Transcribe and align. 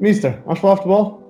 Mister, 0.00 0.40
vamos 0.46 0.60
falar 0.60 0.74
de 0.74 0.82
futebol? 0.82 1.20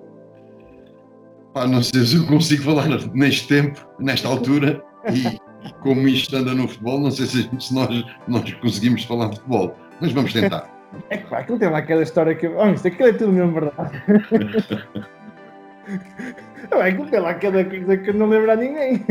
Pá, 1.53 1.67
não 1.67 1.83
sei 1.83 2.05
se 2.05 2.15
eu 2.15 2.25
consigo 2.27 2.63
falar 2.63 2.87
neste 3.13 3.49
tempo, 3.49 3.85
nesta 3.99 4.29
altura, 4.29 4.81
e 5.13 5.37
como 5.81 6.07
isto 6.07 6.37
anda 6.37 6.53
no 6.53 6.67
futebol, 6.67 7.01
não 7.01 7.11
sei 7.11 7.25
se, 7.25 7.49
se 7.59 7.75
nós, 7.75 7.89
nós 8.29 8.53
conseguimos 8.55 9.03
falar 9.03 9.27
de 9.27 9.35
futebol, 9.35 9.75
mas 9.99 10.13
vamos 10.13 10.31
tentar. 10.31 10.69
É 11.09 11.17
que 11.17 11.29
pá, 11.29 11.39
aquilo 11.39 11.59
tem 11.59 11.69
lá 11.69 11.79
aquela 11.79 12.03
história 12.03 12.35
que. 12.35 12.47
Oh, 12.47 12.69
isto 12.69 12.87
aquilo 12.87 13.09
é 13.09 13.13
tudo 13.13 13.33
mesmo 13.33 13.53
verdade. 13.53 14.03
é, 16.71 16.81
aquilo 16.81 17.07
tem 17.07 17.19
lá 17.19 17.31
aquela 17.31 17.63
coisa 17.63 17.97
que 17.97 18.13
não 18.13 18.27
lembra 18.27 18.53
a 18.53 18.55
ninguém. 18.55 19.03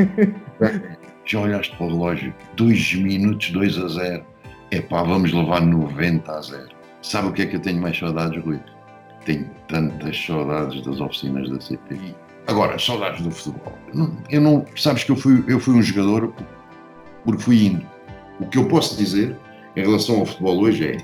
Já 1.27 1.40
olhaste 1.40 1.77
para 1.77 1.86
o 1.86 1.90
relógio? 1.90 2.34
2 2.56 2.95
minutos, 2.95 3.50
2 3.50 3.79
a 3.79 3.88
0. 3.88 4.24
Epá, 4.70 5.02
vamos 5.02 5.32
levar 5.32 5.61
90 5.61 6.32
a 6.32 6.40
0. 6.40 6.68
Sabe 7.02 7.29
o 7.29 7.32
que 7.32 7.42
é 7.42 7.46
que 7.46 7.56
eu 7.56 7.61
tenho 7.61 7.80
mais 7.80 7.98
saudades, 7.98 8.42
Rui? 8.42 8.61
Tenho 9.24 9.51
tantas 9.69 10.24
saudades 10.24 10.84
das 10.84 11.01
oficinas 11.01 11.48
da 11.48 11.61
CPI. 11.61 12.15
Agora, 12.47 12.78
saudades 12.78 13.23
do 13.23 13.30
futebol. 13.30 13.78
Eu 14.30 14.41
não, 14.41 14.65
sabes 14.77 15.05
que 15.05 15.12
eu 15.12 15.16
fui, 15.16 15.45
eu 15.47 15.61
fui 15.61 15.74
um 15.74 15.83
jogador 15.83 16.33
porque 17.25 17.42
fui 17.42 17.66
indo. 17.66 17.87
O 18.41 18.47
que 18.47 18.59
eu 18.59 18.66
posso 18.66 18.97
dizer 18.97 19.37
em 19.77 19.83
relação 19.83 20.20
ao 20.20 20.27
futebol 20.27 20.59
hoje 20.61 20.88
é 20.88 20.97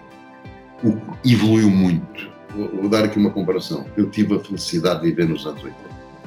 o, 0.82 0.98
evoluiu 1.24 1.70
muito. 1.70 2.30
Vou, 2.54 2.68
vou, 2.68 2.88
dar 2.88 3.04
aqui 3.04 3.18
uma 3.18 3.30
comparação. 3.30 3.86
Eu 3.96 4.10
tive 4.10 4.34
a 4.34 4.40
felicidade 4.40 5.02
de 5.02 5.08
viver 5.08 5.28
nos 5.28 5.46
anos 5.46 5.62
80. 5.62 5.76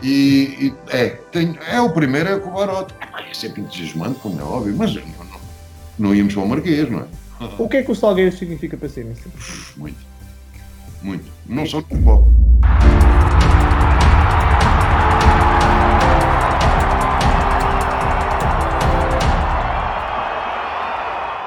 E, 0.01 0.07
e 0.07 0.73
é, 0.89 1.07
tenho, 1.31 1.57
é 1.69 1.81
o 1.81 1.91
primeiro 1.91 2.29
é 2.29 2.39
com 2.39 2.49
o 2.49 2.53
Barote. 2.53 2.93
É 3.29 3.33
sempre 3.33 3.61
entusiasmante, 3.61 4.19
como 4.19 4.39
é 4.39 4.43
óbvio, 4.43 4.75
mas 4.77 4.95
não, 4.95 5.03
não, 5.03 5.39
não 5.97 6.15
íamos 6.15 6.33
para 6.33 6.43
o 6.43 6.47
Marquês, 6.47 6.89
não 6.89 6.99
é? 6.99 7.05
O 7.57 7.67
que 7.67 7.77
é 7.77 7.83
que 7.83 7.91
o 7.91 7.95
Salgueiro 7.95 8.35
significa 8.35 8.77
para 8.77 8.89
si, 8.89 9.05
Muito. 9.77 10.08
Muito. 11.01 11.31
Não 11.47 11.65
só 11.65 11.81
de 11.81 11.87
futebol. 11.87 12.27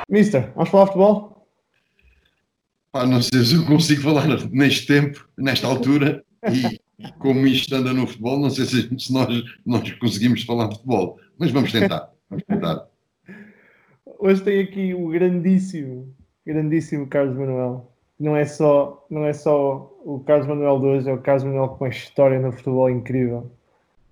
Mister, 0.08 0.52
vamos 0.54 0.68
falar 0.68 0.84
de 0.84 0.90
futebol? 0.90 1.48
Pá, 2.92 3.06
não 3.06 3.22
sei 3.22 3.42
se 3.42 3.54
eu 3.54 3.64
consigo 3.64 4.02
falar 4.02 4.26
neste 4.50 4.86
tempo, 4.86 5.26
nesta 5.38 5.66
altura, 5.66 6.22
e 6.50 7.08
como 7.18 7.46
isto 7.46 7.74
anda 7.74 7.94
no 7.94 8.06
futebol, 8.06 8.38
não 8.38 8.50
sei 8.50 8.66
se, 8.66 8.98
se 8.98 9.12
nós, 9.12 9.28
nós 9.64 9.90
conseguimos 9.92 10.42
falar 10.42 10.68
de 10.68 10.74
futebol, 10.74 11.18
mas 11.38 11.50
vamos 11.50 11.72
tentar. 11.72 12.10
Vamos 12.28 12.44
tentar. 12.44 12.86
Hoje 14.18 14.42
tem 14.42 14.60
aqui 14.60 14.92
o 14.92 15.08
grandíssimo, 15.08 16.14
grandíssimo 16.46 17.06
Carlos 17.06 17.36
Manuel. 17.36 17.91
Não 18.22 18.36
é 18.36 18.44
só, 18.44 19.04
não 19.10 19.26
é 19.26 19.32
só 19.32 19.92
o 20.04 20.20
Carlos 20.20 20.46
Manuel 20.46 20.78
de 20.78 20.86
hoje, 20.86 21.10
é 21.10 21.12
o 21.12 21.18
Carlos 21.18 21.42
Manuel 21.42 21.70
com 21.70 21.84
uma 21.84 21.90
história 21.90 22.38
no 22.38 22.52
futebol 22.52 22.88
incrível. 22.88 23.50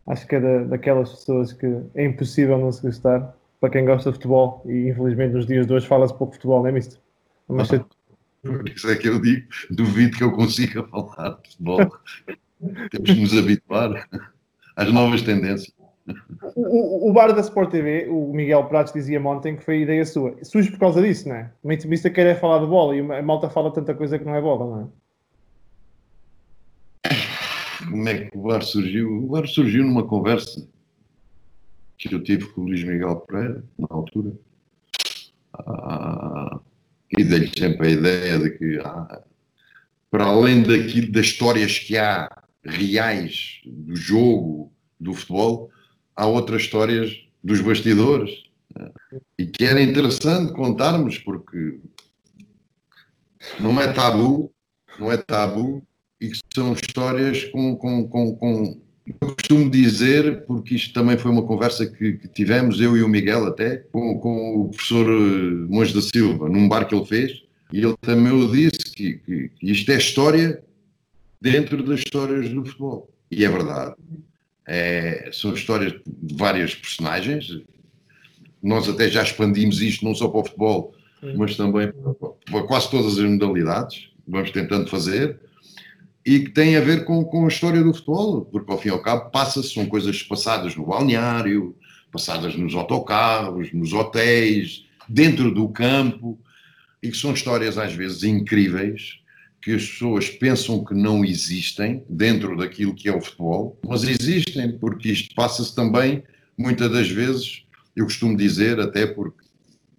Acho 0.05 0.27
que 0.27 0.34
é 0.34 0.41
da, 0.41 0.64
daquelas 0.64 1.11
pessoas 1.11 1.53
que 1.53 1.66
é 1.94 2.05
impossível 2.05 2.58
não 2.58 2.72
se 2.72 2.83
gostar 2.83 3.36
para 3.61 3.70
quem 3.70 3.84
gosta 3.84 4.11
de 4.11 4.16
futebol 4.16 4.64
e 4.66 4.88
infelizmente 4.88 5.34
nos 5.34 5.47
dias 5.47 5.64
de 5.64 5.72
hoje 5.72 5.86
fala-se 5.86 6.12
pouco 6.12 6.33
de 6.33 6.38
futebol, 6.38 6.61
não 6.61 6.69
é, 6.69 6.72
mister? 6.72 6.98
Mas. 7.48 7.69
Por 8.42 8.69
isso 8.69 8.91
é 8.91 8.97
que 8.97 9.06
eu 9.06 9.20
digo, 9.20 9.47
duvido 9.70 10.16
que 10.16 10.25
eu 10.25 10.33
consiga 10.33 10.83
falar 10.88 11.38
de 11.42 11.50
futebol. 11.50 11.78
Temos 12.91 13.11
que 13.11 13.20
nos 13.20 13.38
habituar 13.38 14.08
às 14.75 14.92
novas 14.92 15.22
tendências. 15.22 15.72
O, 16.56 17.10
o, 17.10 17.12
bar 17.12 17.32
da 17.32 17.40
Sport 17.40 17.70
TV, 17.70 18.08
o 18.08 18.32
Miguel 18.32 18.64
Pratos 18.64 18.92
dizia 18.92 19.20
ontem 19.20 19.56
que 19.56 19.64
foi 19.64 19.82
ideia 19.82 20.04
sua. 20.04 20.36
Surge 20.42 20.70
por 20.70 20.78
causa 20.78 21.00
disso, 21.02 21.28
não 21.28 21.36
é? 21.36 21.52
O 21.62 21.68
mister 21.68 22.12
quer 22.12 22.26
é 22.26 22.34
falar 22.34 22.58
de 22.60 22.66
bola 22.66 22.96
e 22.96 23.00
a 23.00 23.22
malta 23.22 23.48
fala 23.48 23.72
tanta 23.72 23.94
coisa 23.94 24.18
que 24.18 24.24
não 24.24 24.34
é 24.34 24.40
bola, 24.40 24.66
não 24.66 24.82
é? 24.82 25.00
Como 27.88 28.08
é 28.08 28.24
que 28.24 28.36
o 28.36 28.42
bar 28.42 28.62
surgiu? 28.62 29.24
O 29.24 29.26
bar 29.28 29.46
surgiu 29.46 29.84
numa 29.84 30.06
conversa 30.06 30.66
que 32.08 32.14
eu 32.14 32.22
tive 32.22 32.46
com 32.48 32.62
o 32.62 32.64
Luís 32.64 32.82
Miguel 32.82 33.16
Pereira, 33.16 33.62
na 33.78 33.86
altura, 33.91 34.32
ah, 35.52 36.60
e 37.16 37.22
dei-lhe 37.22 37.50
sempre 37.58 37.88
a 37.88 37.91
ideia 37.91 38.38
de 38.38 38.50
que, 38.50 38.78
ah, 38.82 39.22
para 40.10 40.25
além 40.25 40.62
daquilo, 40.62 41.12
das 41.12 41.26
histórias 41.26 41.78
que 41.78 41.98
há 41.98 42.30
reais 42.64 43.60
do 43.66 43.94
jogo, 43.94 44.72
do 44.98 45.12
futebol, 45.12 45.70
há 46.20 46.26
outras 46.26 46.62
histórias 46.62 47.19
dos 47.42 47.62
bastidores. 47.62 48.31
E 49.38 49.47
que 49.47 49.64
era 49.64 49.82
interessante 49.82 50.53
contarmos, 50.53 51.16
porque 51.16 51.81
não 53.58 53.81
é 53.81 53.91
tabu, 53.91 54.53
não 54.98 55.10
é 55.10 55.16
tabu, 55.16 55.82
e 56.20 56.28
que 56.28 56.38
são 56.54 56.75
histórias 56.75 57.44
com, 57.44 57.75
com, 57.75 58.06
com, 58.06 58.36
com 58.36 58.81
eu 59.06 59.34
costumo 59.34 59.70
dizer, 59.70 60.44
porque 60.44 60.75
isto 60.75 60.92
também 60.92 61.16
foi 61.16 61.31
uma 61.31 61.42
conversa 61.42 61.86
que, 61.86 62.12
que 62.12 62.28
tivemos, 62.28 62.81
eu 62.81 62.97
e 62.97 63.02
o 63.02 63.08
Miguel 63.08 63.47
até, 63.47 63.78
com, 63.91 64.19
com, 64.20 64.60
o 64.60 64.69
professor 64.69 65.06
eh, 65.06 65.66
Monge 65.69 65.94
da 65.94 66.02
Silva, 66.02 66.48
num 66.50 66.69
bar 66.69 66.87
que 66.87 66.94
ele 66.94 67.06
fez, 67.06 67.42
e 67.72 67.78
ele 67.78 67.97
também 68.02 68.47
disse 68.50 68.92
que, 68.94 69.14
que, 69.14 69.48
que 69.48 69.70
isto 69.72 69.91
é 69.91 69.97
história 69.97 70.62
dentro 71.41 71.82
das 71.82 72.00
histórias 72.00 72.50
do 72.50 72.64
futebol. 72.64 73.10
E 73.31 73.44
é 73.44 73.48
verdade. 73.48 73.94
É, 74.72 75.31
são 75.32 75.53
histórias 75.53 75.92
de 76.06 76.34
várias 76.36 76.75
personagens. 76.76 77.60
Nós 78.62 78.88
até 78.88 79.08
já 79.08 79.22
expandimos 79.22 79.82
isto 79.82 80.04
não 80.04 80.14
só 80.14 80.28
para 80.28 80.41
o 80.41 80.44
futebol, 80.44 80.94
mas 81.36 81.56
também 81.56 81.92
para 82.48 82.62
quase 82.62 82.88
todas 82.88 83.19
as 83.19 83.25
modalidades. 83.25 84.10
Vamos 84.28 84.53
tentando 84.53 84.88
fazer 84.88 85.41
e 86.25 86.41
que 86.41 86.50
tem 86.50 86.76
a 86.76 86.81
ver 86.81 87.04
com, 87.04 87.25
com 87.25 87.44
a 87.47 87.48
história 87.48 87.82
do 87.82 87.92
futebol, 87.92 88.44
porque 88.44 88.70
ao 88.70 88.78
fim 88.78 88.88
e 88.88 88.92
ao 88.92 89.03
cabo 89.03 89.31
passa-se, 89.31 89.72
são 89.72 89.86
coisas 89.86 90.22
passadas 90.22 90.76
no 90.76 90.87
balneário, 90.87 91.75
passadas 92.12 92.54
nos 92.54 92.75
autocarros, 92.75 93.72
nos 93.72 93.92
hotéis, 93.92 94.84
dentro 95.08 95.50
do 95.50 95.69
campo, 95.69 96.38
e 97.02 97.10
que 97.10 97.16
são 97.16 97.32
histórias 97.32 97.78
às 97.78 97.92
vezes 97.92 98.22
incríveis, 98.22 99.19
que 99.60 99.75
as 99.75 99.87
pessoas 99.87 100.28
pensam 100.31 100.84
que 100.84 100.94
não 100.94 101.25
existem 101.25 102.03
dentro 102.09 102.56
daquilo 102.56 102.94
que 102.94 103.09
é 103.09 103.15
o 103.15 103.21
futebol, 103.21 103.78
mas 103.87 104.04
existem, 104.04 104.78
porque 104.78 105.10
isto 105.10 105.34
passa-se 105.34 105.75
também, 105.75 106.22
muitas 106.56 106.91
das 106.91 107.10
vezes, 107.10 107.65
eu 107.94 108.04
costumo 108.04 108.37
dizer, 108.37 108.81
até 108.81 109.06
porque 109.06 109.44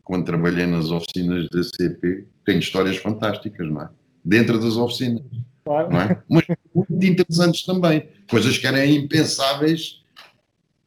quando 0.04 0.26
trabalhei 0.26 0.66
nas 0.66 0.90
oficinas 0.90 1.48
da 1.50 1.64
CP, 1.64 2.26
tem 2.44 2.58
histórias 2.60 2.98
fantásticas, 2.98 3.70
não 3.70 3.84
é? 3.84 3.90
Dentro 4.26 4.60
das 4.60 4.76
oficinas. 4.76 5.24
Claro. 5.64 5.92
Não 5.92 6.02
é? 6.02 6.24
Mas 6.28 6.46
muito 6.74 7.06
interessantes 7.06 7.64
também. 7.64 8.08
Coisas 8.30 8.58
que 8.58 8.66
eram 8.66 8.84
impensáveis 8.84 10.02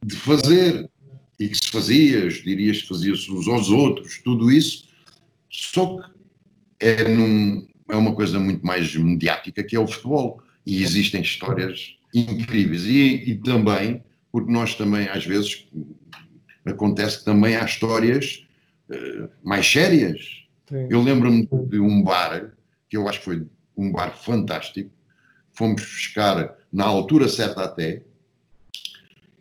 de 0.03 0.15
fazer 0.17 0.89
e 1.39 1.47
que 1.47 1.57
se 1.57 1.69
fazia, 1.69 2.27
dirias 2.27 2.81
que 2.81 2.87
fazia-se 2.87 3.31
uns 3.31 3.47
aos 3.47 3.69
outros, 3.69 4.21
tudo 4.23 4.51
isso, 4.51 4.85
só 5.49 5.97
que 5.97 6.09
é, 6.79 7.07
num, 7.07 7.65
é 7.89 7.95
uma 7.95 8.13
coisa 8.13 8.39
muito 8.39 8.65
mais 8.65 8.95
mediática 8.95 9.63
que 9.63 9.75
é 9.75 9.79
o 9.79 9.87
futebol. 9.87 10.41
E 10.65 10.81
existem 10.81 11.21
histórias 11.21 11.95
incríveis. 12.13 12.85
E, 12.85 13.31
e 13.31 13.35
também, 13.35 14.03
porque 14.31 14.51
nós 14.51 14.75
também, 14.75 15.07
às 15.09 15.25
vezes, 15.25 15.67
acontece 16.65 17.19
que 17.19 17.25
também 17.25 17.55
há 17.55 17.63
histórias 17.65 18.45
uh, 18.89 19.29
mais 19.43 19.69
sérias. 19.69 20.45
Sim. 20.67 20.87
Eu 20.89 21.01
lembro-me 21.01 21.47
de 21.67 21.79
um 21.79 22.01
bar, 22.01 22.51
que 22.89 22.97
eu 22.97 23.07
acho 23.07 23.19
que 23.19 23.25
foi 23.25 23.45
um 23.77 23.91
bar 23.91 24.17
fantástico. 24.17 24.89
Fomos 25.53 25.81
buscar, 25.81 26.55
na 26.71 26.85
altura 26.85 27.27
certa 27.27 27.63
até, 27.63 28.01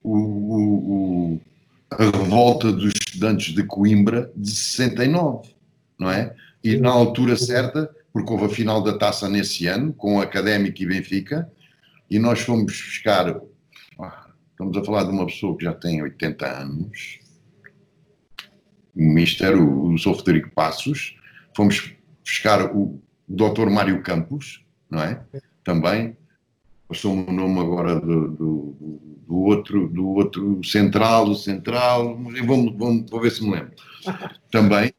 o, 0.03 0.19
o, 0.19 0.93
o, 0.93 1.41
a 1.91 2.05
revolta 2.05 2.71
dos 2.71 2.93
estudantes 2.93 3.55
de 3.55 3.65
Coimbra 3.65 4.31
de 4.37 4.51
69, 4.51 5.55
não 5.99 6.11
é? 6.11 6.35
E 6.63 6.77
na 6.77 6.91
altura 6.91 7.37
certa, 7.37 7.91
porque 8.15 8.33
houve 8.33 8.45
a 8.45 8.49
final 8.49 8.81
da 8.81 8.97
taça 8.97 9.29
nesse 9.29 9.67
ano, 9.67 9.93
com 9.93 10.19
o 10.19 10.21
Académico 10.21 10.81
e 10.81 10.87
Benfica, 10.87 11.51
e 12.09 12.17
nós 12.17 12.41
fomos 12.43 12.73
buscar. 12.73 13.41
Estamos 14.53 14.77
a 14.77 14.85
falar 14.85 15.03
de 15.03 15.11
uma 15.11 15.27
pessoa 15.27 15.57
que 15.57 15.65
já 15.65 15.75
tem 15.75 16.01
80 16.01 16.47
anos, 16.47 17.19
o 18.95 19.03
Mister, 19.03 19.61
o, 19.61 19.93
o 19.93 19.99
Sr. 19.99 20.15
Federico 20.15 20.51
Passos, 20.51 21.17
fomos 21.57 21.93
buscar 22.23 22.73
o, 22.73 23.03
Dr. 23.29 23.69
Mário 23.69 24.01
Campos, 24.03 24.65
não 24.89 25.03
é? 25.03 25.21
Também. 25.65 26.17
Passou-me 26.87 27.25
o 27.25 27.33
nome 27.33 27.59
agora 27.59 27.99
do, 27.99 28.29
do, 28.29 29.17
do, 29.27 29.37
outro, 29.37 29.89
do 29.89 30.07
outro 30.11 30.63
central, 30.63 31.25
do 31.25 31.35
central, 31.35 32.17
vou, 32.47 32.77
vou, 32.77 33.07
vou 33.07 33.21
ver 33.21 33.33
se 33.33 33.43
me 33.43 33.53
lembro. 33.53 33.73
Também. 34.53 34.93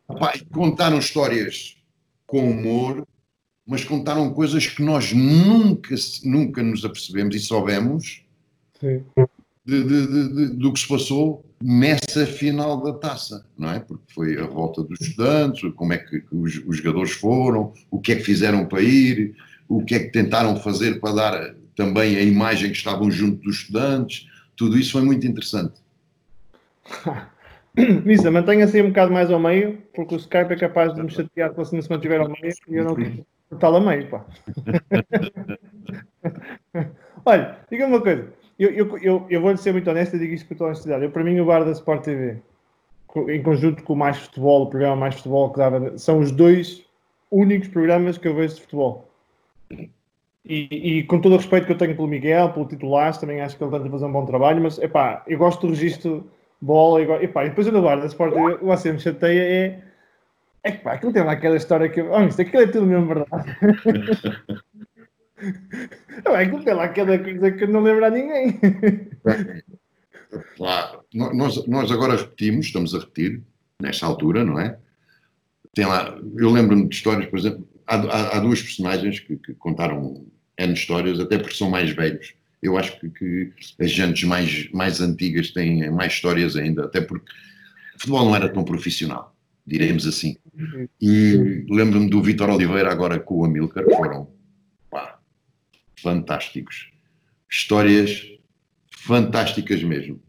Contaram 0.51 0.97
histórias 0.97 1.74
com 2.25 2.49
humor, 2.49 3.05
mas 3.65 3.83
contaram 3.83 4.33
coisas 4.33 4.67
que 4.67 4.83
nós 4.83 5.11
nunca, 5.11 5.95
nunca 6.23 6.61
nos 6.61 6.85
apercebemos 6.85 7.35
e 7.35 7.39
soubemos 7.39 8.23
de, 9.65 9.83
de, 9.83 10.07
de, 10.07 10.47
do 10.55 10.71
que 10.71 10.79
se 10.79 10.87
passou 10.87 11.43
nessa 11.61 12.25
final 12.25 12.81
da 12.81 12.93
taça, 12.93 13.45
não 13.57 13.71
é? 13.71 13.79
Porque 13.79 14.03
foi 14.13 14.39
a 14.39 14.45
volta 14.45 14.83
dos 14.83 14.99
estudantes, 15.01 15.71
como 15.75 15.93
é 15.93 15.97
que 15.97 16.23
os, 16.31 16.61
os, 16.67 16.77
jogadores 16.77 17.11
foram, 17.13 17.73
o 17.89 17.99
que 17.99 18.11
é 18.11 18.15
que 18.15 18.23
fizeram 18.23 18.65
para 18.65 18.81
ir, 18.81 19.35
o 19.67 19.83
que 19.83 19.95
é 19.95 19.99
que 19.99 20.11
tentaram 20.11 20.55
fazer 20.57 20.99
para 20.99 21.13
dar 21.13 21.55
também 21.75 22.15
a 22.17 22.21
imagem 22.21 22.69
que 22.69 22.77
estavam 22.77 23.09
junto 23.09 23.41
dos 23.41 23.57
estudantes, 23.57 24.27
tudo 24.55 24.77
isso 24.77 24.91
foi 24.91 25.01
muito 25.01 25.25
interessante. 25.25 25.73
Missa, 28.05 28.31
mantenha-se 28.31 28.81
um 28.81 28.89
bocado 28.89 29.11
mais 29.11 29.29
ao 29.29 29.39
meio, 29.39 29.77
porque 29.93 30.15
o 30.15 30.17
Skype 30.17 30.53
é 30.53 30.55
capaz 30.55 30.93
de 30.93 31.03
me 31.03 31.09
chatear 31.09 31.53
se 31.53 31.81
se 31.81 31.89
mantiver 31.89 32.21
ao 32.21 32.29
meio 32.29 32.53
e 32.67 32.75
eu 32.75 32.83
não 32.85 32.95
quero 32.95 33.25
estar 33.51 33.75
a 33.75 33.79
meio, 33.79 34.09
pá. 34.09 34.25
Olha, 37.25 37.57
diga 37.69 37.87
uma 37.87 38.01
coisa, 38.01 38.31
eu, 38.57 38.69
eu, 38.69 38.97
eu, 38.99 39.25
eu 39.29 39.41
vou-lhe 39.41 39.57
ser 39.57 39.73
muito 39.73 39.89
honesto 39.89 40.15
e 40.15 40.19
digo 40.19 40.33
isto 40.33 40.47
com 40.47 40.55
toda 40.55 40.65
a 40.65 40.71
honestidade. 40.71 41.03
Eu, 41.03 41.11
para 41.11 41.23
mim, 41.23 41.39
o 41.39 41.45
bar 41.45 41.65
da 41.65 41.71
Sport 41.71 42.03
TV, 42.03 42.37
em 43.29 43.43
conjunto 43.43 43.83
com 43.83 43.93
o 43.93 43.97
Mais 43.97 44.17
Futebol, 44.17 44.63
o 44.63 44.69
programa 44.69 44.95
Mais 44.95 45.15
Futebol 45.15 45.51
que 45.51 45.57
dava, 45.57 45.97
são 45.97 46.19
os 46.19 46.31
dois 46.31 46.85
únicos 47.29 47.67
programas 47.67 48.17
que 48.17 48.27
eu 48.27 48.35
vejo 48.35 48.55
de 48.55 48.61
futebol. 48.61 49.09
E, 50.47 50.99
e, 50.99 51.03
com 51.03 51.19
todo 51.19 51.33
o 51.33 51.37
respeito 51.37 51.65
que 51.65 51.73
eu 51.73 51.77
tenho 51.77 51.95
pelo 51.95 52.07
Miguel, 52.07 52.53
pelo 52.53 52.67
titular, 52.67 53.17
também 53.17 53.41
acho 53.41 53.57
que 53.57 53.63
ele 53.63 53.71
tenta 53.71 53.89
fazer 53.89 54.05
um 54.05 54.11
bom 54.11 54.25
trabalho, 54.25 54.61
mas 54.61 54.77
epá, 54.77 55.23
eu 55.27 55.39
gosto 55.39 55.65
do 55.65 55.73
registro 55.73 56.29
bola 56.61 57.01
e, 57.01 57.25
epá, 57.25 57.45
e 57.45 57.49
depois 57.49 57.67
eu 57.67 57.73
no 57.73 57.81
bar 57.81 57.99
da 57.99 58.07
Sport 58.07 58.33
TV, 58.33 58.57
você 58.57 58.91
me 58.91 58.99
chateia 58.99 59.41
é 59.41 59.81
é 60.65 60.71
que 60.71 60.79
pá, 60.79 60.93
aquilo 60.93 61.13
tem 61.13 61.23
lá 61.23 61.33
aquela 61.33 61.57
história 61.57 61.87
que. 61.87 62.01
Oh, 62.01 62.23
isto 62.23 62.41
aquilo 62.41 62.63
é 62.63 62.67
tudo 62.67 62.87
mesmo 62.87 63.05
verdade. 63.05 63.55
não, 66.25 66.33
aquilo 66.33 66.63
tem 66.63 66.73
lá 66.73 66.85
aquela 66.85 67.19
coisa 67.19 67.51
que 67.51 67.67
não 67.67 67.81
lembra 67.81 68.07
a 68.07 68.09
ninguém. 68.09 68.59
Claro, 70.57 71.03
nós, 71.13 71.67
nós 71.67 71.91
agora 71.91 72.15
repetimos, 72.15 72.65
estamos 72.65 72.95
a 72.95 72.99
repetir, 72.99 73.43
nesta 73.79 74.07
altura, 74.07 74.43
não 74.43 74.59
é? 74.59 74.77
Tem 75.73 75.85
lá, 75.85 76.17
eu 76.35 76.49
lembro-me 76.49 76.89
de 76.89 76.95
histórias, 76.95 77.29
por 77.29 77.37
exemplo, 77.37 77.67
há, 77.85 77.95
há, 77.95 78.37
há 78.37 78.39
duas 78.39 78.61
personagens 78.61 79.19
que, 79.19 79.37
que, 79.37 79.53
contaram 79.53 80.25
N 80.57 80.73
histórias, 80.73 81.19
até 81.19 81.37
porque 81.37 81.55
são 81.55 81.69
mais 81.69 81.91
velhos. 81.91 82.33
Eu 82.61 82.77
acho 82.77 82.99
que, 82.99 83.09
que 83.09 83.53
as 83.79 83.91
gentes 83.91 84.23
mais, 84.23 84.69
mais 84.71 85.01
antigas 85.01 85.51
têm 85.51 85.89
mais 85.91 86.13
histórias 86.13 86.55
ainda, 86.55 86.85
até 86.85 87.01
porque 87.01 87.31
o 87.95 87.99
futebol 87.99 88.25
não 88.25 88.35
era 88.35 88.49
tão 88.49 88.63
profissional 88.63 89.35
diremos 89.65 90.05
assim. 90.05 90.37
E 91.01 91.65
lembro-me 91.69 92.09
do 92.09 92.21
Vitor 92.21 92.49
Oliveira 92.49 92.91
agora 92.91 93.19
com 93.19 93.39
o 93.39 93.45
Amilcar, 93.45 93.83
foram 93.95 94.29
pá, 94.89 95.19
fantásticos. 95.99 96.91
Histórias 97.49 98.27
fantásticas 98.91 99.83
mesmo. 99.83 100.21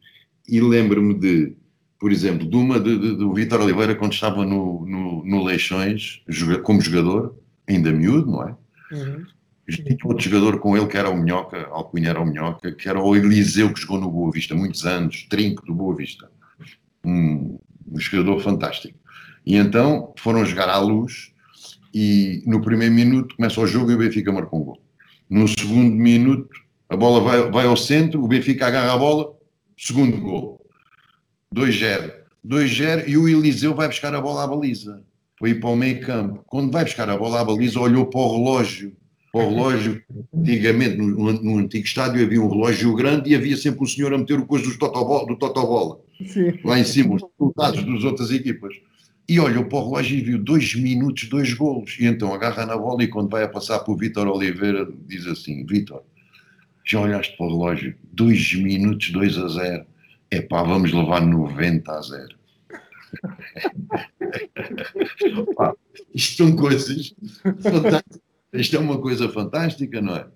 E 0.49 0.61
lembro-me 0.61 1.14
de, 1.14 1.56
por 1.99 2.11
exemplo, 2.11 2.49
de 2.49 2.56
uma 2.56 2.81
de, 2.81 2.99
de, 2.99 3.17
do 3.17 3.34
Vitor 3.34 3.61
Oliveira 3.61 3.94
quando 3.94 4.12
estava 4.12 4.44
no, 4.44 4.87
no, 4.87 5.25
no 5.25 5.44
Leixões, 5.44 6.23
como 6.62 6.81
jogador, 6.81 7.37
ainda 7.67 7.93
miúdo, 7.93 8.31
não 8.31 8.49
é? 8.49 8.56
Uhum. 8.93 9.26
Tinha 9.68 9.96
outro 10.04 10.24
jogador 10.24 10.60
com 10.60 10.76
ele 10.76 10.86
que 10.86 10.96
era 10.96 11.10
o 11.10 11.16
Minhoca, 11.16 11.66
Alcunha 11.70 12.10
era 12.10 12.20
o 12.20 12.26
Minhoca, 12.26 12.72
que 12.72 12.88
era 12.88 13.00
o 13.02 13.16
Eliseu 13.16 13.72
que 13.72 13.80
jogou 13.80 14.00
no 14.00 14.10
Boa 14.10 14.30
Vista, 14.30 14.54
muitos 14.54 14.86
anos, 14.86 15.26
trinco 15.28 15.66
do 15.66 15.74
Boa 15.74 15.96
Vista. 15.96 16.30
Um, 17.04 17.58
um 17.90 17.98
jogador 17.98 18.40
fantástico. 18.40 18.98
E 19.44 19.56
então 19.56 20.12
foram 20.18 20.44
jogar 20.44 20.68
à 20.68 20.78
luz 20.78 21.32
e 21.92 22.42
no 22.46 22.60
primeiro 22.60 22.94
minuto 22.94 23.36
começa 23.36 23.60
o 23.60 23.66
jogo 23.66 23.90
e 23.90 23.94
o 23.94 23.98
Benfica 23.98 24.32
marcou 24.32 24.60
um 24.60 24.64
gol. 24.64 24.82
No 25.28 25.48
segundo 25.48 25.94
minuto 25.94 26.48
a 26.88 26.96
bola 26.96 27.20
vai, 27.20 27.50
vai 27.50 27.66
ao 27.66 27.76
centro, 27.76 28.22
o 28.22 28.28
Benfica 28.28 28.66
agarra 28.66 28.94
a 28.94 28.98
bola, 28.98 29.32
segundo 29.76 30.16
gol. 30.20 30.64
2-0. 31.54 32.12
2-0 32.46 33.08
e 33.08 33.16
o 33.16 33.28
Eliseu 33.28 33.74
vai 33.74 33.88
buscar 33.88 34.14
a 34.14 34.20
bola 34.20 34.44
à 34.44 34.46
baliza. 34.46 35.02
Foi 35.38 35.54
para 35.54 35.68
o 35.68 35.76
meio 35.76 36.00
campo. 36.00 36.42
Quando 36.46 36.70
vai 36.70 36.84
buscar 36.84 37.08
a 37.10 37.16
bola 37.16 37.40
à 37.40 37.44
baliza, 37.44 37.80
olhou 37.80 38.06
para 38.06 38.20
o 38.20 38.36
relógio. 38.36 38.96
Para 39.36 39.44
o 39.44 39.50
relógio, 39.50 40.02
antigamente, 40.34 40.96
no, 40.96 41.30
no, 41.30 41.58
antigo 41.58 41.84
estádio 41.84 42.24
havia 42.24 42.40
um 42.40 42.48
relógio 42.48 42.94
grande 42.94 43.28
e 43.28 43.34
havia 43.34 43.54
sempre 43.54 43.82
um 43.82 43.86
senhor 43.86 44.14
a 44.14 44.16
meter 44.16 44.38
o 44.38 44.46
coisa 44.46 44.64
do 44.64 44.78
totobola, 44.78 45.26
do 45.26 45.36
totobola. 45.36 46.00
Lá 46.64 46.78
em 46.78 46.84
cima, 46.84 47.16
os 47.16 47.22
resultados 47.38 47.84
das 47.84 48.02
outras 48.02 48.30
equipas. 48.30 48.74
E 49.28 49.38
olhou 49.38 49.66
para 49.66 49.76
o 49.76 49.90
relógio 49.90 50.16
e 50.16 50.22
viu 50.22 50.38
dois 50.38 50.74
minutos, 50.74 51.28
dois 51.28 51.52
golos. 51.52 51.98
E 52.00 52.06
então 52.06 52.32
agarra 52.32 52.64
na 52.64 52.78
bola 52.78 53.04
e 53.04 53.08
quando 53.08 53.28
vai 53.28 53.42
a 53.42 53.48
passar 53.48 53.80
para 53.80 53.92
o 53.92 53.96
Vítor 53.96 54.26
Oliveira, 54.26 54.88
diz 55.06 55.26
assim: 55.26 55.66
Vítor, 55.66 56.02
já 56.82 56.98
olhaste 56.98 57.36
para 57.36 57.44
o 57.44 57.50
relógio? 57.50 57.94
Dois 58.10 58.54
minutos, 58.54 59.10
dois 59.10 59.36
a 59.36 59.48
zero. 59.48 59.84
É 60.30 60.40
pá, 60.40 60.62
vamos 60.62 60.94
levar 60.94 61.20
90 61.20 61.92
a 61.92 62.00
zero. 62.00 62.36
isto 66.14 66.42
são 66.42 66.56
coisas 66.56 67.14
fantásticas. 67.60 68.25
Isto 68.56 68.76
é 68.76 68.78
uma 68.78 68.98
coisa 68.98 69.28
fantástica, 69.28 70.00
não 70.00 70.16
é? 70.16 70.26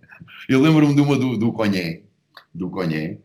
Eu 0.48 0.60
lembro-me 0.60 0.94
de 0.94 1.00
uma 1.00 1.16
do, 1.16 1.36
do 1.36 1.52
Conhé, 1.52 2.02
do 2.54 2.70
Conhé, 2.70 3.18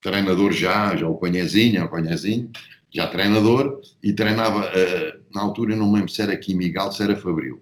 treinador 0.00 0.52
já, 0.52 0.94
já 0.96 1.08
o 1.08 1.16
Conhezinho, 1.16 1.84
o 1.84 1.88
Conhezinho, 1.88 2.50
já 2.90 3.06
treinador, 3.06 3.80
e 4.02 4.12
treinava, 4.12 4.60
uh, 4.60 5.20
na 5.34 5.42
altura 5.42 5.72
eu 5.72 5.76
não 5.76 5.88
me 5.88 5.96
lembro 5.96 6.10
se 6.10 6.22
era 6.22 6.32
aqui 6.32 6.54
Miguel, 6.54 6.92
se 6.92 7.02
era 7.02 7.16
Fabril. 7.16 7.60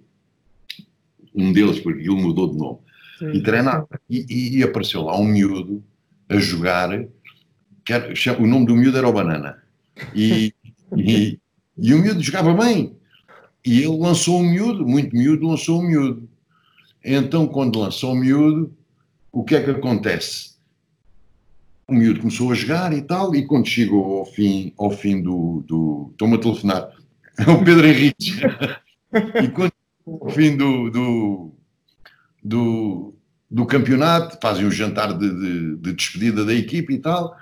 Um 1.35 1.53
deles, 1.53 1.81
porque 1.81 2.01
ele 2.01 2.21
mudou 2.21 2.51
de 2.51 2.59
nome. 2.59 2.79
Sim. 3.19 3.33
E 3.33 3.43
treinava. 3.43 3.89
E, 4.09 4.59
e, 4.59 4.63
apareceu 4.63 5.03
lá 5.03 5.19
um 5.19 5.25
miúdo 5.25 5.83
a 6.29 6.37
jogar, 6.37 6.91
era, 6.93 8.11
o 8.39 8.47
nome 8.47 8.67
do 8.67 8.77
miúdo 8.77 8.99
era 8.99 9.09
o 9.09 9.13
Banana. 9.13 9.63
E, 10.15 10.53
e, 10.97 11.39
e 11.77 11.95
o 11.95 11.99
miúdo 11.99 12.23
jogava 12.23 12.53
bem. 12.55 12.97
E 13.65 13.79
ele 13.79 13.97
lançou 13.97 14.41
o 14.41 14.45
miúdo, 14.45 14.87
muito 14.87 15.17
miúdo, 15.17 15.49
lançou 15.49 15.81
o 15.81 15.83
miúdo. 15.83 16.29
Então, 17.05 17.47
quando 17.47 17.79
lançou 17.79 18.13
o 18.13 18.17
miúdo, 18.17 18.73
o 19.31 19.45
que 19.45 19.55
é 19.55 19.63
que 19.63 19.71
acontece? 19.71 20.55
o 21.87 21.95
miúdo 21.95 22.21
começou 22.21 22.51
a 22.51 22.55
jogar 22.55 22.93
e 22.93 23.03
tal, 23.03 23.35
e 23.35 23.47
quando 23.47 23.67
chegou 23.67 24.19
ao 24.19 24.27
fim, 24.27 24.73
ao 24.77 24.91
fim 24.91 25.23
do. 25.23 25.63
do 25.67 26.09
Estou-me 26.13 26.37
a 26.37 26.39
telefonar, 26.39 26.91
é 27.39 27.43
o 27.51 27.65
Pedro 27.65 27.87
Henrique. 27.87 28.41
e 29.43 29.49
quando 29.49 29.73
ao 30.07 30.31
fim 30.31 30.57
do, 30.57 30.91
do, 30.91 31.53
do, 32.43 33.15
do, 33.51 33.67
campeonato, 33.67 34.39
fazem 34.41 34.67
um 34.67 34.71
jantar 34.71 35.17
de, 35.17 35.29
de, 35.29 35.77
de, 35.77 35.93
despedida 35.93 36.45
da 36.45 36.55
equipe 36.55 36.95
e 36.95 36.99
tal. 36.99 37.37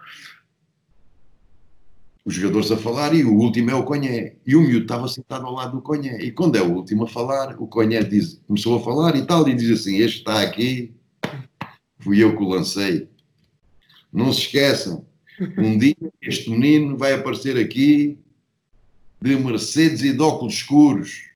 Os 2.24 2.34
jogadores 2.34 2.70
a 2.70 2.76
falar 2.76 3.14
e 3.14 3.24
o 3.24 3.34
último 3.34 3.70
é 3.70 3.74
o 3.74 3.84
Conhé. 3.84 4.36
E 4.46 4.54
o 4.54 4.60
miúdo 4.60 4.82
estava 4.82 5.08
sentado 5.08 5.44
ao 5.44 5.54
lado 5.54 5.72
do 5.72 5.82
Conhé. 5.82 6.22
E 6.22 6.30
quando 6.30 6.56
é 6.56 6.62
o 6.62 6.72
último 6.72 7.04
a 7.04 7.08
falar, 7.08 7.56
o 7.60 7.66
Conhé 7.66 8.02
diz, 8.02 8.40
começou 8.46 8.78
a 8.78 8.80
falar 8.80 9.16
e 9.16 9.26
tal, 9.26 9.48
e 9.48 9.54
diz 9.54 9.80
assim: 9.80 9.96
Este 9.96 10.18
está 10.18 10.40
aqui, 10.40 10.94
fui 11.98 12.22
eu 12.22 12.36
que 12.36 12.42
o 12.42 12.48
lancei 12.48 13.08
não 14.12 14.32
se 14.32 14.40
esqueçam, 14.40 15.06
um 15.58 15.78
dia 15.78 15.96
este 16.20 16.50
menino 16.50 16.96
vai 16.96 17.14
aparecer 17.14 17.56
aqui 17.56 18.18
de 19.20 19.36
Mercedes 19.36 20.02
e 20.02 20.12
de 20.12 20.20
óculos 20.20 20.54
escuros. 20.54 21.30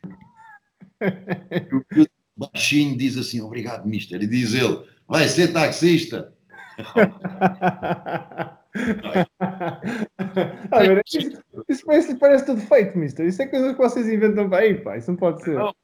O 2.37 2.49
baixinho 2.52 2.97
diz 2.97 3.16
assim, 3.16 3.40
obrigado, 3.40 3.87
mister. 3.87 4.23
E 4.23 4.26
diz 4.26 4.52
ele, 4.52 4.85
vai 5.09 5.26
ser 5.28 5.52
taxista. 5.52 6.35
ah, 10.71 11.02
isso, 11.06 11.42
isso 11.68 11.87
parece, 11.87 12.14
parece 12.16 12.47
tudo 12.47 12.61
feito, 12.62 12.99
mister. 12.99 13.26
Isso 13.26 13.42
é 13.42 13.47
coisas 13.47 13.73
que 13.73 13.78
vocês 13.78 14.09
inventam 14.09 14.49
para 14.49 14.59
aí, 14.59 14.75
pá. 14.75 14.97
Isso 14.97 15.11
não 15.11 15.18
pode 15.18 15.42
ser. 15.42 15.54
Não. 15.54 15.75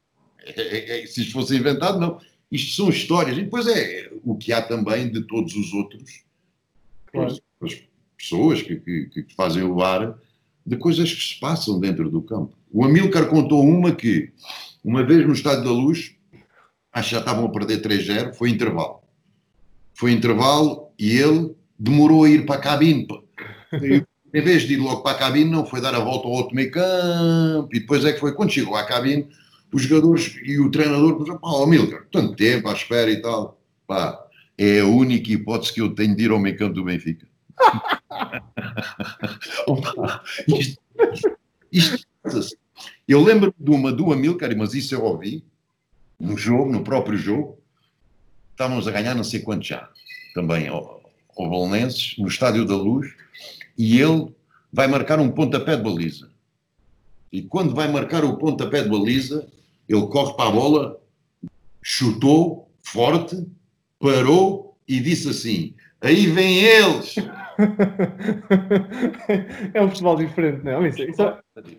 É, 0.45 0.61
é, 0.61 1.03
é, 1.03 1.05
se 1.05 1.21
isto 1.21 1.33
fosse 1.33 1.55
inventado, 1.55 1.99
não. 1.99 2.19
Isto 2.51 2.75
são 2.75 2.89
histórias. 2.89 3.37
E 3.37 3.43
depois 3.43 3.67
é 3.67 4.11
o 4.23 4.35
que 4.35 4.53
há 4.53 4.61
também 4.61 5.09
de 5.11 5.21
todos 5.23 5.55
os 5.55 5.73
outros 5.73 6.23
claro. 7.11 7.35
as 7.61 7.83
pessoas 8.17 8.61
que, 8.61 8.75
que, 8.77 9.23
que, 9.23 9.35
fazem 9.35 9.63
o 9.63 9.75
bar, 9.75 10.17
de 10.65 10.77
coisas 10.77 11.11
que 11.13 11.21
se 11.21 11.39
passam 11.39 11.79
dentro 11.79 12.09
do 12.09 12.21
campo. 12.21 12.55
O 12.71 12.83
Amilcar 12.83 13.27
contou 13.27 13.63
uma 13.63 13.93
que, 13.93 14.31
uma 14.83 15.03
vez 15.03 15.25
no 15.25 15.33
Estádio 15.33 15.63
da 15.65 15.71
Luz, 15.71 16.15
acho 16.91 17.09
que 17.09 17.15
já 17.15 17.19
estavam 17.19 17.45
a 17.45 17.51
perder 17.51 17.81
3-0, 17.81 18.33
foi 18.33 18.49
intervalo. 18.49 19.01
Foi 19.93 20.11
intervalo 20.11 20.89
e 20.97 21.17
ele 21.17 21.55
demorou 21.77 22.23
a 22.23 22.29
ir 22.29 22.45
para 22.45 22.55
a 22.55 22.61
cabine. 22.61 23.07
em 24.33 24.41
vez 24.41 24.63
de 24.63 24.73
ir 24.73 24.77
logo 24.77 25.01
para 25.01 25.15
a 25.15 25.19
cabine, 25.19 25.49
não 25.49 25.65
foi 25.65 25.79
dar 25.79 25.93
a 25.93 25.99
volta 25.99 26.27
ao 26.27 26.33
outro 26.33 26.55
meio 26.55 26.71
campo. 26.71 27.69
E 27.71 27.79
depois 27.79 28.03
é 28.03 28.11
que 28.11 28.19
foi, 28.19 28.33
quando 28.33 28.51
chegou 28.51 28.75
à 28.75 28.83
cabine, 28.83 29.27
os 29.71 29.83
jogadores 29.83 30.35
e 30.43 30.59
o 30.59 30.71
treinador 30.71 31.19
disseram, 31.19 31.39
pá, 31.39 31.63
Amilcar, 31.63 32.05
tanto 32.11 32.35
tempo 32.35 32.67
à 32.67 32.73
espera 32.73 33.11
e 33.11 33.21
tal. 33.21 33.59
Pá, 33.85 34.19
é 34.57 34.79
a 34.79 34.85
única 34.85 35.31
hipótese 35.31 35.73
que 35.73 35.81
eu 35.81 35.93
tenho 35.93 36.15
de 36.15 36.23
ir 36.23 36.31
ao 36.31 36.39
meio 36.39 36.57
campo 36.57 36.73
do 36.73 36.83
Benfica. 36.83 37.27
isto, 40.47 40.81
isto, 41.71 42.07
eu 43.07 43.21
lembro 43.21 43.53
de 43.57 43.71
uma 43.71 43.91
do 43.91 44.11
Amilcar, 44.11 44.55
mas 44.57 44.73
isso 44.73 44.95
eu 44.95 45.03
ouvi 45.03 45.43
no 46.19 46.37
jogo, 46.37 46.71
no 46.71 46.83
próprio 46.83 47.17
jogo. 47.17 47.59
Estávamos 48.51 48.87
a 48.87 48.91
ganhar 48.91 49.15
não 49.15 49.23
sei 49.23 49.41
quanto 49.41 49.65
já, 49.65 49.89
também 50.33 50.69
ao, 51.37 51.43
ao 51.43 51.49
Bolonenses, 51.49 52.15
no 52.17 52.27
Estádio 52.27 52.65
da 52.65 52.75
Luz, 52.75 53.13
e 53.77 53.99
ele 53.99 54.33
vai 54.71 54.87
marcar 54.87 55.19
um 55.19 55.31
pontapé 55.31 55.75
de 55.75 55.83
baliza. 55.83 56.29
E 57.31 57.41
quando 57.41 57.73
vai 57.73 57.91
marcar 57.91 58.23
o 58.23 58.37
pontapé 58.37 58.83
de 58.83 58.89
baliza, 58.89 59.47
ele 59.87 60.05
corre 60.07 60.35
para 60.35 60.49
a 60.49 60.51
bola, 60.51 61.01
chutou 61.81 62.69
forte, 62.81 63.45
parou 63.99 64.77
e 64.87 64.99
disse 64.99 65.29
assim: 65.29 65.73
Aí 66.01 66.27
vêm 66.27 66.59
eles! 66.59 67.15
é 69.73 69.81
um 69.81 69.89
futebol 69.89 70.15
diferente, 70.15 70.63
não 70.63 70.83
é? 70.83 70.89
Isso, 70.89 71.03
isso 71.03 71.21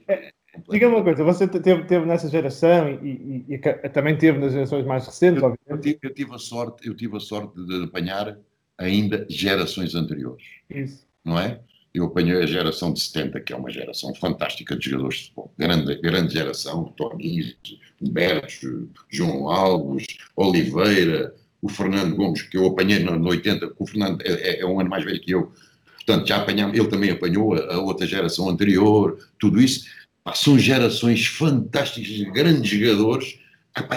é, 0.09 0.33
Diga-me 0.71 0.95
uma 0.95 1.03
coisa, 1.03 1.25
você 1.25 1.49
teve, 1.49 1.85
teve 1.85 2.07
nessa 2.07 2.29
geração 2.29 2.89
e, 3.03 3.45
e, 3.49 3.55
e, 3.55 3.89
também 3.89 4.17
teve 4.17 4.39
nas 4.39 4.53
gerações 4.53 4.87
mais 4.87 5.05
recentes, 5.05 5.43
eu, 5.43 5.57
eu, 5.67 5.81
tive, 5.81 5.99
eu, 6.01 6.15
tive, 6.15 6.33
a 6.33 6.39
sorte, 6.39 6.87
eu 6.87 6.95
tive 6.95 7.17
a 7.17 7.21
sorte 7.21 7.61
de 7.67 7.85
apanhar 7.85 8.39
ainda 8.79 9.27
gerações 9.29 9.95
anteriores. 9.95 10.45
Isso. 10.71 11.07
Não 11.25 11.39
é? 11.39 11.61
Eu 11.93 12.07
apanhei 12.07 12.43
a 12.43 12.47
geração 12.47 12.93
de 12.93 13.01
70, 13.01 13.41
que 13.41 13.53
é 13.53 13.57
uma 13.57 13.71
geração 13.71 14.13
fantástica 14.17 14.77
de 14.77 14.91
jogadores 14.91 15.19
de 15.19 15.23
futebol. 15.27 15.55
Grande, 15.57 15.95
grande 16.01 16.33
geração, 16.33 16.93
Tonis, 16.97 17.57
Humberto, 18.03 18.91
João 19.09 19.49
Alves, 19.49 20.07
Oliveira, 20.35 21.33
o 21.63 21.69
Fernando 21.69 22.17
Gomes, 22.17 22.43
que 22.43 22.57
eu 22.57 22.67
apanhei 22.67 22.99
no, 22.99 23.29
80, 23.29 23.73
o 23.79 23.87
Fernando 23.87 24.21
é, 24.23 24.33
é, 24.33 24.61
é, 24.61 24.67
um 24.67 24.81
ano 24.81 24.91
mais 24.91 25.05
velho 25.05 25.21
que 25.21 25.31
eu, 25.31 25.53
portanto 25.95 26.27
já 26.27 26.37
apanhamos, 26.37 26.77
ele 26.77 26.89
também 26.89 27.11
apanhou 27.11 27.55
a, 27.55 27.75
a 27.75 27.81
outra 27.81 28.07
geração 28.07 28.51
anterior, 28.51 29.17
tudo 29.39 29.61
isso. 29.61 29.87
são 30.35 30.59
gerações 30.59 31.25
fantásticas, 31.27 32.21
grandes 32.33 32.69
jogadores, 32.71 33.39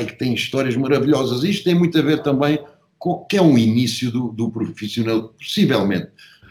que 0.07 0.15
têm 0.17 0.33
histórias 0.33 0.75
maravilhosas. 0.75 1.43
Isto 1.43 1.65
tem 1.65 1.75
muito 1.75 1.97
a 1.97 2.01
ver 2.01 2.21
também 2.23 2.59
que 3.29 3.37
é 3.37 3.41
um 3.41 3.57
início 3.57 4.11
do, 4.11 4.29
do 4.29 4.51
profissional, 4.51 5.29
possivelmente 5.29 6.09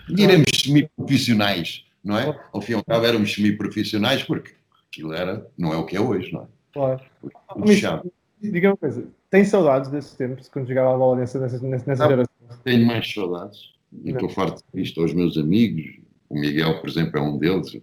diremos 0.08 0.46
semi-profissionais, 0.54 1.84
não 2.02 2.18
é? 2.18 2.38
Ao 2.52 2.60
fim 2.60 2.72
e 2.72 2.74
ao 2.76 2.84
cabo 2.84 3.04
éramos 3.04 3.32
semi-profissionais 3.32 4.22
porque 4.22 4.54
aquilo 4.88 5.12
era, 5.12 5.46
não 5.58 5.72
é 5.72 5.76
o 5.76 5.84
que 5.84 5.96
é 5.96 6.00
hoje, 6.00 6.32
não 6.32 6.42
é? 6.42 6.46
Claro. 6.72 7.00
Diga 8.40 8.68
uma 8.68 8.76
coisa, 8.76 9.08
tem 9.30 9.44
saudades 9.44 9.90
desses 9.90 10.12
tempos, 10.14 10.48
quando 10.48 10.68
jogava 10.68 10.94
a 10.94 10.98
bola 10.98 11.16
nessa, 11.18 11.38
nessa, 11.40 11.58
nessa 11.58 11.94
não, 11.94 12.08
geração? 12.08 12.34
Tenho 12.62 12.86
mais 12.86 13.12
saudades. 13.12 13.74
E 14.04 14.10
estou 14.10 14.28
farto 14.28 14.62
disto 14.74 15.00
aos 15.00 15.12
meus 15.12 15.36
amigos. 15.36 15.98
O 16.28 16.38
Miguel, 16.38 16.80
por 16.80 16.88
exemplo, 16.88 17.18
é 17.18 17.22
um 17.22 17.38
deles. 17.38 17.78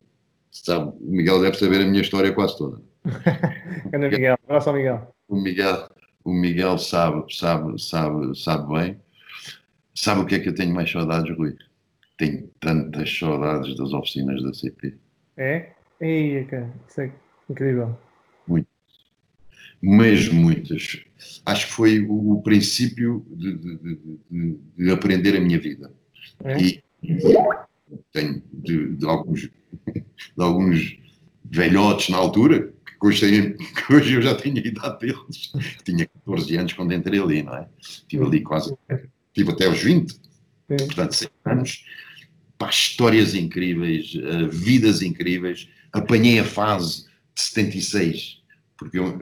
Sabe, 0.52 0.94
o 1.02 1.12
Miguel 1.12 1.42
deve 1.42 1.58
saber 1.58 1.82
a 1.82 1.86
minha 1.86 2.02
história 2.02 2.32
quase 2.32 2.58
toda. 2.58 2.80
Anda, 3.94 4.10
Miguel. 4.10 4.38
Abraço 4.48 4.70
ao 4.70 4.76
Miguel. 4.76 5.16
O 5.28 5.36
Miguel, 5.36 5.90
o 6.24 6.34
Miguel 6.34 6.78
sabe, 6.78 7.26
sabe, 7.34 7.82
sabe, 7.82 8.38
sabe 8.38 8.74
bem. 8.74 9.02
Sabe 9.96 10.22
o 10.22 10.26
que 10.26 10.36
é 10.36 10.40
que 10.40 10.50
eu 10.50 10.56
tenho 10.56 10.74
mais 10.74 10.92
saudades, 10.92 11.36
Rui? 11.38 11.56
tenho 12.18 12.50
tantas 12.60 13.18
saudades 13.18 13.76
das 13.76 13.92
oficinas 13.92 14.42
da 14.42 14.54
CP. 14.54 14.96
É? 15.38 15.72
Ei, 16.00 16.46
cara, 16.46 16.72
isso 16.88 17.02
é 17.02 17.12
incrível. 17.50 17.98
Muitas. 18.48 18.72
Mas 19.82 20.30
muitas. 20.30 21.04
Acho 21.46 21.68
que 21.68 21.74
foi 21.74 22.00
o, 22.08 22.42
princípio 22.42 23.26
de, 23.30 23.58
de, 23.58 23.78
de, 24.30 24.60
de, 24.78 24.92
aprender 24.92 25.36
a 25.36 25.42
minha 25.42 25.60
vida. 25.60 25.92
É? 26.44 26.58
E 26.62 26.84
tenho 28.12 28.42
de, 28.52 29.06
alguns, 29.06 29.42
de 29.92 30.04
alguns 30.38 30.98
velhotes 31.44 32.10
na 32.10 32.18
altura, 32.18 32.74
hoje, 33.04 34.14
eu 34.16 34.22
já 34.22 34.36
tinha 34.36 34.62
a 34.62 34.68
idade 34.68 35.00
deles. 35.00 35.52
Tinha 35.84 36.08
14 36.26 36.58
anos 36.58 36.74
quando 36.74 36.94
entrei 36.94 37.20
ali, 37.20 37.44
não 37.44 37.56
é? 37.56 37.68
Estive 37.80 38.24
ali 38.24 38.42
quase. 38.42 38.76
Estive 39.34 39.52
até 39.52 39.66
aos 39.66 39.80
20 39.80 40.12
Sim. 40.12 40.86
portanto, 40.88 41.14
100 41.14 41.30
anos, 41.46 41.86
pá, 42.58 42.70
histórias 42.70 43.36
incríveis, 43.36 44.16
uh, 44.16 44.50
vidas 44.50 45.02
incríveis. 45.02 45.68
Apanhei 45.92 46.40
a 46.40 46.44
fase 46.44 47.06
de 47.36 47.42
76, 47.42 48.42
porque 48.78 48.98
eu, 48.98 49.20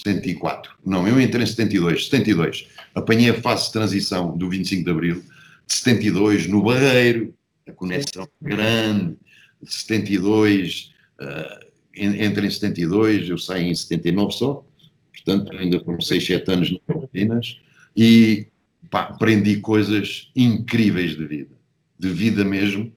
74, 0.00 0.72
não, 0.84 1.06
eu 1.06 1.20
entrei 1.20 1.42
em 1.42 1.46
72, 1.46 2.04
72. 2.06 2.68
Apanhei 2.94 3.30
a 3.30 3.40
fase 3.40 3.66
de 3.66 3.72
transição 3.72 4.36
do 4.36 4.48
25 4.48 4.84
de 4.84 4.90
Abril, 4.90 5.24
de 5.66 5.74
72, 5.74 6.46
no 6.46 6.62
Barreiro, 6.62 7.34
a 7.66 7.72
conexão 7.72 8.28
grande, 8.40 9.16
de 9.62 9.72
72, 9.72 10.92
uh, 11.20 11.71
entrei 11.96 12.48
em 12.48 12.50
72, 12.50 13.28
eu 13.28 13.38
saí 13.38 13.68
em 13.68 13.74
79 13.74 14.32
só, 14.32 14.64
portanto 15.12 15.56
ainda 15.56 15.80
foram 15.80 16.00
6, 16.00 16.26
7 16.26 16.50
anos 16.50 16.70
nas 16.70 16.80
Filipinas, 16.86 17.60
e 17.96 18.46
pá, 18.90 19.02
aprendi 19.02 19.56
coisas 19.58 20.30
incríveis 20.34 21.16
de 21.16 21.26
vida, 21.26 21.54
de 21.98 22.08
vida 22.08 22.44
mesmo, 22.44 22.92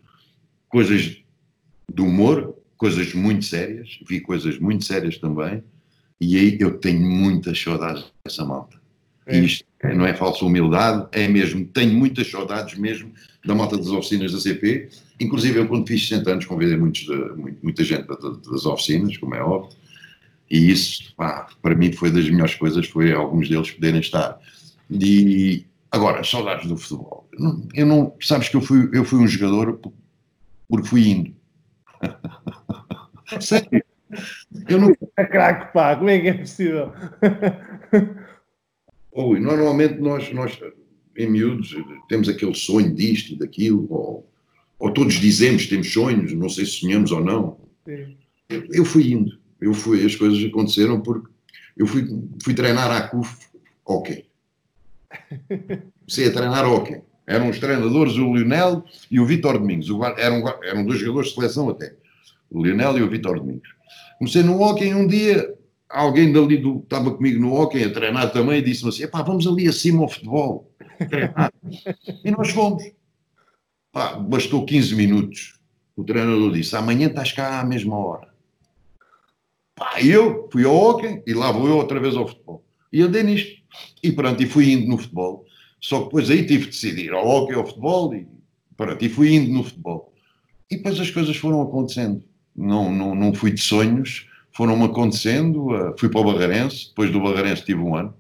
coisas 0.70 1.18
de 1.94 2.02
humor, 2.02 2.56
coisas 2.78 3.14
muito 3.14 3.46
sérias, 3.46 4.00
vi 4.08 4.20
coisas 4.20 4.60
muito 4.60 4.86
sérias 4.86 5.18
também, 5.18 5.64
e 6.20 6.38
aí 6.38 6.58
eu 6.60 6.78
tenho 6.78 7.02
muitas 7.02 7.60
saudades 7.62 8.06
dessa 8.24 8.46
malta. 8.46 8.78
É. 9.26 9.40
Isto 9.40 9.66
não 9.96 10.06
é 10.06 10.14
falsa 10.14 10.46
humildade, 10.46 11.08
é 11.12 11.28
mesmo, 11.28 11.66
tenho 11.66 11.94
muitas 11.94 12.30
saudades 12.30 12.78
mesmo 12.78 13.12
da 13.44 13.54
malta 13.54 13.78
das 13.78 13.88
oficinas 13.88 14.32
da 14.32 14.40
CP, 14.40 14.90
inclusive 15.20 15.60
eu 15.60 15.68
quando 15.68 15.88
fiz 15.88 16.08
60 16.08 16.32
anos 16.32 16.46
convidei 16.46 16.78
muitos 16.78 17.02
de, 17.02 17.16
muita 17.64 17.84
gente 17.84 18.08
das 18.08 18.66
oficinas, 18.66 19.18
como 19.18 19.36
é 19.36 19.42
óbvio, 19.42 19.78
e 20.50 20.72
isso, 20.72 21.14
pá, 21.16 21.48
para 21.62 21.76
mim 21.76 21.92
foi 21.92 22.12
das 22.12 22.30
melhores 22.30 22.56
coisas, 22.56 22.88
foi 22.88 23.12
alguns 23.12 23.50
deles 23.50 23.72
poderem 23.72 24.00
estar. 24.00 24.40
E, 24.92 25.66
Agora, 25.96 26.26
saudades 26.26 26.68
do 26.68 26.76
futebol. 26.76 27.26
Eu 27.74 27.86
não, 27.86 28.14
sabes 28.20 28.50
que 28.50 28.58
eu 28.58 28.62
fui, 28.62 28.90
eu 28.92 29.06
fui 29.06 29.18
um 29.18 29.28
jogador 29.28 29.80
porque 30.68 30.90
fui 30.90 31.08
indo. 31.08 31.34
Sério. 33.40 33.82
Eu 34.68 34.82
não. 34.82 34.94
É 35.16 35.24
craque, 35.24 35.72
pá, 35.74 35.96
como 35.96 36.10
é 36.10 36.20
que 36.20 36.28
é 36.28 36.34
possível? 36.34 36.92
Oi, 39.14 39.40
normalmente 39.40 39.98
nós, 40.00 40.30
nós, 40.34 40.60
em 41.16 41.30
miúdos, 41.30 41.74
temos 42.10 42.28
aquele 42.28 42.56
sonho 42.56 42.94
disto 42.94 43.32
e 43.32 43.38
daquilo, 43.38 43.88
ou, 43.90 44.30
ou 44.80 44.92
todos 44.92 45.16
dizemos 45.16 45.68
temos 45.68 45.92
sonhos, 45.92 46.34
não 46.34 46.50
sei 46.50 46.66
se 46.66 46.80
sonhamos 46.80 47.12
ou 47.12 47.24
não. 47.24 47.58
Sim. 47.86 48.18
Eu, 48.50 48.86
fui 48.86 49.12
indo, 49.12 49.38
eu 49.60 49.74
fui, 49.74 50.06
as 50.06 50.16
coisas 50.16 50.44
aconteceram 50.44 51.02
porque 51.02 51.30
eu 51.76 51.88
fui, 51.88 52.08
fui 52.44 52.54
treinar 52.54 52.92
à 52.92 53.08
CUF, 53.08 53.48
ok. 53.86 54.26
Comecei 56.00 56.28
a 56.28 56.34
treinar 56.34 56.66
hockey. 56.70 57.02
Eram 57.28 57.50
os 57.50 57.58
treinadores 57.60 58.14
o 58.18 58.36
Lionel 58.36 58.84
e 59.10 59.20
o 59.20 59.26
Vitor 59.26 59.58
Domingos. 59.58 59.88
Eram, 60.18 60.44
eram 60.64 60.86
dois 60.86 61.00
jogadores 61.00 61.30
de 61.30 61.36
seleção 61.36 61.70
até. 61.70 61.96
O 62.52 62.64
Lionel 62.64 63.00
e 63.00 63.02
o 63.02 63.10
Vitor 63.10 63.40
Domingos. 63.40 63.70
Comecei 64.20 64.44
no 64.44 64.62
hockey 64.62 64.94
um 64.94 65.08
dia, 65.08 65.54
alguém 65.90 66.32
dali 66.32 66.58
do, 66.58 66.80
estava 66.80 67.12
comigo 67.12 67.40
no 67.40 67.54
hockey 67.54 67.84
a 67.84 67.92
treinar 67.92 68.32
também 68.32 68.60
e 68.60 68.62
disse-me 68.62 68.90
assim, 68.90 69.08
vamos 69.12 69.48
ali 69.48 69.68
acima 69.68 70.04
ao 70.04 70.10
futebol. 70.10 70.72
e 72.24 72.32
nós 72.32 72.52
fomos. 72.52 72.84
Pá, 73.96 74.14
bastou 74.16 74.66
15 74.66 74.94
minutos. 74.94 75.58
O 75.96 76.04
treinador 76.04 76.52
disse, 76.52 76.76
amanhã 76.76 77.08
estás 77.08 77.32
cá 77.32 77.62
à 77.62 77.64
mesma 77.64 77.98
hora. 77.98 78.28
Pá, 79.74 80.02
eu 80.02 80.50
fui 80.52 80.66
ao 80.66 80.76
hockey 80.76 81.24
e 81.26 81.34
lá 81.34 81.50
vou 81.50 81.70
eu 81.70 81.78
outra 81.78 81.98
vez 81.98 82.14
ao 82.18 82.28
futebol. 82.28 82.62
E 82.92 83.02
andei 83.02 83.24
nisto. 83.24 83.62
E 84.04 84.12
pronto, 84.12 84.44
e 84.44 84.48
fui 84.48 84.70
indo 84.70 84.86
no 84.86 84.98
futebol. 84.98 85.46
Só 85.80 86.00
que 86.00 86.06
depois 86.08 86.30
aí 86.30 86.46
tive 86.46 86.66
de 86.66 86.72
decidir 86.72 87.14
ao 87.14 87.26
hockey 87.26 87.54
ao 87.54 87.66
futebol 87.66 88.14
e 88.14 88.28
pronto, 88.76 89.06
e 89.06 89.08
fui 89.08 89.34
indo 89.34 89.54
no 89.54 89.64
futebol. 89.64 90.14
E 90.70 90.76
depois 90.76 91.00
as 91.00 91.10
coisas 91.10 91.38
foram 91.38 91.62
acontecendo. 91.62 92.22
Não, 92.54 92.92
não, 92.92 93.16
não 93.16 93.34
fui 93.34 93.54
de 93.54 93.62
sonhos, 93.62 94.28
foram-me 94.52 94.84
acontecendo. 94.84 95.68
Uh, 95.68 95.96
fui 95.98 96.10
para 96.10 96.20
o 96.20 96.34
Barreirense, 96.34 96.90
depois 96.90 97.10
do 97.14 97.22
Barreirense 97.22 97.64
tive 97.64 97.80
um 97.80 97.96
ano. 97.96 98.14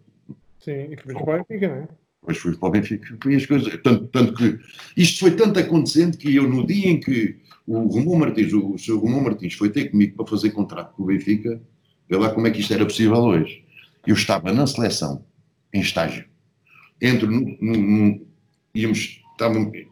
Sim, 0.57 0.93
e 0.93 0.95
para 0.95 1.21
o 1.21 1.25
Benfica, 1.25 1.67
não 1.67 1.75
é? 1.75 2.04
Depois 2.25 2.37
fui 2.39 2.55
para 2.55 2.67
o 2.67 2.71
Benfica. 2.71 3.17
Fui 3.21 3.35
as 3.35 3.45
coisas, 3.45 3.79
tanto, 3.83 4.07
tanto 4.07 4.33
que 4.33 4.59
isto 4.97 5.19
foi 5.19 5.31
tanto 5.31 5.59
acontecendo 5.59 6.17
que 6.17 6.35
eu, 6.35 6.49
no 6.49 6.65
dia 6.65 6.89
em 6.89 6.99
que 6.99 7.37
o 7.67 7.85
Romão 7.85 8.15
Martins, 8.15 8.51
o, 8.51 8.73
o 8.73 8.79
Sr. 8.79 8.95
Romão 8.95 9.21
Martins 9.21 9.53
foi 9.53 9.69
ter 9.69 9.91
comigo 9.91 10.15
para 10.15 10.25
fazer 10.25 10.49
contrato 10.49 10.95
com 10.95 11.03
o 11.03 11.05
Benfica, 11.05 11.61
vê 12.09 12.17
lá 12.17 12.31
como 12.31 12.47
é 12.47 12.51
que 12.51 12.61
isto 12.61 12.73
era 12.73 12.83
possível 12.83 13.17
hoje. 13.17 13.63
Eu 14.07 14.15
estava 14.15 14.51
na 14.51 14.65
seleção, 14.65 15.23
em 15.71 15.81
estágio. 15.81 16.25
Entro 16.99 17.29
no, 17.29 17.57
no, 17.61 17.77
no 17.77 18.27
íamos, 18.73 19.21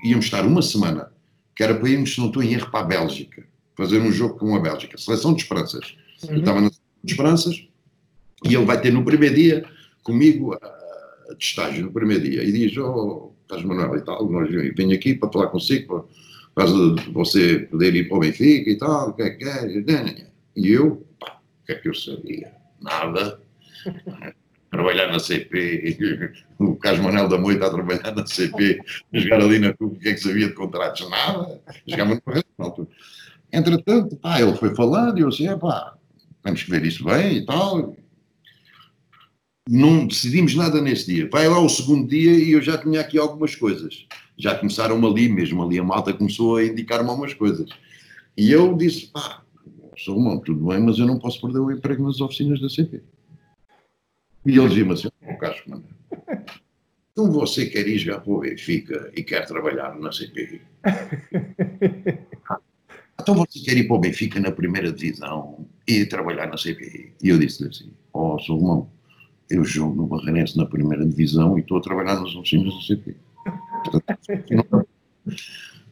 íamos 0.03 0.25
estar 0.25 0.45
uma 0.45 0.61
semana, 0.63 1.11
que 1.55 1.63
era 1.63 1.75
para 1.75 1.89
irmos, 1.89 2.15
se 2.15 2.19
não 2.19 2.27
estou 2.27 2.41
em 2.41 2.53
erro, 2.53 2.71
para 2.71 2.79
a 2.79 2.83
Bélgica, 2.83 3.45
fazer 3.75 3.99
um 3.99 4.11
jogo 4.11 4.39
com 4.39 4.55
a 4.55 4.59
Bélgica, 4.59 4.97
seleção 4.97 5.35
de 5.35 5.43
esperanças. 5.43 5.95
Uhum. 6.23 6.31
Eu 6.31 6.39
estava 6.39 6.61
na 6.61 6.69
seleção 6.69 7.03
de 7.03 7.11
esperanças 7.11 7.67
e 8.43 8.55
ele 8.55 8.65
vai 8.65 8.81
ter 8.81 8.91
no 8.91 9.05
primeiro 9.05 9.35
dia 9.35 9.65
comigo 10.03 10.53
a, 10.53 10.82
de 11.37 11.43
estágio, 11.43 11.85
no 11.85 11.91
primeiro 11.91 12.23
dia, 12.23 12.43
e 12.43 12.51
diz: 12.51 12.77
Oh, 12.77 13.33
Carlos 13.47 13.65
Manuel 13.65 13.97
e 13.97 14.01
tal, 14.01 14.29
nós 14.29 14.49
venho 14.49 14.93
aqui 14.93 15.15
para 15.15 15.31
falar 15.31 15.47
consigo, 15.47 16.09
para, 16.53 16.65
você 17.11 17.59
poder 17.59 17.95
ir 17.95 18.07
para 18.07 18.17
o 18.17 18.19
Benfica 18.19 18.69
e 18.69 18.77
tal, 18.77 19.09
o 19.09 19.13
que 19.13 19.21
é 19.21 19.29
que 19.31 19.43
é? 19.45 20.27
E 20.55 20.71
eu, 20.71 21.05
pá, 21.19 21.39
o 21.61 21.65
que 21.65 21.71
é 21.71 21.75
que 21.75 21.89
eu 21.89 21.93
sabia? 21.93 22.53
Nada 22.81 23.39
trabalhar 24.73 25.07
na 25.07 25.19
CP, 25.19 26.33
o 26.57 26.75
Carlos 26.75 27.05
Manuel 27.05 27.29
da 27.29 27.37
Moita 27.37 27.67
a 27.67 27.69
trabalhar 27.69 28.15
na 28.15 28.25
CP, 28.25 28.79
jogar 29.13 29.41
ali 29.41 29.59
na 29.59 29.73
CUP, 29.73 29.97
o 29.97 29.99
que 29.99 30.09
é 30.09 30.13
que 30.13 30.19
sabia 30.19 30.47
de 30.47 30.53
contratos? 30.53 31.07
Nada, 31.09 31.61
jogava 31.87 32.15
no 32.15 32.65
altura. 32.65 32.87
Entretanto, 33.51 34.15
pá, 34.15 34.41
ele 34.41 34.55
foi 34.55 34.73
falando 34.75 35.19
e 35.19 35.21
eu 35.21 35.27
assim, 35.27 35.47
pá, 35.59 35.93
temos 36.41 36.63
que 36.63 36.71
ver 36.71 36.83
isso 36.85 37.05
bem 37.05 37.37
e 37.37 37.45
tal. 37.45 37.95
Não 39.69 40.07
decidimos 40.07 40.55
nada 40.55 40.81
nesse 40.81 41.05
dia. 41.05 41.29
Vai 41.31 41.47
lá 41.47 41.59
o 41.59 41.69
segundo 41.69 42.07
dia 42.07 42.31
e 42.31 42.51
eu 42.51 42.61
já 42.61 42.77
tinha 42.77 43.01
aqui 43.01 43.17
algumas 43.17 43.55
coisas. 43.55 44.05
Já 44.37 44.55
começaram 44.55 45.05
ali, 45.05 45.29
mesmo 45.29 45.63
ali 45.63 45.79
a 45.79 45.83
malta 45.83 46.13
começou 46.13 46.57
a 46.57 46.65
indicar-me 46.65 47.09
algumas 47.09 47.33
coisas. 47.33 47.69
E 48.35 48.51
eu 48.51 48.75
disse, 48.75 49.07
pá, 49.07 49.43
sou 49.97 50.17
irmão, 50.17 50.39
tudo 50.39 50.67
bem, 50.67 50.79
mas 50.79 50.97
eu 50.97 51.05
não 51.05 51.19
posso 51.19 51.39
perder 51.39 51.59
o 51.59 51.71
emprego 51.71 52.03
nas 52.03 52.19
oficinas 52.19 52.59
da 52.59 52.69
CP. 52.69 53.01
E 54.45 54.57
ele 54.57 54.67
dizia-me 54.67 54.93
assim, 54.93 55.07
o 55.21 55.37
Carlos 55.37 55.61
Comandante, 55.61 55.93
então 57.11 57.31
você 57.31 57.67
quer 57.67 57.87
ir 57.87 57.99
jogar 57.99 58.21
para 58.21 58.33
o 58.33 58.39
Benfica 58.39 59.11
e 59.15 59.23
quer 59.23 59.45
trabalhar 59.45 59.97
na 59.99 60.11
CPI? 60.11 60.61
então 63.21 63.35
você 63.35 63.59
quer 63.59 63.77
ir 63.77 63.87
para 63.87 63.95
o 63.95 63.99
Benfica 63.99 64.39
na 64.39 64.51
primeira 64.51 64.91
divisão 64.91 65.67
e 65.87 66.05
trabalhar 66.07 66.47
na 66.47 66.57
CPI? 66.57 67.13
E 67.21 67.29
eu 67.29 67.37
disse-lhe 67.37 67.69
assim, 67.69 67.91
ó, 68.11 68.35
oh, 68.35 68.39
Salomão, 68.39 68.91
eu 69.53 69.63
jogo 69.63 69.95
no 69.95 70.07
Barreirense 70.07 70.57
na 70.57 70.65
primeira 70.65 71.05
divisão 71.05 71.57
e 71.57 71.61
estou 71.61 71.77
a 71.77 71.81
trabalhar 71.81 72.15
nas 72.19 72.35
oficinas 72.35 72.73
da 72.73 72.81
CPI. 72.81 73.15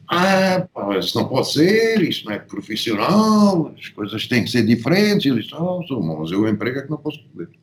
ah, 0.08 0.66
pá, 0.72 0.98
isso 0.98 1.16
não 1.18 1.28
pode 1.28 1.52
ser, 1.52 2.02
isso 2.02 2.24
não 2.26 2.32
é 2.32 2.38
profissional, 2.40 3.72
as 3.78 3.88
coisas 3.88 4.26
têm 4.26 4.42
que 4.42 4.50
ser 4.50 4.66
diferentes. 4.66 5.26
E 5.26 5.28
ele 5.28 5.42
disse, 5.42 5.54
oh, 5.54 5.82
Salomão, 5.86 6.20
mas 6.20 6.32
eu 6.32 6.40
o 6.40 6.48
emprego 6.48 6.80
é 6.80 6.82
que 6.82 6.90
não 6.90 6.98
posso 6.98 7.22
perder. 7.28 7.54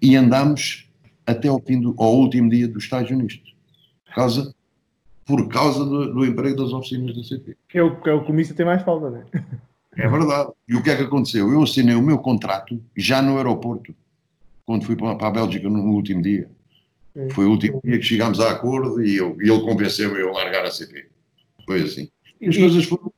E 0.00 0.14
andámos 0.14 0.88
até 1.26 1.48
ao, 1.48 1.60
fim 1.60 1.80
do, 1.80 1.94
ao 1.98 2.14
último 2.14 2.48
dia 2.48 2.68
do 2.68 2.78
estágio 2.78 3.16
nisto. 3.16 3.48
Por 4.06 4.14
causa, 4.14 4.54
por 5.26 5.48
causa 5.48 5.84
do, 5.84 6.14
do 6.14 6.24
emprego 6.24 6.62
das 6.62 6.72
oficinas 6.72 7.16
da 7.16 7.24
CP. 7.24 7.56
Que 7.68 7.78
é 7.78 7.82
o 7.82 8.00
que 8.00 8.08
é 8.08 8.12
o 8.14 8.24
comício 8.24 8.54
tem 8.54 8.64
mais 8.64 8.82
falta, 8.82 9.10
não 9.10 9.18
é? 9.18 9.24
É 9.96 10.08
verdade. 10.08 10.52
E 10.68 10.76
o 10.76 10.82
que 10.82 10.90
é 10.90 10.96
que 10.96 11.02
aconteceu? 11.02 11.52
Eu 11.52 11.62
assinei 11.62 11.96
o 11.96 12.02
meu 12.02 12.18
contrato 12.18 12.80
já 12.96 13.20
no 13.20 13.36
aeroporto, 13.36 13.92
quando 14.68 14.84
fui 14.84 14.96
para, 14.96 15.12
a 15.26 15.30
Bélgica 15.30 15.66
no, 15.66 15.80
último 15.94 16.20
dia. 16.20 16.46
Foi 17.30 17.46
o 17.46 17.50
último 17.52 17.80
dia 17.82 17.96
que 17.96 18.04
chegámos 18.04 18.38
a 18.38 18.50
acordo 18.50 19.02
e, 19.02 19.16
eu, 19.16 19.34
e 19.40 19.50
ele 19.50 19.62
convenceu-me 19.62 20.20
a 20.20 20.30
largar 20.30 20.62
a 20.62 20.70
CP. 20.70 21.08
Foi 21.64 21.80
assim. 21.80 22.10
E 22.38 22.50
as 22.50 22.54
e, 22.54 22.58
coisas 22.58 22.84
foram. 22.84 23.10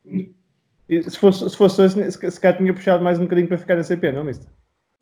Se 0.89 1.19
fosse, 1.19 1.51
se 1.51 1.57
fosse 1.57 1.91
se, 1.91 2.31
se 2.31 2.41
calhar 2.41 2.57
tinha 2.57 2.73
puxado 2.73 3.03
mais 3.03 3.19
um 3.19 3.25
bocadinho 3.25 3.49
para 3.49 3.59
ficar 3.59 3.75
na 3.75 3.83
CP, 3.83 4.13
não, 4.13 4.23
mister? 4.23 4.49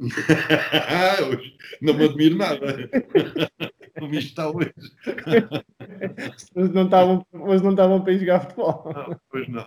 não 1.82 1.94
me 1.94 2.04
admiro 2.04 2.36
nada. 2.36 2.88
Como 3.98 4.14
isto 4.14 4.28
está 4.28 4.48
hoje. 4.48 4.72
Mas 6.54 6.70
não 6.70 6.84
estavam, 6.84 7.26
mas 7.32 7.62
não 7.62 7.72
estavam 7.72 8.00
para 8.00 8.12
ir 8.12 8.20
jogar 8.20 8.40
futebol. 8.40 8.84
Não, 8.94 9.20
pois 9.28 9.48
não. 9.48 9.66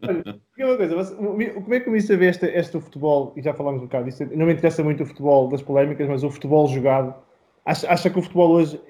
Olha, 0.00 0.24
uma 0.58 0.76
coisa, 0.76 1.14
como 1.14 1.74
é 1.74 1.78
que 1.78 1.84
começa 1.84 2.14
a 2.14 2.16
ver 2.16 2.30
este, 2.30 2.46
este 2.46 2.80
futebol, 2.80 3.32
e 3.36 3.42
já 3.42 3.54
falámos 3.54 3.82
um 3.82 3.84
bocado 3.84 4.06
disso, 4.06 4.24
não 4.34 4.46
me 4.46 4.52
interessa 4.52 4.82
muito 4.82 5.04
o 5.04 5.06
futebol 5.06 5.48
das 5.48 5.62
polémicas, 5.62 6.08
mas 6.08 6.24
o 6.24 6.30
futebol 6.30 6.66
jogado, 6.66 7.14
acha, 7.64 7.88
acha 7.88 8.10
que 8.10 8.18
o 8.18 8.22
futebol 8.22 8.50
hoje 8.50 8.80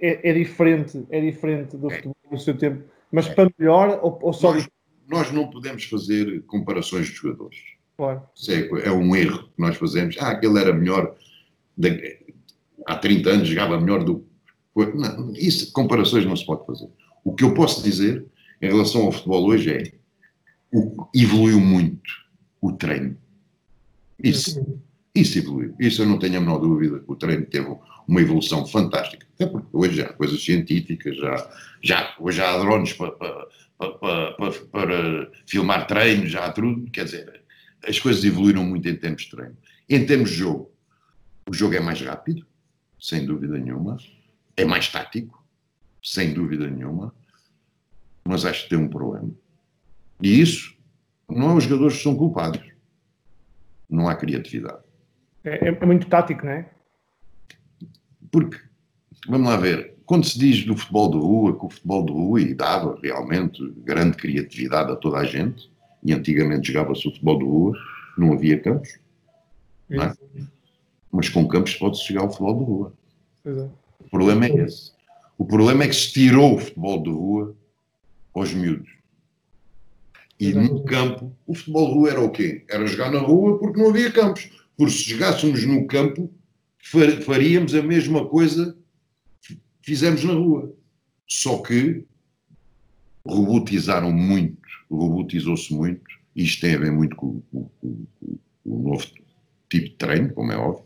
é, 0.00 0.28
é 0.28 0.32
diferente, 0.32 1.06
é 1.10 1.20
diferente 1.20 1.76
do 1.76 1.88
é. 1.88 1.94
futebol 1.94 2.16
do 2.32 2.38
seu 2.38 2.58
tempo, 2.58 2.82
mas 3.12 3.28
é. 3.28 3.34
para 3.34 3.50
melhor 3.56 4.00
ou, 4.02 4.18
ou 4.22 4.32
só... 4.32 4.54
Nós, 4.54 4.68
nós 5.06 5.30
não 5.30 5.48
podemos 5.48 5.84
fazer 5.84 6.42
comparações 6.46 7.06
de 7.06 7.14
jogadores 7.14 7.77
Claro. 7.98 8.22
É, 8.48 8.88
é 8.88 8.92
um 8.92 9.16
erro 9.16 9.48
que 9.48 9.60
nós 9.60 9.76
fazemos. 9.76 10.16
Ah, 10.20 10.30
aquele 10.30 10.60
era 10.60 10.72
melhor, 10.72 11.16
de, 11.76 12.16
há 12.86 12.96
30 12.96 13.28
anos 13.28 13.48
jogava 13.48 13.80
melhor 13.80 14.04
do 14.04 14.24
não, 14.94 15.32
isso, 15.34 15.72
comparações 15.72 16.24
não 16.24 16.36
se 16.36 16.46
pode 16.46 16.64
fazer. 16.64 16.88
O 17.24 17.34
que 17.34 17.42
eu 17.42 17.52
posso 17.52 17.82
dizer 17.82 18.24
em 18.62 18.68
relação 18.68 19.02
ao 19.02 19.10
futebol 19.10 19.44
hoje 19.46 19.72
é 19.72 19.92
o, 20.72 21.08
evoluiu 21.12 21.58
muito 21.58 22.08
o 22.60 22.70
treino. 22.70 23.16
Isso, 24.22 24.64
isso 25.12 25.38
evoluiu. 25.38 25.74
Isso 25.80 26.02
eu 26.02 26.06
não 26.06 26.20
tenho 26.20 26.36
a 26.36 26.40
menor 26.40 26.58
dúvida 26.58 27.00
que 27.00 27.10
o 27.10 27.16
treino 27.16 27.44
teve 27.46 27.76
uma 28.06 28.20
evolução 28.20 28.64
fantástica. 28.64 29.26
Até 29.34 29.46
porque 29.46 29.68
hoje 29.72 29.96
já 29.96 30.04
há 30.04 30.12
coisas 30.12 30.40
científicas, 30.44 31.16
já, 31.16 31.50
já, 31.82 32.14
hoje 32.20 32.38
já 32.38 32.54
há 32.54 32.58
drones 32.58 32.92
para, 32.92 33.10
para, 33.10 33.48
para, 33.78 34.32
para, 34.32 34.52
para 34.70 35.30
filmar 35.44 35.88
treinos, 35.88 36.30
já 36.30 36.44
há 36.44 36.52
tudo. 36.52 36.88
Quer 36.92 37.04
dizer, 37.04 37.42
as 37.86 37.98
coisas 37.98 38.24
evoluíram 38.24 38.64
muito 38.64 38.88
em 38.88 38.96
termos 38.96 39.22
de 39.22 39.30
treino. 39.30 39.56
Em 39.88 40.04
termos 40.04 40.30
de 40.30 40.36
jogo, 40.36 40.70
o 41.48 41.54
jogo 41.54 41.74
é 41.74 41.80
mais 41.80 42.00
rápido, 42.00 42.46
sem 43.00 43.24
dúvida 43.24 43.58
nenhuma, 43.58 43.96
é 44.56 44.64
mais 44.64 44.88
tático, 44.88 45.44
sem 46.02 46.32
dúvida 46.32 46.68
nenhuma, 46.68 47.14
mas 48.24 48.44
acho 48.44 48.64
que 48.64 48.70
tem 48.70 48.78
um 48.78 48.88
problema. 48.88 49.30
E 50.22 50.40
isso 50.40 50.76
não 51.28 51.50
é 51.50 51.54
os 51.54 51.64
jogadores 51.64 51.96
que 51.96 52.02
são 52.02 52.16
culpados. 52.16 52.60
Não 53.88 54.08
há 54.08 54.14
criatividade. 54.14 54.82
É, 55.44 55.68
é 55.68 55.86
muito 55.86 56.08
tático, 56.08 56.44
não 56.44 56.52
é? 56.52 56.70
Porque, 58.30 58.58
vamos 59.26 59.48
lá 59.48 59.56
ver, 59.56 59.94
quando 60.04 60.26
se 60.26 60.38
diz 60.38 60.64
do 60.64 60.76
futebol 60.76 61.10
de 61.10 61.16
rua, 61.16 61.58
que 61.58 61.66
o 61.66 61.70
futebol 61.70 62.04
de 62.04 62.12
rua 62.12 62.40
e 62.40 62.54
dava 62.54 62.98
realmente 63.02 63.62
grande 63.84 64.16
criatividade 64.16 64.92
a 64.92 64.96
toda 64.96 65.18
a 65.18 65.24
gente, 65.24 65.70
e 66.02 66.12
antigamente 66.12 66.72
jogava-se 66.72 67.06
o 67.06 67.10
futebol 67.10 67.38
de 67.38 67.44
rua, 67.44 67.78
não 68.16 68.32
havia 68.32 68.60
campos. 68.60 68.98
Não 69.88 70.04
é? 70.04 70.14
Mas 71.10 71.28
com 71.28 71.46
campos 71.48 71.74
pode-se 71.74 72.12
jogar 72.12 72.26
o 72.26 72.30
futebol 72.30 72.58
de 72.58 72.64
rua. 72.64 72.92
É. 73.44 73.68
O 74.00 74.10
problema 74.10 74.46
é 74.46 74.54
esse. 74.64 74.92
O 75.36 75.44
problema 75.44 75.84
é 75.84 75.88
que 75.88 75.96
se 75.96 76.12
tirou 76.12 76.56
o 76.56 76.58
futebol 76.58 77.02
de 77.02 77.10
rua 77.10 77.56
aos 78.34 78.52
miúdos. 78.52 78.90
E 80.38 80.52
no 80.52 80.84
campo, 80.84 81.32
o 81.46 81.54
futebol 81.54 81.88
de 81.88 81.94
rua 81.94 82.10
era 82.10 82.20
o 82.20 82.30
quê? 82.30 82.64
Era 82.68 82.86
jogar 82.86 83.10
na 83.10 83.18
rua 83.18 83.58
porque 83.58 83.80
não 83.80 83.90
havia 83.90 84.10
campos. 84.12 84.50
Porque 84.76 84.92
se 84.92 85.10
jogássemos 85.10 85.64
no 85.64 85.86
campo, 85.86 86.30
faríamos 87.24 87.74
a 87.74 87.82
mesma 87.82 88.26
coisa 88.26 88.76
que 89.42 89.58
fizemos 89.82 90.22
na 90.22 90.34
rua. 90.34 90.72
Só 91.26 91.58
que 91.58 92.04
robotizaram 93.28 94.12
muito 94.12 94.58
robotizou-se 94.90 95.72
muito, 95.72 96.02
e 96.34 96.44
isto 96.44 96.60
tem 96.60 96.74
a 96.74 96.78
ver 96.78 96.92
muito 96.92 97.14
com, 97.16 97.40
com, 97.52 97.68
com, 97.80 98.06
com 98.18 98.38
o 98.64 98.90
novo 98.90 99.06
tipo 99.68 99.84
de 99.86 99.90
treino, 99.90 100.32
como 100.32 100.52
é 100.52 100.56
óbvio, 100.56 100.84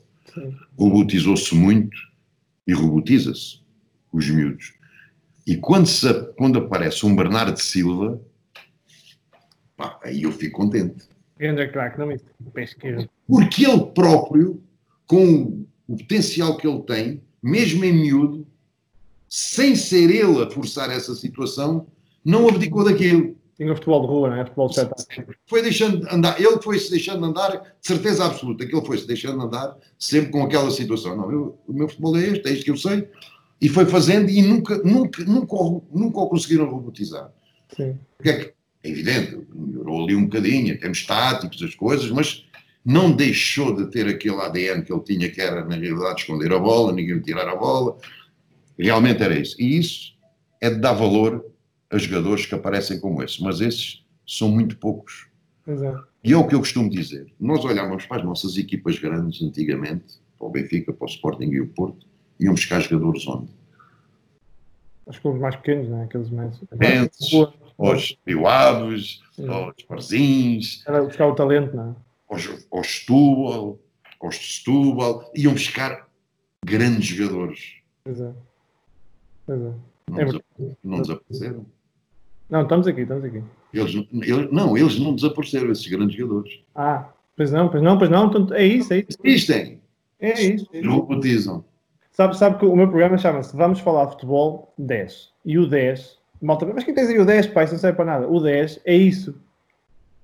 robotizou-se 0.76 1.54
muito 1.54 1.96
e 2.66 2.72
robotiza-se 2.72 3.60
os 4.12 4.28
miúdos. 4.28 4.74
E 5.46 5.56
quando, 5.56 5.86
se, 5.86 6.12
quando 6.36 6.58
aparece 6.58 7.04
um 7.04 7.14
Bernardo 7.14 7.58
Silva, 7.58 8.20
pá, 9.76 9.98
aí 10.02 10.22
eu 10.22 10.32
fico 10.32 10.58
contente. 10.58 11.04
Grande 11.38 11.68
craque, 11.68 11.98
não 11.98 12.06
me 12.06 12.20
Porque 13.26 13.66
ele 13.66 13.86
próprio, 13.86 14.62
com 15.06 15.64
o 15.88 15.96
potencial 15.96 16.56
que 16.56 16.66
ele 16.66 16.82
tem, 16.82 17.22
mesmo 17.42 17.84
em 17.84 17.92
miúdo, 17.92 18.46
sem 19.28 19.74
ser 19.74 20.10
ele 20.10 20.42
a 20.42 20.50
forçar 20.50 20.90
essa 20.90 21.14
situação, 21.14 21.86
não 22.24 22.48
abdicou 22.48 22.84
daquilo. 22.84 23.36
Tinha 23.56 23.72
o 23.72 23.76
futebol 23.76 24.00
de 24.00 24.06
rua, 24.06 24.30
não 24.30 24.36
é? 24.36 24.44
Futebol 24.44 24.68
de 24.68 24.80
espetáculo. 24.80 25.36
Foi 25.46 25.62
deixando 25.62 26.00
de 26.00 26.14
andar, 26.14 26.40
ele 26.40 26.60
foi-se 26.62 26.90
deixando 26.90 27.20
de 27.20 27.26
andar, 27.26 27.50
de 27.50 27.86
certeza 27.86 28.24
absoluta 28.24 28.66
que 28.66 28.74
ele 28.74 28.86
foi-se 28.86 29.06
deixando 29.06 29.38
de 29.38 29.44
andar 29.44 29.76
sempre 29.98 30.30
com 30.30 30.42
aquela 30.42 30.70
situação. 30.70 31.16
Não, 31.16 31.30
eu, 31.30 31.58
o 31.66 31.72
meu 31.72 31.88
futebol 31.88 32.16
é 32.16 32.26
este, 32.28 32.48
é 32.48 32.52
isto 32.52 32.64
que 32.64 32.70
eu 32.70 32.76
sei. 32.76 33.08
E 33.60 33.68
foi 33.68 33.86
fazendo 33.86 34.28
e 34.30 34.42
nunca, 34.42 34.78
nunca, 34.78 35.22
nunca, 35.24 35.56
nunca 35.92 36.18
o 36.18 36.28
conseguiram 36.28 36.68
robotizar. 36.68 37.30
Sim. 37.76 37.96
Porque 38.16 38.30
é 38.30 38.36
que, 38.38 38.52
é 38.82 38.90
evidente, 38.90 39.38
melhorou 39.54 40.02
ali 40.02 40.16
um 40.16 40.24
bocadinho, 40.24 40.78
temos 40.80 41.06
táticos, 41.06 41.62
as 41.62 41.74
coisas, 41.74 42.10
mas 42.10 42.44
não 42.84 43.12
deixou 43.12 43.74
de 43.76 43.86
ter 43.90 44.08
aquele 44.08 44.40
ADN 44.40 44.82
que 44.82 44.92
ele 44.92 45.02
tinha, 45.02 45.30
que 45.30 45.40
era, 45.40 45.64
na 45.64 45.76
realidade, 45.76 46.22
esconder 46.22 46.52
a 46.52 46.58
bola, 46.58 46.92
ninguém 46.92 47.20
tirar 47.20 47.48
a 47.48 47.54
bola. 47.54 47.96
Realmente 48.76 49.22
era 49.22 49.38
isso. 49.38 49.54
E 49.60 49.78
isso 49.78 50.14
é 50.60 50.68
de 50.68 50.80
dar 50.80 50.94
valor 50.94 51.51
a 51.92 51.98
jogadores 51.98 52.46
que 52.46 52.54
aparecem 52.54 52.98
como 52.98 53.22
esses, 53.22 53.38
mas 53.38 53.60
esses 53.60 54.02
são 54.26 54.48
muito 54.48 54.78
poucos. 54.78 55.28
Exato. 55.66 56.08
E 56.24 56.32
é 56.32 56.36
o 56.36 56.46
que 56.48 56.54
eu 56.54 56.60
costumo 56.60 56.88
dizer. 56.88 57.32
Nós 57.38 57.62
olhávamos 57.64 58.06
para 58.06 58.16
as 58.16 58.24
nossas 58.24 58.56
equipas 58.56 58.98
grandes 58.98 59.42
antigamente, 59.42 60.14
para 60.38 60.46
o 60.46 60.50
Benfica, 60.50 60.92
para 60.92 61.04
o 61.04 61.08
Sporting 61.08 61.50
e 61.50 61.60
o 61.60 61.68
Porto, 61.68 62.06
iam 62.40 62.54
buscar 62.54 62.80
jogadores 62.80 63.26
onde? 63.28 63.50
Os 65.04 65.18
clubes 65.18 65.40
mais 65.40 65.54
pequenos, 65.56 65.88
não 65.88 66.00
é? 66.00 66.04
Aqueles 66.04 66.30
mais. 66.30 66.58
Pentes, 66.78 67.30
aos 67.76 68.12
Pioados, 68.24 69.22
aos 69.46 69.82
Parzins. 69.82 70.82
Era 70.86 71.02
buscar 71.02 71.26
o 71.26 71.34
talento, 71.34 71.76
não 71.76 71.90
é? 71.90 71.94
Aos, 72.30 72.66
aos 72.72 72.86
Setúbal, 72.86 73.78
aos 74.18 74.36
Setúbal. 74.36 75.30
Iam 75.34 75.52
buscar 75.52 76.08
grandes 76.64 77.04
jogadores. 77.04 77.74
Exato. 78.06 78.38
Exato. 79.46 79.80
Não, 80.08 80.20
é 80.20 80.26
não 80.82 81.02
desapareceram. 81.02 81.66
Não, 82.52 82.64
estamos 82.64 82.86
aqui, 82.86 83.00
estamos 83.00 83.24
aqui. 83.24 83.42
Eles, 83.72 83.94
eles, 84.12 84.52
não, 84.52 84.76
eles 84.76 85.00
não 85.00 85.14
desapareceram, 85.14 85.72
esses 85.72 85.86
grandes 85.86 86.14
jogadores. 86.14 86.60
Ah, 86.74 87.08
pois 87.34 87.50
não, 87.50 87.70
pois 87.70 87.82
não, 87.82 87.96
pois 87.96 88.10
não. 88.10 88.26
Então, 88.26 88.54
é 88.54 88.62
isso, 88.62 88.92
é 88.92 88.98
isso. 88.98 89.18
Existem. 89.24 89.80
É 90.20 90.38
isso. 90.38 90.68
É 90.70 90.86
Robotizam. 90.86 91.64
Sabe, 92.10 92.36
sabe 92.36 92.58
que 92.58 92.66
o 92.66 92.76
meu 92.76 92.86
programa 92.88 93.16
chama-se 93.16 93.56
Vamos 93.56 93.80
Falar 93.80 94.04
de 94.04 94.10
Futebol 94.12 94.70
10. 94.76 95.30
E 95.46 95.58
o 95.58 95.66
10, 95.66 96.18
malta, 96.42 96.66
mas 96.66 96.84
quem 96.84 96.92
tens 96.92 97.08
aí 97.08 97.18
o 97.18 97.24
10, 97.24 97.46
pai? 97.46 97.64
Isso 97.64 97.72
não 97.72 97.80
serve 97.80 97.96
para 97.96 98.04
nada. 98.04 98.28
O 98.28 98.38
10 98.38 98.80
é 98.84 98.94
isso. 98.94 99.34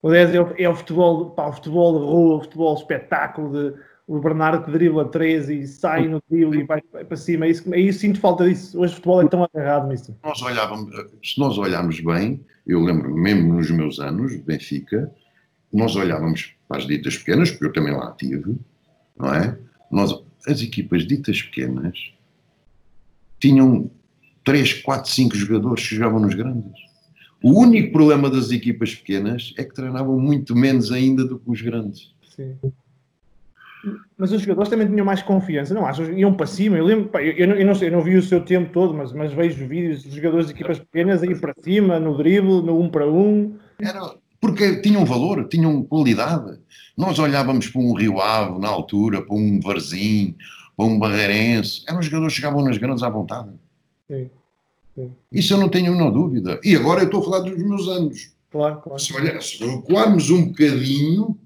O 0.02 0.10
10 0.10 0.34
é 0.34 0.42
o, 0.42 0.54
é 0.58 0.68
o 0.68 0.74
futebol, 0.74 1.30
pá, 1.30 1.48
o 1.48 1.52
futebol 1.54 1.98
de 1.98 2.04
rua, 2.04 2.36
o 2.36 2.40
futebol 2.42 2.74
espetáculo 2.74 3.50
de 3.50 3.80
o 4.08 4.18
Bernardo 4.18 4.64
que 4.64 4.70
dribla 4.70 5.04
3 5.04 5.50
e 5.50 5.66
sai 5.66 6.08
no 6.08 6.22
drible 6.30 6.60
e 6.60 6.64
vai, 6.64 6.80
para 6.80 7.16
cima. 7.16 7.44
É 7.44 7.50
isso, 7.50 7.74
é 7.74 7.78
isso, 7.78 7.98
sinto 8.00 8.18
falta 8.18 8.48
disso. 8.48 8.80
Hoje 8.80 8.92
o 8.92 8.96
futebol 8.96 9.22
é 9.22 9.28
tão 9.28 9.44
agarrado 9.44 9.86
nisso. 9.86 10.16
Nós 10.24 10.40
olhávamos, 10.40 10.90
se 11.22 11.38
nós 11.38 11.58
olharmos 11.58 12.00
bem, 12.00 12.40
eu 12.66 12.80
lembro 12.80 13.14
mesmo 13.14 13.52
nos 13.52 13.70
meus 13.70 14.00
anos, 14.00 14.34
Benfica, 14.36 15.12
nós 15.70 15.94
olhávamos 15.94 16.54
para 16.66 16.78
as 16.78 16.86
ditas 16.86 17.18
pequenas, 17.18 17.50
porque 17.50 17.66
eu 17.66 17.72
também 17.74 17.94
lá 17.94 18.10
tive, 18.12 18.56
não 19.14 19.34
é? 19.34 19.58
Nós, 19.90 20.18
as 20.46 20.62
equipas 20.62 21.06
ditas 21.06 21.42
pequenas 21.42 22.10
tinham 23.38 23.90
3, 24.42 24.82
4, 24.82 25.10
5 25.10 25.36
jogadores 25.36 25.86
que 25.86 25.96
jogavam 25.96 26.20
nos 26.20 26.34
grandes. 26.34 26.72
O 27.42 27.60
único 27.60 27.92
problema 27.92 28.30
das 28.30 28.50
equipas 28.50 28.94
pequenas 28.94 29.52
é 29.58 29.64
que 29.64 29.74
treinavam 29.74 30.18
muito 30.18 30.56
menos 30.56 30.90
ainda 30.90 31.26
do 31.26 31.38
que 31.38 31.50
os 31.50 31.60
grandes. 31.60 32.14
Sim. 32.34 32.56
Mas 34.16 34.32
os 34.32 34.40
jogadores 34.40 34.68
também 34.68 34.88
tinham 34.88 35.06
mais 35.06 35.22
confiança, 35.22 35.72
não 35.72 35.86
achas? 35.86 36.08
Iam 36.08 36.34
para 36.34 36.46
cima. 36.46 36.76
Eu 36.76 36.84
lembro, 36.84 37.08
pá, 37.08 37.22
eu, 37.22 37.32
eu, 37.32 37.48
não, 37.48 37.54
eu, 37.54 37.66
não 37.66 37.74
sei, 37.74 37.88
eu 37.88 37.92
não 37.92 38.02
vi 38.02 38.16
o 38.16 38.22
seu 38.22 38.40
tempo 38.40 38.72
todo, 38.72 38.94
mas, 38.94 39.12
mas 39.12 39.32
vejo 39.32 39.66
vídeos 39.66 40.02
de 40.02 40.10
jogadores 40.10 40.46
de 40.46 40.52
equipas 40.52 40.78
pequenas 40.78 41.22
a 41.22 41.26
ir 41.26 41.40
para 41.40 41.54
cima, 41.62 42.00
no 42.00 42.16
drible, 42.16 42.62
no 42.62 42.80
um 42.80 42.90
para 42.90 43.08
um. 43.08 43.56
Era, 43.80 44.14
porque 44.40 44.80
tinham 44.80 45.04
valor, 45.04 45.46
tinham 45.48 45.82
qualidade. 45.84 46.58
Nós 46.96 47.18
olhávamos 47.18 47.68
para 47.68 47.80
um 47.80 47.94
Rio 47.94 48.20
Ave 48.20 48.58
na 48.58 48.68
altura, 48.68 49.22
para 49.22 49.34
um 49.34 49.60
Varzim, 49.60 50.36
para 50.76 50.86
um 50.86 50.98
Barreirense. 50.98 51.84
Eram 51.88 52.02
jogadores 52.02 52.34
que 52.34 52.40
chegavam 52.40 52.64
nas 52.64 52.78
grandes 52.78 53.02
à 53.02 53.08
vontade. 53.08 53.50
Sim, 54.08 54.30
sim. 54.94 55.12
Isso 55.30 55.54
eu 55.54 55.58
não 55.58 55.68
tenho 55.68 55.92
nenhuma 55.92 56.10
dúvida. 56.10 56.60
E 56.64 56.74
agora 56.74 57.00
eu 57.00 57.06
estou 57.06 57.20
a 57.20 57.24
falar 57.24 57.40
dos 57.40 57.56
meus 57.56 57.88
anos. 57.88 58.32
Claro, 58.50 58.80
claro. 58.80 58.98
Se, 58.98 59.14
olhar, 59.14 59.40
se 59.42 59.64
recuarmos 59.64 60.30
um 60.30 60.46
bocadinho 60.46 61.38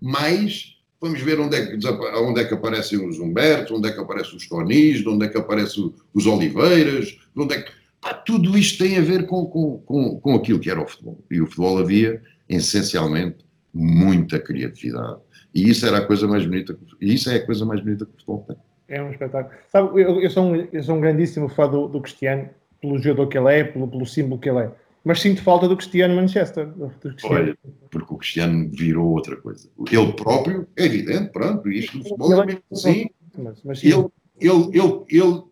mais 0.00 0.77
Vamos 1.00 1.20
ver 1.20 1.38
onde 1.38 1.56
é 1.56 1.66
que, 1.66 1.88
onde 2.16 2.40
é 2.40 2.44
que 2.44 2.54
aparecem 2.54 3.06
os 3.06 3.20
Humberto, 3.20 3.76
onde 3.76 3.88
é 3.88 3.92
que 3.92 4.00
aparecem 4.00 4.36
os 4.36 4.48
Tonis, 4.48 5.06
onde 5.06 5.26
é 5.26 5.28
que 5.28 5.38
aparecem 5.38 5.94
os 6.12 6.26
Oliveiras, 6.26 7.16
onde 7.36 7.54
é 7.54 7.62
que... 7.62 7.70
Pá, 8.00 8.14
tudo 8.14 8.58
isto 8.58 8.82
tem 8.82 8.98
a 8.98 9.00
ver 9.00 9.26
com, 9.26 9.46
com, 9.46 9.78
com, 9.78 10.20
com 10.20 10.34
aquilo 10.34 10.58
que 10.58 10.70
era 10.70 10.80
o 10.80 10.86
futebol. 10.86 11.18
E 11.30 11.40
o 11.40 11.46
futebol 11.46 11.78
havia, 11.78 12.20
essencialmente, 12.48 13.44
muita 13.72 14.40
criatividade. 14.40 15.20
E 15.54 15.68
isso 15.68 15.86
era 15.86 15.98
a 15.98 16.06
coisa 16.06 16.26
mais 16.26 16.44
bonita, 16.44 16.76
e 17.00 17.14
isso 17.14 17.30
é 17.30 17.36
a 17.36 17.46
coisa 17.46 17.64
mais 17.64 17.80
bonita 17.80 18.04
que 18.04 18.10
o 18.10 18.14
futebol 18.14 18.44
tem. 18.46 18.56
É 18.88 19.02
um 19.02 19.10
espetáculo. 19.10 19.54
Sabe, 19.68 20.00
eu, 20.00 20.20
eu, 20.20 20.30
sou, 20.30 20.44
um, 20.44 20.68
eu 20.72 20.82
sou 20.82 20.96
um 20.96 21.00
grandíssimo 21.00 21.48
fã 21.48 21.68
do, 21.68 21.86
do 21.88 22.00
Cristiano, 22.00 22.48
pelo 22.80 22.98
jogador 22.98 23.26
que 23.28 23.38
ele 23.38 23.52
é, 23.52 23.64
pelo, 23.64 23.88
pelo 23.88 24.06
símbolo 24.06 24.40
que 24.40 24.48
ele 24.48 24.60
é 24.60 24.70
mas 25.04 25.20
sinto 25.20 25.42
falta 25.42 25.68
do 25.68 25.76
Cristiano 25.76 26.14
Manchester. 26.14 26.66
Do 26.68 26.90
Cristiano. 27.00 27.34
Olha, 27.34 27.58
porque 27.90 28.14
o 28.14 28.16
Cristiano 28.16 28.68
virou 28.70 29.08
outra 29.08 29.36
coisa. 29.36 29.68
Ele 29.90 30.12
próprio, 30.12 30.68
é 30.76 30.84
evidente, 30.84 31.30
pronto, 31.30 31.68
isto 31.70 31.98
no 31.98 32.04
futebol 32.04 32.42
é 32.42 32.46
mesmo 32.46 32.62
assim. 32.72 33.10
Mas, 33.36 33.62
mas 33.62 33.84
ele, 33.84 34.06
ele, 34.40 34.70
ele, 34.72 35.04
ele, 35.08 35.42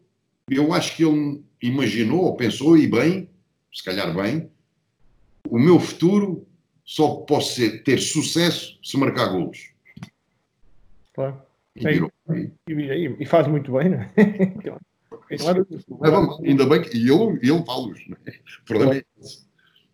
eu 0.51 0.73
acho 0.73 0.97
que 0.97 1.05
ele 1.05 1.43
imaginou, 1.63 2.25
ou 2.25 2.37
pensou, 2.37 2.77
e 2.77 2.87
bem, 2.87 3.29
se 3.73 3.85
calhar 3.85 4.15
bem, 4.15 4.51
o 5.49 5.59
meu 5.59 5.79
futuro 5.79 6.47
só 6.85 7.17
posso 7.17 7.55
ser, 7.55 7.83
ter 7.83 7.99
sucesso 7.99 8.79
se 8.83 8.97
marcar 8.97 9.27
golos. 9.29 9.71
Claro. 11.15 11.41
E, 11.75 11.81
virou, 11.81 12.13
e, 12.31 12.51
e, 12.69 13.17
e, 13.21 13.27
faz 13.27 13.47
muito 13.47 13.73
bem, 13.73 13.91
não 13.91 14.01
é? 14.01 14.13
é 15.31 16.49
ainda 16.49 16.67
bem 16.67 16.83
que 16.83 16.97
e 16.97 17.11
ele, 17.11 17.39
ele 17.43 17.65
fala-os. 17.65 17.99
É? 18.27 18.31
O 18.31 18.65
problema 18.65 18.95
é 18.95 19.05
esse. 19.21 19.47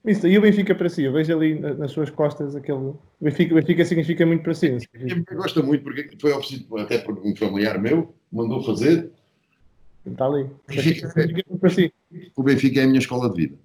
Isso, 0.05 0.27
e 0.27 0.37
o 0.37 0.41
Benfica 0.41 0.75
para 0.75 0.89
si? 0.89 1.05
Eu 1.05 1.13
vejo 1.13 1.33
ali 1.33 1.61
nas 1.61 1.93
suas 1.93 2.11
costas 2.11 2.57
aquele. 2.57 2.79
O 2.79 2.99
Benfica, 3.21 3.55
Benfica 3.55 3.85
significa 3.85 4.27
muito 4.27 4.43
para 4.43 4.55
si. 4.55 4.67
O 4.67 4.99
Benfica 4.99 5.35
gosta 5.37 5.63
muito, 5.63 5.85
porque 5.85 6.09
foi 6.21 6.33
oferecido 6.33 6.77
até 6.79 6.99
por 6.99 7.19
um 7.25 7.37
familiar 7.37 7.81
meu, 7.81 8.13
mandou 8.31 8.63
fazer. 8.65 9.11
Está 10.05 10.27
ali. 10.27 10.51
Benfica, 10.67 11.13
é, 11.17 11.57
para 11.57 11.71
si. 11.71 11.93
O 12.35 12.43
Benfica 12.43 12.81
é 12.81 12.85
a 12.85 12.87
minha 12.89 12.99
escola 12.99 13.31
de 13.31 13.37
vida. 13.37 13.57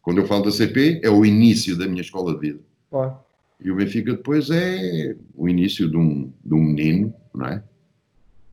Quando 0.00 0.18
eu 0.18 0.26
falo 0.26 0.44
da 0.44 0.52
CP, 0.52 1.00
é 1.02 1.10
o 1.10 1.26
início 1.26 1.76
da 1.76 1.88
minha 1.88 2.02
escola 2.02 2.32
de 2.34 2.40
vida. 2.40 2.60
Claro. 2.88 3.18
E 3.60 3.70
o 3.70 3.74
Benfica 3.74 4.12
depois 4.12 4.48
é 4.50 5.16
o 5.34 5.48
início 5.48 5.90
de 5.90 5.96
um, 5.96 6.32
de 6.44 6.54
um 6.54 6.62
menino, 6.62 7.12
não 7.34 7.46
é? 7.46 7.64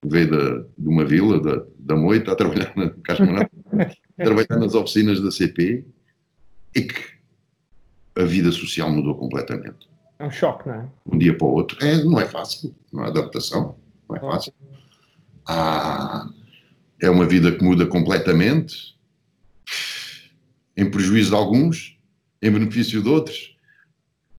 Veio 0.05 0.29
da, 0.29 0.65
de 0.77 0.87
uma 0.87 1.05
vila, 1.05 1.39
da, 1.39 1.65
da 1.79 1.95
Moita, 1.95 2.31
a 2.31 2.35
trabalhar 2.35 2.73
na 2.75 2.89
Casmanão, 3.03 3.49
trabalhar 4.17 4.59
nas 4.59 4.75
oficinas 4.75 5.21
da 5.21 5.31
CP 5.31 5.85
é 6.75 6.81
que 6.81 7.13
a 8.15 8.23
vida 8.23 8.51
social 8.51 8.91
mudou 8.91 9.15
completamente. 9.15 9.87
É 10.19 10.25
um 10.25 10.31
choque, 10.31 10.67
não 10.67 10.75
é? 10.75 10.89
Um 11.05 11.17
dia 11.17 11.37
para 11.37 11.47
o 11.47 11.51
outro. 11.51 11.83
É, 11.85 12.03
não 12.03 12.19
é 12.19 12.25
fácil, 12.25 12.75
não 12.91 13.05
é 13.05 13.07
adaptação, 13.07 13.75
não 14.09 14.15
é 14.15 14.19
fácil. 14.19 14.53
Ah, 15.47 16.29
é 17.01 17.09
uma 17.09 17.25
vida 17.25 17.51
que 17.51 17.63
muda 17.63 17.85
completamente, 17.85 18.97
em 20.75 20.89
prejuízo 20.89 21.31
de 21.31 21.35
alguns, 21.35 21.97
em 22.41 22.51
benefício 22.51 23.01
de 23.01 23.09
outros. 23.09 23.57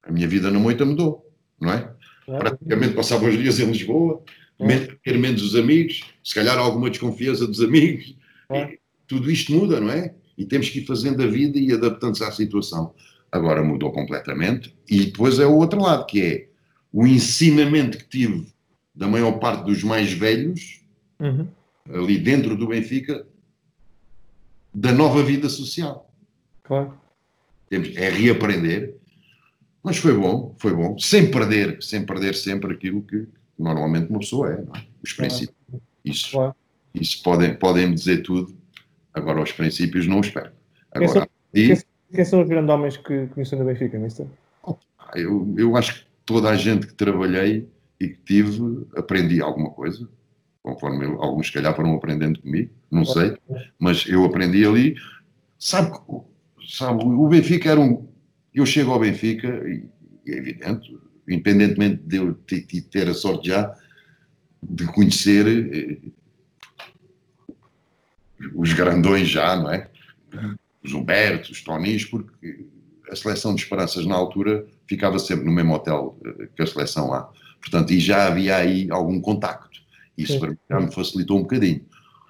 A 0.02 0.12
minha 0.12 0.28
vida 0.28 0.50
na 0.50 0.58
moita 0.58 0.84
mudou, 0.84 1.30
não 1.60 1.72
é? 1.72 1.92
é. 2.28 2.38
Praticamente 2.38 2.94
passava 2.94 3.26
os 3.26 3.36
dias 3.36 3.58
em 3.60 3.66
Lisboa, 3.66 4.22
é. 4.60 4.88
ter 5.04 5.18
menos 5.18 5.42
os 5.42 5.56
amigos, 5.56 6.02
se 6.22 6.34
calhar 6.34 6.58
alguma 6.58 6.90
desconfiança 6.90 7.46
dos 7.46 7.60
amigos. 7.60 8.16
É. 8.50 8.78
Tudo 9.06 9.30
isto 9.30 9.52
muda, 9.52 9.80
não 9.80 9.90
é? 9.90 10.14
e 10.36 10.44
temos 10.44 10.68
que 10.68 10.80
ir 10.80 10.86
fazendo 10.86 11.22
a 11.22 11.26
vida 11.26 11.58
e 11.58 11.72
adaptando-se 11.72 12.24
à 12.24 12.30
situação. 12.30 12.94
Agora 13.30 13.62
mudou 13.62 13.92
completamente 13.92 14.74
e 14.88 15.06
depois 15.06 15.38
é 15.38 15.46
o 15.46 15.56
outro 15.56 15.80
lado, 15.80 16.06
que 16.06 16.22
é 16.22 16.48
o 16.92 17.06
ensinamento 17.06 17.98
que 17.98 18.08
tive 18.08 18.46
da 18.94 19.08
maior 19.08 19.32
parte 19.38 19.64
dos 19.64 19.82
mais 19.82 20.12
velhos, 20.12 20.80
uhum. 21.18 21.48
ali 21.92 22.18
dentro 22.18 22.56
do 22.56 22.68
Benfica, 22.68 23.26
da 24.72 24.92
nova 24.92 25.22
vida 25.22 25.48
social. 25.48 26.10
Claro. 26.62 26.94
Temos, 27.68 27.96
é 27.96 28.08
reaprender, 28.08 28.94
mas 29.82 29.96
foi 29.96 30.16
bom, 30.16 30.54
foi 30.58 30.72
bom, 30.72 30.96
sem 30.98 31.30
perder, 31.30 31.82
sem 31.82 32.06
perder 32.06 32.34
sempre 32.34 32.72
aquilo 32.72 33.02
que 33.02 33.26
normalmente 33.58 34.10
uma 34.10 34.18
pessoa 34.18 34.52
é, 34.52 34.54
é? 34.54 34.84
os 35.02 35.12
princípios. 35.12 35.56
Isso, 36.04 36.32
claro. 36.32 36.54
isso 36.94 37.22
podem, 37.22 37.54
podem 37.54 37.94
dizer 37.94 38.22
tudo, 38.22 38.54
Agora, 39.14 39.40
os 39.40 39.52
princípios 39.52 40.08
não 40.08 40.18
os 40.18 40.26
espero. 40.26 40.50
Agora, 40.90 41.28
quem, 41.52 41.76
são, 41.76 41.84
e... 42.10 42.14
quem 42.16 42.24
são 42.24 42.42
os 42.42 42.48
grandes 42.48 42.68
homens 42.68 42.96
que 42.96 43.28
conheceu 43.28 43.58
no 43.58 43.64
Benfica, 43.64 43.96
mister? 43.96 44.26
Eu, 45.14 45.54
eu 45.56 45.76
acho 45.76 46.00
que 46.00 46.06
toda 46.26 46.50
a 46.50 46.56
gente 46.56 46.88
que 46.88 46.94
trabalhei 46.94 47.68
e 48.00 48.08
que 48.08 48.18
tive, 48.24 48.84
aprendi 48.96 49.40
alguma 49.40 49.70
coisa, 49.70 50.08
conforme 50.64 51.04
eu, 51.04 51.22
alguns, 51.22 51.46
se 51.46 51.52
calhar, 51.52 51.74
foram 51.76 51.94
aprendendo 51.94 52.40
comigo, 52.42 52.70
não 52.90 53.04
sei, 53.04 53.36
mas 53.78 54.04
eu 54.08 54.24
aprendi 54.24 54.66
ali. 54.66 54.96
Sabe, 55.56 55.96
sabe 56.68 57.04
o 57.04 57.28
Benfica 57.28 57.70
era 57.70 57.80
um. 57.80 58.08
Eu 58.52 58.66
chego 58.66 58.90
ao 58.90 58.98
Benfica, 58.98 59.48
e 59.68 59.88
é 60.26 60.36
evidente, 60.36 60.98
independentemente 61.28 62.02
de 62.04 62.16
eu 62.16 62.34
ter, 62.90 63.08
a 63.08 63.14
sorte 63.14 63.48
já 63.48 63.74
de 64.62 64.86
conhecer 64.86 65.46
eh, 65.46 65.98
os 68.54 68.72
grandões 68.72 69.28
já, 69.28 69.56
não 69.56 69.70
é? 69.70 69.88
Os 70.82 70.92
Humbertos, 70.92 71.50
os 71.50 71.62
Tonis, 71.62 72.04
porque 72.04 72.66
a 73.10 73.16
seleção 73.16 73.54
de 73.54 73.62
esperanças 73.62 74.06
na 74.06 74.14
altura 74.14 74.66
ficava 74.86 75.18
sempre 75.18 75.44
no 75.44 75.52
mesmo 75.52 75.74
hotel 75.74 76.18
eh, 76.24 76.48
que 76.54 76.62
a 76.62 76.66
seleção 76.66 77.10
lá. 77.10 77.30
Portanto, 77.60 77.92
e 77.92 78.00
já 78.00 78.26
havia 78.26 78.56
aí 78.56 78.90
algum 78.90 79.20
contacto. 79.20 79.80
Isso 80.16 80.38
para 80.38 80.50
mim 80.50 80.58
já 80.70 80.80
me 80.80 80.92
facilitou 80.92 81.38
um 81.38 81.42
bocadinho. 81.42 81.84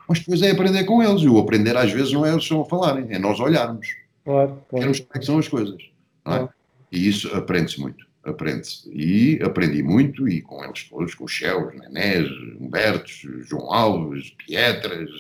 Mas 0.08 0.20
depois 0.20 0.42
é 0.42 0.50
aprender 0.50 0.84
com 0.84 1.02
eles. 1.02 1.22
E 1.22 1.28
o 1.28 1.38
aprender 1.38 1.76
às 1.76 1.90
vezes 1.90 2.12
não 2.12 2.24
é 2.24 2.32
eles 2.32 2.44
só 2.44 2.64
falarem, 2.64 3.06
é 3.10 3.18
nós 3.18 3.40
olharmos. 3.40 3.86
Claro, 4.24 4.62
claro. 4.68 4.84
Vermos 4.84 5.00
como 5.00 5.12
é 5.14 5.18
que 5.18 5.26
são 5.26 5.38
as 5.38 5.48
coisas. 5.48 5.82
É? 5.82 5.88
Claro. 6.24 6.50
E 6.90 7.08
isso 7.08 7.34
aprende-se 7.34 7.80
muito. 7.80 8.06
Aprende-se. 8.24 8.90
E 8.90 9.42
aprendi 9.42 9.82
muito, 9.82 10.28
e 10.28 10.40
com 10.40 10.64
eles 10.64 10.84
todos, 10.84 11.14
com 11.14 11.24
os 11.24 11.32
Cheus, 11.32 11.74
Nenés, 11.74 12.28
Humbertos, 12.58 13.22
João 13.46 13.72
Alves, 13.72 14.30
Pietras, 14.30 15.10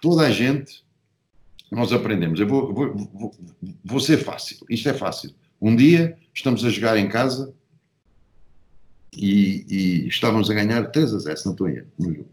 toda 0.00 0.26
a 0.26 0.30
gente, 0.30 0.84
nós 1.70 1.92
aprendemos. 1.92 2.40
Eu 2.40 2.46
vou, 2.46 2.72
vou, 2.72 2.94
vou, 2.94 3.34
vou 3.84 4.00
ser 4.00 4.18
fácil. 4.18 4.58
Isto 4.68 4.88
é 4.88 4.94
fácil. 4.94 5.32
Um 5.60 5.76
dia 5.76 6.16
estamos 6.34 6.64
a 6.64 6.70
jogar 6.70 6.96
em 6.96 7.08
casa 7.08 7.52
e, 9.16 9.64
e 9.68 10.08
estávamos 10.08 10.50
a 10.50 10.54
ganhar 10.54 10.84
3 10.90 11.14
a 11.14 11.18
0, 11.18 11.36
se 11.36 11.46
não 11.46 11.52
estou 11.52 11.68
em 11.68 11.82
no 11.98 12.14
jogo. 12.14 12.30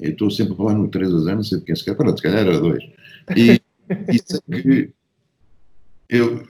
Eu 0.00 0.10
estou 0.10 0.30
sempre 0.30 0.54
a 0.54 0.56
falar 0.56 0.74
no 0.74 0.88
3 0.88 1.14
a 1.14 1.18
0, 1.18 1.36
não 1.36 1.42
sei 1.44 1.60
quem 1.60 1.76
se 1.76 1.84
quer. 1.84 1.94
Pronto, 1.94 2.16
se 2.16 2.22
calhar 2.22 2.40
era 2.40 2.58
2. 2.58 2.82
E, 3.36 3.60
e 4.08 4.62
que 4.62 4.90
eu, 6.12 6.46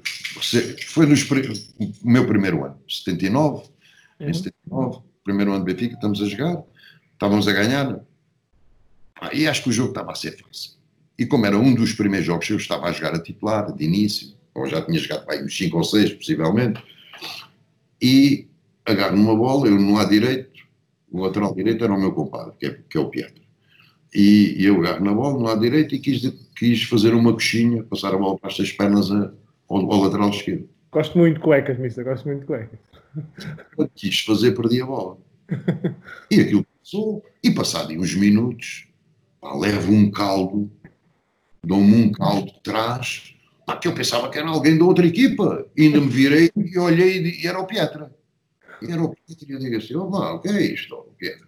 foi 0.88 1.06
no 1.06 1.14
meu 2.02 2.26
primeiro 2.26 2.64
ano, 2.64 2.76
79, 2.88 3.62
uhum. 4.18 4.28
em 4.28 4.34
79, 4.34 4.98
primeiro 5.22 5.52
ano 5.52 5.64
de 5.64 5.72
Benfica, 5.72 5.94
estamos 5.94 6.20
a 6.20 6.26
jogar, 6.26 6.64
estávamos 7.12 7.46
a 7.46 7.52
ganhar, 7.52 8.00
e 9.32 9.46
acho 9.46 9.62
que 9.62 9.68
o 9.68 9.72
jogo 9.72 9.90
estava 9.90 10.10
a 10.10 10.16
ser 10.16 10.36
fácil. 10.36 10.72
E 11.16 11.24
como 11.26 11.46
era 11.46 11.56
um 11.56 11.72
dos 11.74 11.92
primeiros 11.92 12.26
jogos 12.26 12.44
que 12.44 12.52
eu 12.52 12.56
estava 12.56 12.88
a 12.88 12.92
jogar 12.92 13.14
a 13.14 13.22
titular, 13.22 13.72
de 13.72 13.84
início, 13.84 14.34
ou 14.52 14.66
já 14.66 14.84
tinha 14.84 14.98
jogado 14.98 15.30
aí 15.30 15.44
uns 15.44 15.56
5 15.56 15.76
ou 15.76 15.84
6, 15.84 16.14
possivelmente, 16.14 16.82
e 18.02 18.48
agarro 18.84 19.16
numa 19.16 19.36
bola, 19.36 19.68
eu 19.68 19.78
no 19.78 19.94
lado 19.94 20.10
direito, 20.10 20.50
O 21.08 21.20
lateral 21.20 21.54
direito 21.54 21.84
era 21.84 21.94
o 21.94 22.00
meu 22.00 22.10
compadre, 22.10 22.54
que 22.58 22.66
é, 22.66 22.80
que 22.90 22.98
é 22.98 23.00
o 23.00 23.08
Pietro. 23.08 23.40
E, 24.12 24.56
e 24.58 24.64
eu 24.64 24.80
agarro 24.80 25.04
na 25.04 25.14
bola, 25.14 25.38
no 25.38 25.44
lado 25.44 25.60
direito, 25.60 25.94
e 25.94 26.00
quis, 26.00 26.32
quis 26.56 26.82
fazer 26.82 27.14
uma 27.14 27.32
coxinha, 27.32 27.84
passar 27.84 28.12
a 28.12 28.18
bola 28.18 28.36
para 28.36 28.50
estas 28.50 28.72
pernas 28.72 29.08
a, 29.12 29.32
ao, 29.72 29.92
ao 29.92 30.00
lateral 30.02 30.28
esquerdo. 30.28 30.68
Gosto 30.90 31.16
muito 31.16 31.36
de 31.36 31.40
cuecas, 31.40 31.78
mister, 31.78 32.04
gosto 32.04 32.26
muito 32.26 32.40
de 32.40 32.46
cuecas. 32.46 32.78
Quando 33.74 33.90
quis 33.94 34.20
fazer, 34.20 34.52
perdi 34.52 34.82
a 34.82 34.86
bola. 34.86 35.18
E 36.30 36.40
aquilo 36.40 36.64
passou, 36.64 37.24
e 37.42 37.50
passado 37.50 37.92
uns 37.92 38.14
minutos, 38.14 38.88
pá, 39.40 39.54
levo 39.54 39.92
um 39.92 40.10
caldo, 40.10 40.70
dou-me 41.64 41.94
um 41.94 42.12
caldo 42.12 42.52
de 42.52 42.60
trás, 42.62 43.34
pá, 43.66 43.76
que 43.76 43.88
eu 43.88 43.94
pensava 43.94 44.30
que 44.30 44.38
era 44.38 44.48
alguém 44.48 44.78
da 44.78 44.84
outra 44.84 45.06
equipa. 45.06 45.66
E 45.76 45.86
ainda 45.86 46.00
me 46.00 46.08
virei 46.08 46.50
e 46.54 46.78
olhei 46.78 47.40
e 47.42 47.46
era 47.46 47.58
o 47.58 47.66
Pietra. 47.66 48.14
E 48.82 48.90
era 48.90 49.02
o 49.02 49.14
Pietra 49.14 49.46
e 49.48 49.52
eu 49.52 49.58
digo 49.58 49.76
assim, 49.76 49.94
oh, 49.94 50.10
lá, 50.10 50.34
o 50.34 50.40
que 50.40 50.48
é 50.48 50.60
isto, 50.60 50.94
oh, 50.94 51.12
Pietra? 51.14 51.46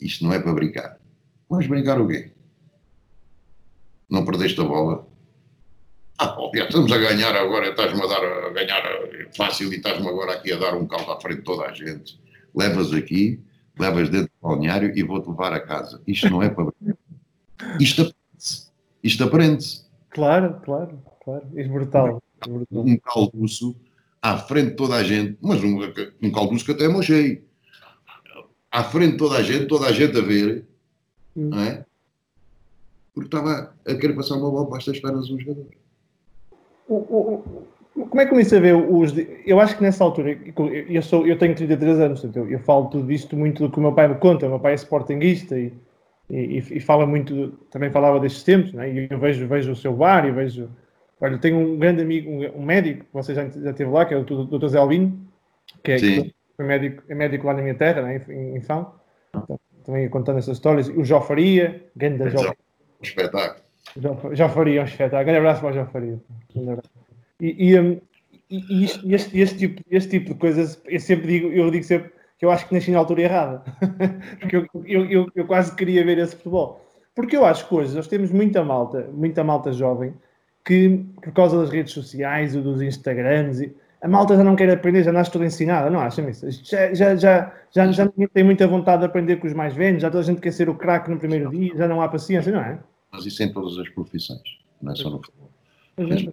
Isto 0.00 0.24
não 0.24 0.32
é 0.32 0.38
para 0.38 0.52
brincar. 0.52 1.00
Vamos 1.48 1.66
brincar 1.66 2.00
o 2.00 2.08
quê? 2.08 2.32
Não 4.08 4.24
perdeste 4.24 4.60
a 4.60 4.64
bola? 4.64 5.11
Ah, 6.22 6.36
Pietra, 6.52 6.68
estamos 6.68 6.92
a 6.92 6.98
ganhar 6.98 7.34
agora, 7.34 7.70
estás-me 7.70 8.00
a 8.00 8.06
dar 8.06 8.22
a 8.24 8.50
ganhar 8.50 8.82
fácil 9.36 9.72
e 9.72 9.76
estás-me 9.76 10.06
agora 10.06 10.34
aqui 10.34 10.52
a 10.52 10.56
dar 10.56 10.74
um 10.76 10.86
caldo 10.86 11.10
à 11.10 11.20
frente 11.20 11.38
de 11.38 11.42
toda 11.42 11.64
a 11.64 11.72
gente. 11.72 12.16
Levas 12.54 12.92
aqui, 12.92 13.40
levas 13.76 14.08
dentro 14.08 14.28
do 14.40 14.48
balneário 14.48 14.96
e 14.96 15.02
vou-te 15.02 15.28
levar 15.28 15.52
a 15.52 15.58
casa. 15.58 16.00
Isto 16.06 16.30
não 16.30 16.40
é 16.40 16.48
para 16.48 16.66
brincar. 16.66 16.96
Isto 17.80 18.02
aprende-se. 18.02 18.70
Isto 19.02 19.24
aprende-se. 19.24 19.84
Claro, 20.10 20.60
claro, 20.64 21.02
claro. 21.24 21.44
É 21.56 21.64
brutal. 21.66 22.22
É 22.46 22.48
brutal. 22.48 22.84
Um 22.86 22.96
calduço 22.98 23.74
à 24.20 24.38
frente 24.38 24.70
de 24.70 24.76
toda 24.76 24.94
a 24.94 25.02
gente, 25.02 25.36
mas 25.42 25.60
um, 25.64 25.80
um 26.22 26.30
calduço 26.30 26.64
que 26.64 26.70
até 26.72 26.86
mochei. 26.86 27.44
À 28.70 28.84
frente 28.84 29.12
de 29.12 29.18
toda 29.18 29.38
a 29.38 29.42
gente, 29.42 29.66
toda 29.66 29.86
a 29.86 29.92
gente 29.92 30.16
a 30.16 30.22
ver, 30.22 30.66
Hum. 31.36 31.48
não 31.48 31.60
é? 31.60 31.84
Porque 33.12 33.26
estava 33.26 33.74
a 33.86 33.94
querer 33.96 34.14
passar 34.14 34.36
uma 34.36 34.50
bola 34.50 34.68
para 34.68 34.78
estas 34.78 35.00
pernas 35.00 35.26
de 35.26 35.34
um 35.34 35.40
jogador. 35.40 35.66
O- 36.92 37.06
o- 37.08 37.62
o- 37.96 38.06
como 38.06 38.20
é 38.20 38.24
que 38.24 38.30
comecei 38.30 38.58
a 38.58 38.60
ver 38.60 38.74
os. 38.74 39.14
Eu 39.46 39.60
acho 39.60 39.76
que 39.76 39.82
nessa 39.82 40.02
altura, 40.04 40.38
eu, 40.88 41.02
sou, 41.02 41.26
eu 41.26 41.38
tenho 41.38 41.54
33 41.54 42.00
anos, 42.00 42.20
portanto, 42.20 42.44
eu, 42.44 42.50
eu 42.50 42.58
falo 42.60 42.86
tudo 42.88 43.10
isto 43.12 43.36
muito 43.36 43.66
do 43.66 43.70
que 43.72 43.78
o 43.78 43.82
meu 43.82 43.92
pai 43.92 44.08
me 44.08 44.14
conta. 44.16 44.46
O 44.46 44.50
meu 44.50 44.60
pai 44.60 44.72
é 44.72 44.76
sportinguista 44.76 45.58
e, 45.58 45.72
e, 46.30 46.58
e 46.58 46.80
fala 46.80 47.06
muito, 47.06 47.48
também 47.70 47.90
falava 47.90 48.18
destes 48.18 48.42
tempos, 48.42 48.72
né? 48.72 48.90
e 48.90 49.08
eu 49.10 49.18
vejo, 49.18 49.46
vejo 49.46 49.72
o 49.72 49.76
seu 49.76 49.92
bar 49.92 50.26
e 50.26 50.30
vejo. 50.30 50.70
Olha, 51.20 51.38
tenho 51.38 51.56
um 51.58 51.78
grande 51.78 52.02
amigo, 52.02 52.30
um, 52.30 52.60
um 52.60 52.64
médico, 52.64 53.04
que 53.04 53.12
você 53.12 53.34
já, 53.34 53.48
já 53.48 53.70
esteve 53.70 53.90
lá, 53.90 54.04
que 54.04 54.12
é 54.14 54.16
o 54.16 54.24
Dr. 54.24 54.66
Zé 54.66 54.78
Albino, 54.78 55.16
que 55.84 55.92
é, 55.92 55.96
que 56.24 56.34
foi 56.56 56.66
médico, 56.66 57.02
é 57.08 57.14
médico 57.14 57.46
lá 57.46 57.54
na 57.54 57.62
minha 57.62 57.74
terra, 57.74 58.02
né? 58.02 58.20
em, 58.28 58.56
em 58.56 58.60
Fão. 58.60 58.92
Então, 59.36 59.60
também 59.84 60.08
contando 60.08 60.38
essas 60.38 60.56
histórias. 60.56 60.88
O 60.88 61.04
Jó 61.04 61.20
Faria, 61.20 61.84
grande 61.94 62.28
Jó 62.30 62.52
espetáculo. 63.02 63.61
Já, 63.96 64.34
já 64.34 64.48
faria 64.48 64.82
um 64.82 64.84
espetáculo. 64.84 65.24
Grande 65.24 65.38
abraço 65.38 65.60
para 65.60 65.70
o 65.70 65.72
já 65.74 65.86
faria. 65.86 66.18
E, 67.40 67.48
e, 67.70 67.76
e- 68.50 68.64
e 68.70 68.84
isto- 68.84 69.10
este, 69.10 69.38
este, 69.40 69.58
tipo, 69.58 69.82
este 69.90 70.10
tipo 70.10 70.32
de 70.34 70.38
coisas, 70.38 70.80
eu 70.86 71.00
sempre 71.00 71.26
digo, 71.26 71.48
eu 71.48 71.70
digo 71.70 71.84
sempre 71.84 72.10
que 72.38 72.44
eu 72.44 72.50
acho 72.50 72.66
que 72.68 72.74
nasci 72.74 72.90
na 72.90 72.98
altura 72.98 73.22
errada. 73.22 73.62
Porque 74.40 74.56
eu, 74.56 74.66
eu, 74.84 75.04
eu, 75.10 75.26
eu 75.34 75.46
quase 75.46 75.74
queria 75.74 76.04
ver 76.04 76.18
esse 76.18 76.36
futebol. 76.36 76.80
Porque 77.14 77.36
eu 77.36 77.44
acho 77.44 77.68
que 77.68 77.74
hoje 77.74 77.94
nós 77.94 78.06
temos 78.08 78.30
muita 78.30 78.64
malta, 78.64 79.08
muita 79.12 79.44
malta 79.44 79.72
jovem, 79.72 80.14
que 80.64 81.04
por 81.22 81.32
causa 81.32 81.58
das 81.60 81.70
redes 81.70 81.92
sociais, 81.92 82.54
ou 82.56 82.62
dos 82.62 82.80
Instagrams, 82.82 83.60
e- 83.60 83.74
a 84.00 84.08
malta 84.08 84.36
já 84.36 84.42
não 84.42 84.56
quer 84.56 84.68
aprender, 84.70 85.04
já 85.04 85.12
nasce 85.12 85.30
toda 85.30 85.44
ensinada, 85.46 85.88
não 85.88 86.00
acham 86.00 86.28
isso? 86.28 86.50
Já, 86.50 86.92
já, 86.92 87.14
já, 87.16 87.52
já, 87.70 87.92
já 87.92 88.04
ninguém 88.06 88.26
tem 88.28 88.42
muita 88.44 88.66
vontade 88.66 89.00
de 89.00 89.06
aprender 89.06 89.36
com 89.36 89.46
os 89.46 89.52
mais 89.54 89.74
velhos, 89.74 90.02
já 90.02 90.10
toda 90.10 90.20
a 90.22 90.26
gente 90.26 90.40
quer 90.40 90.52
ser 90.52 90.68
o 90.68 90.74
craque 90.74 91.08
no 91.10 91.18
primeiro 91.18 91.48
dia, 91.50 91.76
já 91.76 91.86
não 91.86 92.02
há 92.02 92.08
paciência, 92.08 92.50
não 92.52 92.60
é? 92.60 92.78
Mas 93.12 93.26
isso 93.26 93.42
em 93.42 93.52
todas 93.52 93.78
as 93.78 93.88
profissões, 93.90 94.40
não 94.80 94.92
é 94.92 94.96
só 94.96 95.10
no 95.10 95.18
futebol. 95.22 95.50
É. 95.98 96.32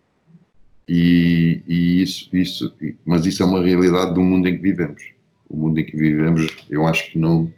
E, 0.87 1.61
e 1.67 2.01
isso, 2.01 2.35
isso, 2.35 2.73
mas 3.05 3.25
isso 3.25 3.43
é 3.43 3.45
uma 3.45 3.61
realidade 3.63 4.13
do 4.13 4.21
mundo 4.21 4.47
em 4.47 4.55
que 4.55 4.61
vivemos. 4.63 5.03
O 5.49 5.57
mundo 5.57 5.79
em 5.79 5.85
que 5.85 5.95
vivemos, 5.95 6.47
eu 6.69 6.87
acho 6.87 7.11
que 7.11 7.19
não. 7.19 7.51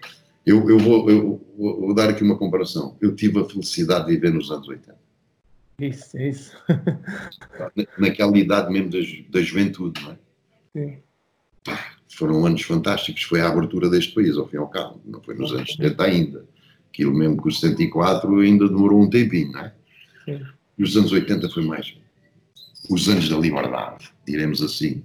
Eu, 0.46 0.68
eu, 0.70 0.80
vou, 0.80 1.10
eu 1.10 1.42
vou 1.58 1.94
dar 1.94 2.10
aqui 2.10 2.24
uma 2.24 2.38
comparação. 2.38 2.98
Eu 3.00 3.16
tive 3.16 3.40
a 3.40 3.46
felicidade 3.46 4.08
de 4.08 4.14
viver 4.14 4.34
nos 4.34 4.50
anos 4.50 4.68
80. 4.68 4.98
Isso, 5.80 6.18
é 6.18 6.30
isso. 6.30 6.58
Na- 7.76 7.86
Naquela 8.00 8.38
idade 8.38 8.72
mesmo 8.74 8.90
da, 8.90 8.98
da 9.30 9.42
juventude, 9.46 10.02
não 10.02 10.12
é? 10.12 10.18
Sim. 10.74 10.98
Foram 12.10 12.46
anos 12.46 12.64
fantásticos. 12.64 13.24
Foi 13.24 13.40
a 13.40 13.48
abertura 13.50 13.90
deste 13.90 14.14
país, 14.14 14.36
ao 14.36 14.48
fim 14.48 14.56
e 14.58 14.60
ao 14.60 14.68
cabo. 14.68 15.00
Não 15.06 15.22
foi 15.22 15.36
nos 15.36 15.54
anos 15.54 15.72
70 15.74 16.04
ainda. 16.04 16.46
Aquilo 16.92 17.14
mesmo 17.14 17.42
que 17.42 17.48
o 17.48 17.52
74 17.52 18.40
ainda 18.40 18.68
demorou 18.68 19.02
um 19.02 19.10
tempinho, 19.10 19.52
não 19.54 19.62
é? 19.62 19.74
Sim. 20.26 20.42
E 20.78 20.84
os 20.84 20.96
anos 20.98 21.12
80 21.12 21.50
foi 21.50 21.64
mais. 21.66 21.96
Os 22.90 23.08
anos 23.08 23.30
da 23.30 23.38
liberdade, 23.38 24.10
diremos 24.28 24.62
assim. 24.62 25.04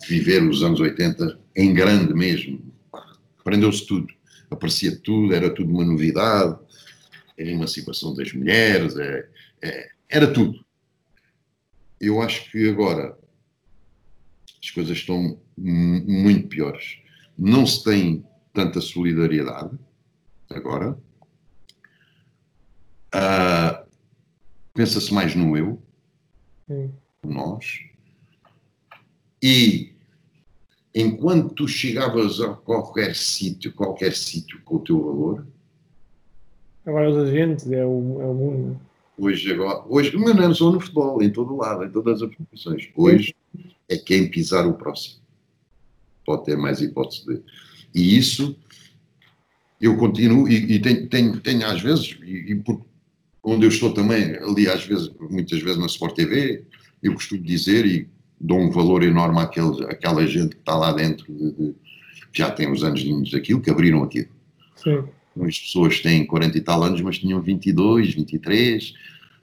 De 0.00 0.06
viver 0.08 0.42
os 0.42 0.62
anos 0.62 0.80
80 0.80 1.38
em 1.54 1.74
grande 1.74 2.12
mesmo. 2.14 2.60
Aprendeu-se 3.38 3.86
tudo. 3.86 4.12
Aparecia 4.50 4.96
tudo, 4.96 5.34
era 5.34 5.50
tudo 5.50 5.72
uma 5.72 5.84
novidade. 5.84 6.58
A 7.38 7.42
emancipação 7.42 8.14
das 8.14 8.32
mulheres, 8.32 8.96
é- 8.96 9.28
é- 9.62 9.88
era 10.08 10.32
tudo. 10.32 10.64
Eu 12.00 12.20
acho 12.22 12.50
que 12.50 12.68
agora 12.68 13.16
as 14.62 14.70
coisas 14.70 14.96
estão 14.96 15.38
mu- 15.56 16.04
muito 16.06 16.48
piores. 16.48 16.98
Não 17.36 17.66
se 17.66 17.82
tem 17.84 18.24
tanta 18.54 18.80
solidariedade 18.80 19.76
agora. 20.50 20.96
Ah, 23.12 23.82
Pensa-se 24.74 25.12
mais 25.14 25.34
no 25.34 25.56
eu, 25.56 25.80
Sim. 26.68 26.92
no 27.24 27.32
nós. 27.32 27.80
E 29.42 29.92
enquanto 30.94 31.54
tu 31.54 31.66
chegavas 31.66 32.40
a 32.42 32.52
qualquer 32.54 33.14
sítio, 33.14 33.72
qualquer 33.72 34.12
sítio 34.14 34.60
com 34.64 34.76
o 34.76 34.80
teu 34.80 35.02
valor, 35.02 35.46
Agora 36.84 37.10
os 37.10 37.16
agentes 37.16 37.68
é 37.72 37.84
o, 37.84 38.20
é 38.22 38.26
o 38.26 38.34
mundo. 38.34 38.80
hoje, 39.18 39.50
agora, 39.52 39.82
hoje, 39.88 40.16
mas 40.16 40.36
não 40.36 40.50
é 40.50 40.54
só 40.54 40.70
no 40.70 40.78
futebol, 40.78 41.20
em 41.20 41.30
todo 41.32 41.56
lado, 41.56 41.84
em 41.84 41.90
todas 41.90 42.22
as 42.22 42.32
profissões. 42.32 42.88
Hoje 42.94 43.34
é 43.88 43.96
quem 43.96 44.30
pisar 44.30 44.66
o 44.68 44.74
próximo. 44.74 45.20
Pode 46.24 46.44
ter 46.44 46.56
mais 46.56 46.80
hipótese 46.80 47.24
de. 47.26 47.42
E 47.94 48.16
isso 48.16 48.56
eu 49.80 49.96
continuo, 49.96 50.46
e, 50.48 50.74
e 50.74 50.78
tenho, 50.80 51.08
tenho, 51.08 51.40
tenho 51.40 51.66
às 51.66 51.80
vezes, 51.80 52.16
e, 52.22 52.52
e 52.52 52.54
por, 52.56 52.84
onde 53.46 53.64
eu 53.64 53.68
estou 53.68 53.92
também, 53.92 54.36
ali 54.38 54.68
às 54.68 54.84
vezes, 54.84 55.10
muitas 55.30 55.60
vezes 55.62 55.78
na 55.78 55.86
Sport 55.86 56.14
TV, 56.16 56.64
eu 57.02 57.14
costumo 57.14 57.40
dizer 57.42 57.86
e 57.86 58.08
dou 58.40 58.58
um 58.58 58.70
valor 58.70 59.02
enorme 59.04 59.38
àqueles, 59.38 59.80
àquela 59.82 60.26
gente 60.26 60.56
que 60.56 60.60
está 60.60 60.76
lá 60.76 60.92
dentro, 60.92 61.32
de, 61.32 61.52
de- 61.52 61.74
que 62.32 62.38
já 62.40 62.50
tem 62.50 62.70
os 62.70 62.82
anos 62.82 63.30
daquilo, 63.30 63.60
que 63.60 63.70
abriram 63.70 64.02
aquilo. 64.02 64.28
Sim. 64.74 65.04
As 65.40 65.58
pessoas 65.58 66.00
têm 66.00 66.26
40 66.26 66.58
e 66.58 66.60
tal 66.60 66.82
anos, 66.82 67.00
mas 67.00 67.18
tinham 67.18 67.40
22, 67.40 68.14
23. 68.14 68.94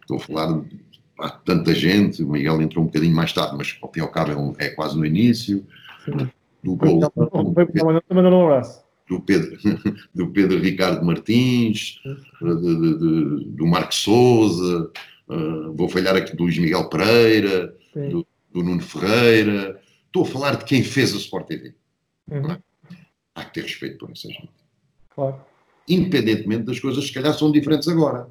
Estou 0.01 0.17
a 0.17 0.19
falar 0.19 0.59
de 0.59 0.79
há 1.19 1.29
tanta 1.29 1.73
gente. 1.73 2.21
O 2.23 2.29
Miguel 2.31 2.61
entrou 2.61 2.83
um 2.83 2.87
bocadinho 2.87 3.15
mais 3.15 3.31
tarde, 3.31 3.55
mas 3.57 3.77
ao 3.81 3.91
fim 3.91 3.99
e 3.99 4.03
ao 4.03 4.09
cabo 4.09 4.31
é, 4.31 4.35
um- 4.35 4.53
é 4.59 4.69
quase 4.69 4.97
no 4.97 5.05
início. 5.05 5.65
Sim. 6.03 6.29
Do, 6.63 6.77
Foi 6.77 6.89
gol, 6.89 7.11
foi- 7.15 7.65
foi- 7.67 7.83
mandando 8.15 8.35
um 8.35 8.43
abraço. 8.47 8.82
Do, 9.07 9.19
Pedro, 9.21 9.57
do 10.13 10.27
Pedro 10.31 10.59
Ricardo 10.59 11.05
Martins, 11.05 11.99
de- 12.41 12.55
de- 12.55 12.97
de- 12.99 13.45
do 13.51 13.65
Marco 13.67 13.93
Souza, 13.93 14.91
eh, 15.29 15.71
vou 15.75 15.87
falhar 15.89 16.15
aqui 16.15 16.35
do 16.35 16.43
Luís 16.43 16.57
Miguel 16.57 16.89
Pereira, 16.89 17.75
Sim. 17.93 18.09
do 18.09 18.25
Nuno 18.63 18.81
Ferreira. 18.81 19.79
Estou 20.07 20.23
a 20.23 20.27
falar 20.27 20.55
de 20.57 20.65
quem 20.65 20.83
fez 20.83 21.13
a 21.13 21.17
Sport 21.17 21.47
TV. 21.47 21.73
Uhum. 22.29 22.57
Há 23.35 23.45
que 23.45 23.53
ter 23.55 23.63
respeito 23.63 23.97
por 23.97 24.11
essa 24.11 24.27
gente. 24.27 24.49
Claro. 25.09 25.35
independentemente 25.87 26.63
das 26.63 26.79
coisas 26.79 27.01
que 27.03 27.07
se 27.09 27.13
calhar 27.13 27.33
são 27.33 27.51
diferentes 27.51 27.87
agora. 27.87 28.27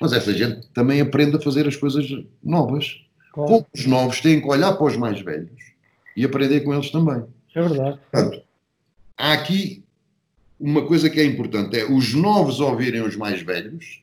Mas 0.00 0.12
essa 0.12 0.32
gente 0.34 0.66
também 0.74 1.00
aprende 1.00 1.36
a 1.36 1.40
fazer 1.40 1.66
as 1.68 1.76
coisas 1.76 2.06
novas. 2.42 3.02
claro. 3.32 3.48
Como 3.50 3.66
os 3.74 3.86
novos 3.86 4.20
têm 4.20 4.40
que 4.40 4.46
olhar 4.48 4.72
para 4.72 4.86
os 4.86 4.96
mais 4.96 5.20
velhos 5.20 5.50
e 6.16 6.24
aprender 6.24 6.60
com 6.62 6.72
eles 6.74 6.90
também. 6.90 7.22
É 7.54 7.62
verdade. 7.62 7.98
Portanto, 8.10 8.42
há 9.16 9.32
aqui 9.34 9.84
uma 10.60 10.86
coisa 10.86 11.08
que 11.08 11.18
é 11.18 11.24
importante, 11.24 11.78
é 11.78 11.90
os 11.90 12.12
novos 12.12 12.60
ouvirem 12.60 13.00
os 13.00 13.16
mais 13.16 13.40
velhos, 13.40 14.02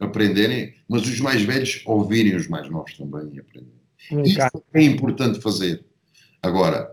aprenderem, 0.00 0.74
mas 0.88 1.02
os 1.02 1.20
mais 1.20 1.42
velhos 1.42 1.82
ouvirem 1.84 2.34
os 2.34 2.48
mais 2.48 2.68
novos 2.70 2.94
também 2.96 3.30
e 3.34 3.38
aprenderem. 3.38 3.82
Isso 4.24 4.40
é 4.72 4.82
importante 4.82 5.40
fazer. 5.40 5.84
Agora, 6.42 6.92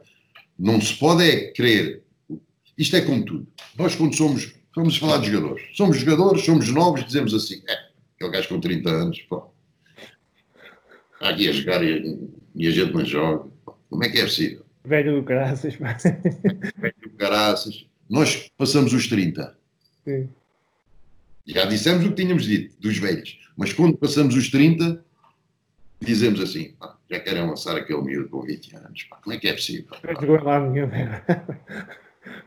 não 0.57 0.79
se 0.79 0.93
pode 0.95 1.23
é 1.23 1.47
querer. 1.51 2.03
Isto 2.77 2.97
é 2.97 3.01
como 3.01 3.23
tudo. 3.25 3.47
Nós, 3.77 3.95
quando 3.95 4.15
somos. 4.15 4.53
Vamos 4.75 4.97
falar 4.97 5.17
de 5.17 5.31
jogadores. 5.31 5.65
Somos 5.75 5.97
jogadores, 5.97 6.45
somos 6.45 6.69
novos, 6.69 7.03
dizemos 7.03 7.33
assim: 7.33 7.61
é, 7.67 7.73
aquele 8.15 8.31
gajo 8.31 8.49
com 8.49 8.59
30 8.59 8.89
anos, 8.89 9.19
pô, 9.23 9.49
está 11.13 11.29
aqui 11.29 11.49
a 11.49 11.51
jogar 11.51 11.83
e, 11.83 12.19
e 12.55 12.67
a 12.67 12.71
gente 12.71 12.93
não 12.93 13.03
joga. 13.03 13.49
Como 13.89 14.03
é 14.03 14.09
que 14.09 14.19
é 14.19 14.23
possível? 14.23 14.65
Velho 14.85 15.15
do 15.15 15.23
caraças. 15.23 15.75
pá. 15.75 15.97
caraças. 17.17 17.88
Nós 18.09 18.49
passamos 18.57 18.91
os 18.93 19.07
30. 19.07 19.55
Sim. 20.03 20.29
Já 21.45 21.65
dissemos 21.65 22.05
o 22.05 22.09
que 22.09 22.15
tínhamos 22.23 22.43
dito, 22.45 22.75
dos 22.79 22.97
velhos. 22.97 23.39
Mas 23.55 23.73
quando 23.73 23.97
passamos 23.97 24.35
os 24.35 24.49
30, 24.49 25.03
dizemos 25.99 26.39
assim, 26.41 26.73
pá, 26.73 26.97
já 27.09 27.19
querem 27.19 27.45
lançar 27.47 27.75
aquele 27.75 28.01
miúdo 28.01 28.29
com 28.29 28.41
20 28.41 28.75
anos. 28.75 29.03
Pá, 29.03 29.17
como 29.17 29.35
é 29.35 29.39
que 29.39 29.47
é 29.47 29.53
possível? 29.53 29.95
Não 30.03 30.21
jogou 30.21 30.43
lá 30.43 30.59
nenhum. 30.59 30.89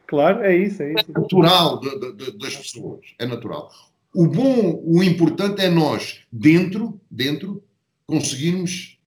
Claro, 0.07 0.43
é 0.43 0.55
isso, 0.55 0.83
é 0.83 0.91
É 0.93 0.95
isso. 1.01 1.11
natural 1.13 1.81
de- 1.81 1.99
de- 1.99 2.13
de- 2.13 2.39
das 2.39 2.55
pessoas. 2.55 3.01
É 3.19 3.27
natural. 3.27 3.73
O 4.15 4.27
bom, 4.29 4.81
o 4.85 5.03
importante 5.03 5.63
é 5.63 5.71
nós, 5.71 6.21
dentro, 6.31 7.01
dentro, 7.11 7.65
conseguirmos 8.07 8.99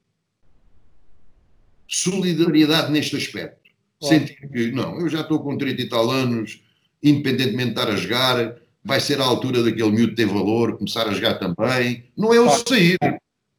solidariedade 1.87 2.91
neste 2.91 3.15
aspecto. 3.15 3.64
Claro. 4.07 4.27
Sentir 4.27 4.49
que, 4.49 4.71
não, 4.71 4.99
eu 4.99 5.09
já 5.09 5.21
estou 5.21 5.39
com 5.39 5.57
30 5.57 5.81
e 5.81 5.89
tal 5.89 6.09
anos, 6.09 6.61
independentemente 7.01 7.73
de 7.73 7.79
estar 7.79 7.89
a 7.89 7.95
jogar, 7.95 8.55
vai 8.83 8.99
ser 8.99 9.19
a 9.19 9.25
altura 9.25 9.63
daquele 9.63 9.91
miúdo 9.91 10.15
ter 10.15 10.25
valor, 10.25 10.77
começar 10.77 11.07
a 11.07 11.13
jogar 11.13 11.35
também. 11.35 12.05
Não 12.15 12.33
é 12.33 12.37
eu 12.37 12.45
Claro. 12.45 12.63
sair, 12.67 12.97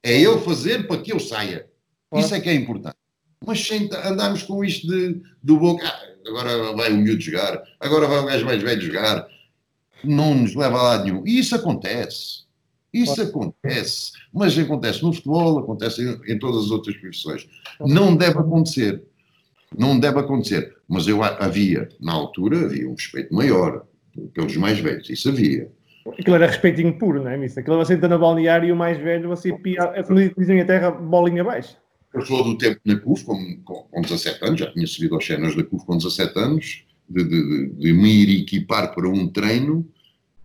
é 0.03 0.21
eu 0.21 0.41
fazer 0.41 0.87
para 0.87 1.01
que 1.01 1.13
eu 1.13 1.19
saia. 1.21 1.67
Claro. 2.11 2.25
Isso 2.25 2.35
é 2.35 2.41
que 2.41 2.49
é 2.49 2.55
importante. 2.55 2.97
Mas 3.45 3.67
sem 3.67 3.89
andarmos 4.05 4.43
com 4.43 4.65
isto 4.65 4.87
de, 4.87 5.21
do 5.43 5.59
boca, 5.59 5.87
ah, 5.87 6.03
agora 6.29 6.73
vai 6.75 6.93
o 6.93 6.97
miúdo 6.97 7.21
jogar, 7.21 7.63
agora 7.79 8.07
vai 8.07 8.19
o 8.21 8.27
gajo 8.27 8.45
mais 8.45 8.63
velho 8.63 8.81
jogar, 8.81 9.27
não 10.03 10.35
nos 10.35 10.55
leva 10.55 10.79
a 10.79 10.83
lado 10.83 11.05
nenhum. 11.05 11.27
E 11.27 11.39
isso 11.39 11.55
acontece. 11.55 12.47
Isso 12.93 13.21
acontece. 13.21 14.13
Mas 14.33 14.59
acontece 14.59 15.03
no 15.03 15.13
futebol, 15.13 15.59
acontece 15.59 16.03
em, 16.03 16.33
em 16.33 16.39
todas 16.39 16.65
as 16.65 16.71
outras 16.71 16.97
profissões. 16.97 17.47
Não 17.81 18.17
deve 18.17 18.39
acontecer. 18.39 19.03
Não 19.77 19.99
deve 19.99 20.19
acontecer. 20.19 20.77
Mas 20.89 21.09
eu 21.09 21.23
havia, 21.23 21.89
na 22.01 22.13
altura, 22.13 22.67
havia 22.67 22.89
um 22.89 22.95
respeito 22.95 23.35
maior 23.35 23.87
pelos 24.33 24.57
mais 24.57 24.79
velhos. 24.79 25.09
Isso 25.11 25.29
havia. 25.29 25.71
Aquilo 26.07 26.37
era 26.37 26.47
respeitinho 26.47 26.97
puro, 26.99 27.23
não 27.23 27.31
é, 27.31 27.37
Mister? 27.37 27.63
Aquilo 27.63 27.79
você 27.79 27.95
entra 27.95 28.09
no 28.09 28.19
balneário 28.19 28.69
e 28.69 28.73
o 28.73 28.77
mais 28.77 28.99
velho, 28.99 29.29
você 29.29 29.53
pia, 29.53 29.93
é 29.95 30.03
como 30.03 30.21
dizem 30.39 30.61
a 30.61 30.65
terra, 30.65 30.91
bolinha 30.91 31.43
abaixo. 31.43 31.77
Eu 32.15 32.25
sou 32.25 32.45
do 32.45 32.57
tempo 32.57 32.81
na 32.85 32.99
CUF, 32.99 33.25
com, 33.25 33.61
com, 33.63 33.83
com 33.91 34.01
17 34.01 34.45
anos, 34.45 34.61
já 34.61 34.73
tinha 34.73 34.87
subido 34.87 35.15
aos 35.17 35.27
cenas 35.27 35.55
da 35.55 35.65
CUF 35.65 35.85
com 35.85 35.97
17 35.97 36.39
anos, 36.39 36.85
de, 37.09 37.25
de, 37.25 37.69
de, 37.71 37.93
me 37.93 38.09
ir 38.09 38.41
equipar 38.43 38.95
para 38.95 39.09
um 39.09 39.29
treino 39.29 39.87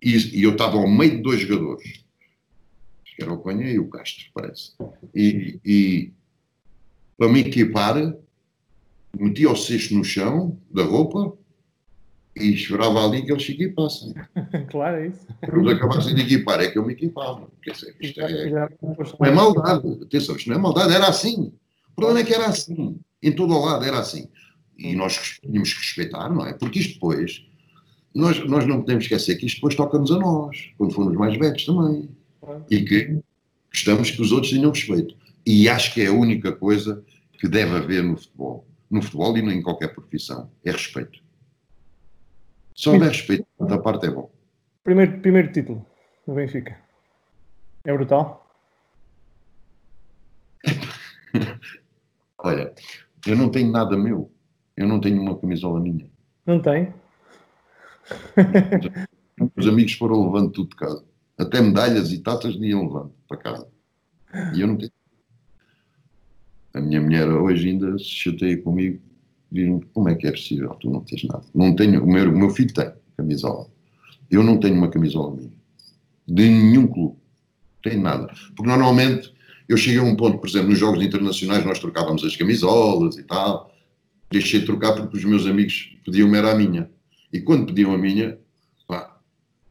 e, 0.02 0.40
e 0.40 0.42
eu 0.42 0.52
estava 0.52 0.76
ao 0.76 0.88
meio 0.88 1.16
de 1.16 1.22
dois 1.22 1.40
jogadores. 1.40 2.02
Que 3.16 3.22
era 3.22 3.32
o 3.32 3.38
Cunha 3.38 3.70
e 3.70 3.78
o 3.78 3.88
Castro, 3.88 4.24
parece. 4.34 4.72
E, 5.14 5.60
e 5.64 6.12
para 7.16 7.28
me 7.28 7.40
equipar, 7.40 8.14
metia 9.18 9.50
o 9.50 9.56
cesto 9.56 9.94
no 9.94 10.04
chão 10.04 10.58
da 10.70 10.82
roupa 10.82 11.36
e 12.36 12.54
esperava 12.54 13.04
ali 13.04 13.22
que 13.24 13.32
eles 13.32 13.44
se 13.44 13.52
equipassem. 13.52 14.14
claro, 14.70 14.96
é 14.96 15.08
isso. 15.08 15.26
Quando 15.44 15.70
acabassem 15.70 16.14
de 16.14 16.22
equipar, 16.22 16.60
é 16.60 16.68
que 16.68 16.78
eu 16.78 16.86
me 16.86 16.94
equipava. 16.94 17.48
Quer 17.62 17.72
dizer, 17.72 17.96
isto 18.00 18.20
é, 18.20 18.50
não 18.50 19.26
é 19.26 19.30
maldade, 19.30 19.86
atenção, 20.02 20.36
isto 20.36 20.48
não 20.48 20.56
é 20.56 20.58
maldade, 20.58 20.94
era 20.94 21.08
assim. 21.08 21.52
O 21.90 21.94
problema 21.94 22.20
é 22.20 22.24
que 22.24 22.34
era 22.34 22.46
assim, 22.46 22.98
em 23.22 23.32
todo 23.32 23.54
o 23.54 23.64
lado 23.64 23.84
era 23.84 23.98
assim. 23.98 24.28
E 24.78 24.94
nós 24.96 25.38
tínhamos 25.40 25.74
que 25.74 25.80
respeitar, 25.80 26.30
não 26.30 26.46
é? 26.46 26.54
Porque 26.54 26.78
isto 26.78 26.94
depois, 26.94 27.44
nós, 28.14 28.38
nós 28.48 28.66
não 28.66 28.80
podemos 28.80 29.04
esquecer 29.04 29.36
que 29.36 29.46
isto 29.46 29.56
depois 29.56 29.74
toca-nos 29.74 30.10
a 30.10 30.18
nós, 30.18 30.70
quando 30.78 30.94
formos 30.94 31.14
mais 31.14 31.38
velhos 31.38 31.64
também. 31.66 32.08
E 32.70 32.80
que 32.82 33.20
gostamos 33.70 34.10
que 34.10 34.20
os 34.20 34.32
outros 34.32 34.52
tenham 34.52 34.70
respeito. 34.70 35.14
E 35.46 35.68
acho 35.68 35.92
que 35.92 36.00
é 36.00 36.06
a 36.06 36.12
única 36.12 36.52
coisa 36.52 37.04
que 37.38 37.46
deve 37.46 37.76
haver 37.76 38.02
no 38.02 38.16
futebol. 38.16 38.66
No 38.92 39.00
futebol 39.00 39.36
e 39.38 39.40
em 39.40 39.62
qualquer 39.62 39.94
profissão, 39.94 40.52
é 40.62 40.70
respeito. 40.70 41.18
Se 42.76 42.90
houver 42.90 43.08
respeito, 43.08 43.46
da 43.58 43.78
parte 43.78 44.04
é 44.06 44.10
bom. 44.10 44.30
Primeiro, 44.84 45.18
primeiro 45.20 45.50
título 45.50 45.86
no 46.26 46.34
Benfica. 46.34 46.78
É 47.84 47.92
brutal. 47.92 48.46
Olha, 52.36 52.74
eu 53.26 53.34
não 53.34 53.50
tenho 53.50 53.72
nada 53.72 53.96
meu. 53.96 54.30
Eu 54.76 54.86
não 54.86 55.00
tenho 55.00 55.22
uma 55.22 55.38
camisola 55.38 55.80
minha. 55.80 56.10
Não 56.44 56.60
tem? 56.60 56.92
Os 59.56 59.66
amigos 59.66 59.94
foram 59.94 60.26
levando 60.26 60.52
tudo 60.52 60.68
de 60.68 60.76
casa. 60.76 61.02
Até 61.38 61.62
medalhas 61.62 62.12
e 62.12 62.22
taças 62.22 62.54
iam 62.56 62.82
levando 62.82 63.14
para 63.26 63.38
casa. 63.38 63.68
E 64.54 64.60
eu 64.60 64.66
não 64.66 64.76
tenho. 64.76 64.92
A 66.74 66.80
minha 66.80 67.00
mulher 67.00 67.28
hoje 67.28 67.68
ainda 67.68 67.98
se 67.98 68.04
chateia 68.04 68.56
comigo. 68.60 69.00
Diz-me, 69.50 69.84
como 69.92 70.08
é 70.08 70.14
que 70.14 70.26
é 70.26 70.30
possível? 70.30 70.70
Tu 70.80 70.88
não 70.88 71.00
tens 71.00 71.24
nada. 71.24 71.44
Não 71.54 71.76
tenho, 71.76 72.02
o, 72.02 72.10
meu, 72.10 72.30
o 72.30 72.38
meu 72.38 72.50
filho 72.50 72.72
tem 72.72 72.90
camisola. 73.16 73.66
Eu 74.30 74.42
não 74.42 74.58
tenho 74.58 74.74
uma 74.76 74.88
camisola 74.88 75.36
minha. 75.36 75.52
De 76.26 76.48
nenhum 76.48 76.86
clube. 76.86 77.16
Tenho 77.82 78.00
nada. 78.00 78.32
Porque 78.56 78.70
normalmente 78.70 79.32
eu 79.68 79.76
cheguei 79.76 80.00
a 80.00 80.02
um 80.02 80.16
ponto, 80.16 80.38
por 80.38 80.48
exemplo, 80.48 80.70
nos 80.70 80.78
jogos 80.78 81.02
internacionais 81.02 81.64
nós 81.64 81.78
trocávamos 81.78 82.24
as 82.24 82.36
camisolas 82.36 83.16
e 83.18 83.22
tal. 83.24 83.70
Deixei 84.30 84.60
de 84.60 84.66
trocar 84.66 84.94
porque 84.94 85.18
os 85.18 85.24
meus 85.24 85.46
amigos 85.46 85.94
pediam-me 86.04 86.38
era 86.38 86.52
a 86.52 86.54
minha. 86.54 86.90
E 87.30 87.40
quando 87.40 87.66
pediam 87.66 87.92
a 87.92 87.98
minha, 87.98 88.38
pá, 88.86 89.18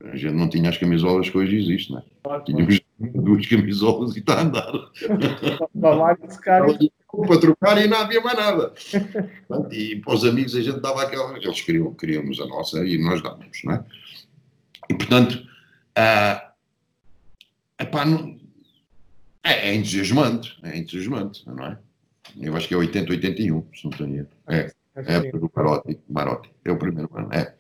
a 0.04 0.16
gente 0.16 0.34
não 0.34 0.48
tinha 0.48 0.70
as 0.70 0.78
camisolas 0.78 1.30
que 1.30 1.38
hoje 1.38 1.58
existem, 1.58 1.96
né? 1.96 2.04
Claro, 2.24 2.44
claro. 2.44 2.46
Tínhamos 2.46 2.82
duas 3.10 3.46
camisolas 3.48 4.16
e 4.16 4.20
está 4.20 4.36
a 4.36 4.42
andar. 4.42 4.72
Lá 5.76 6.14
e 6.80 6.92
Para 7.28 7.40
trocar 7.40 7.78
e 7.84 7.88
não 7.88 7.98
havia 7.98 8.22
mais 8.22 8.38
nada. 8.38 8.74
E 9.72 9.98
para 9.98 10.14
os 10.14 10.24
amigos 10.26 10.56
a 10.56 10.62
gente 10.62 10.80
dava 10.80 11.04
aquela. 11.04 11.38
Eles 11.38 11.62
queriam, 11.62 11.94
queríamos 11.94 12.40
a 12.40 12.46
nossa 12.46 12.86
e 12.86 12.98
nós 12.98 13.22
dávamos, 13.22 13.62
não 13.64 13.74
é? 13.74 13.86
E 14.90 14.96
portanto, 14.96 15.46
ah, 15.96 16.54
epá, 17.80 18.06
não- 18.06 18.40
é, 19.44 19.70
é 19.70 19.76
entusiasmante, 19.76 20.58
é 20.64 20.78
entusiasmante, 20.78 21.48
não 21.48 21.66
é? 21.66 21.78
Eu 22.40 22.56
acho 22.56 22.68
que 22.68 22.74
é 22.74 22.78
80, 22.78 23.12
81, 23.12 23.66
se 23.74 23.84
não 23.84 23.92
tenho 23.92 24.16
erro. 24.20 24.30
É, 24.48 24.64
que 24.64 24.74
é 24.96 25.22
sim. 25.22 25.32
do 25.32 25.52
Marotti, 25.54 26.00
Marotti, 26.10 26.52
é 26.64 26.72
o 26.72 26.78
primeiro 26.78 27.10
ano, 27.16 27.30
é. 27.34 27.56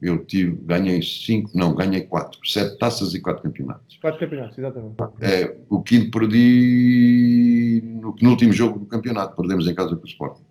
Eu 0.00 0.24
tive, 0.24 0.56
ganhei 0.62 1.00
cinco, 1.02 1.50
não, 1.54 1.74
ganhei 1.74 2.02
quatro, 2.02 2.38
sete 2.46 2.78
taças 2.78 3.14
e 3.14 3.20
quatro 3.20 3.42
campeonatos. 3.42 3.96
Quatro 4.00 4.20
campeonatos, 4.20 4.58
exatamente. 4.58 4.94
É, 5.20 5.56
o 5.70 5.82
quinto 5.82 6.10
perdi 6.10 7.82
no 8.00 8.12
penúltimo 8.14 8.52
jogo 8.52 8.78
do 8.80 8.86
campeonato, 8.86 9.34
perdemos 9.36 9.66
em 9.66 9.74
casa 9.74 9.96
com 9.96 10.02
o 10.04 10.06
Sporting. 10.06 10.42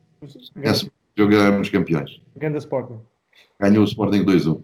Esse 0.63 0.91
jogo 1.15 1.33
éramos 1.33 1.69
campeões. 1.69 2.21
Ganda 2.35 2.57
Sporting. 2.57 2.99
Ganhou 3.59 3.83
o 3.83 3.87
Sporting 3.87 4.23
2-1. 4.25 4.61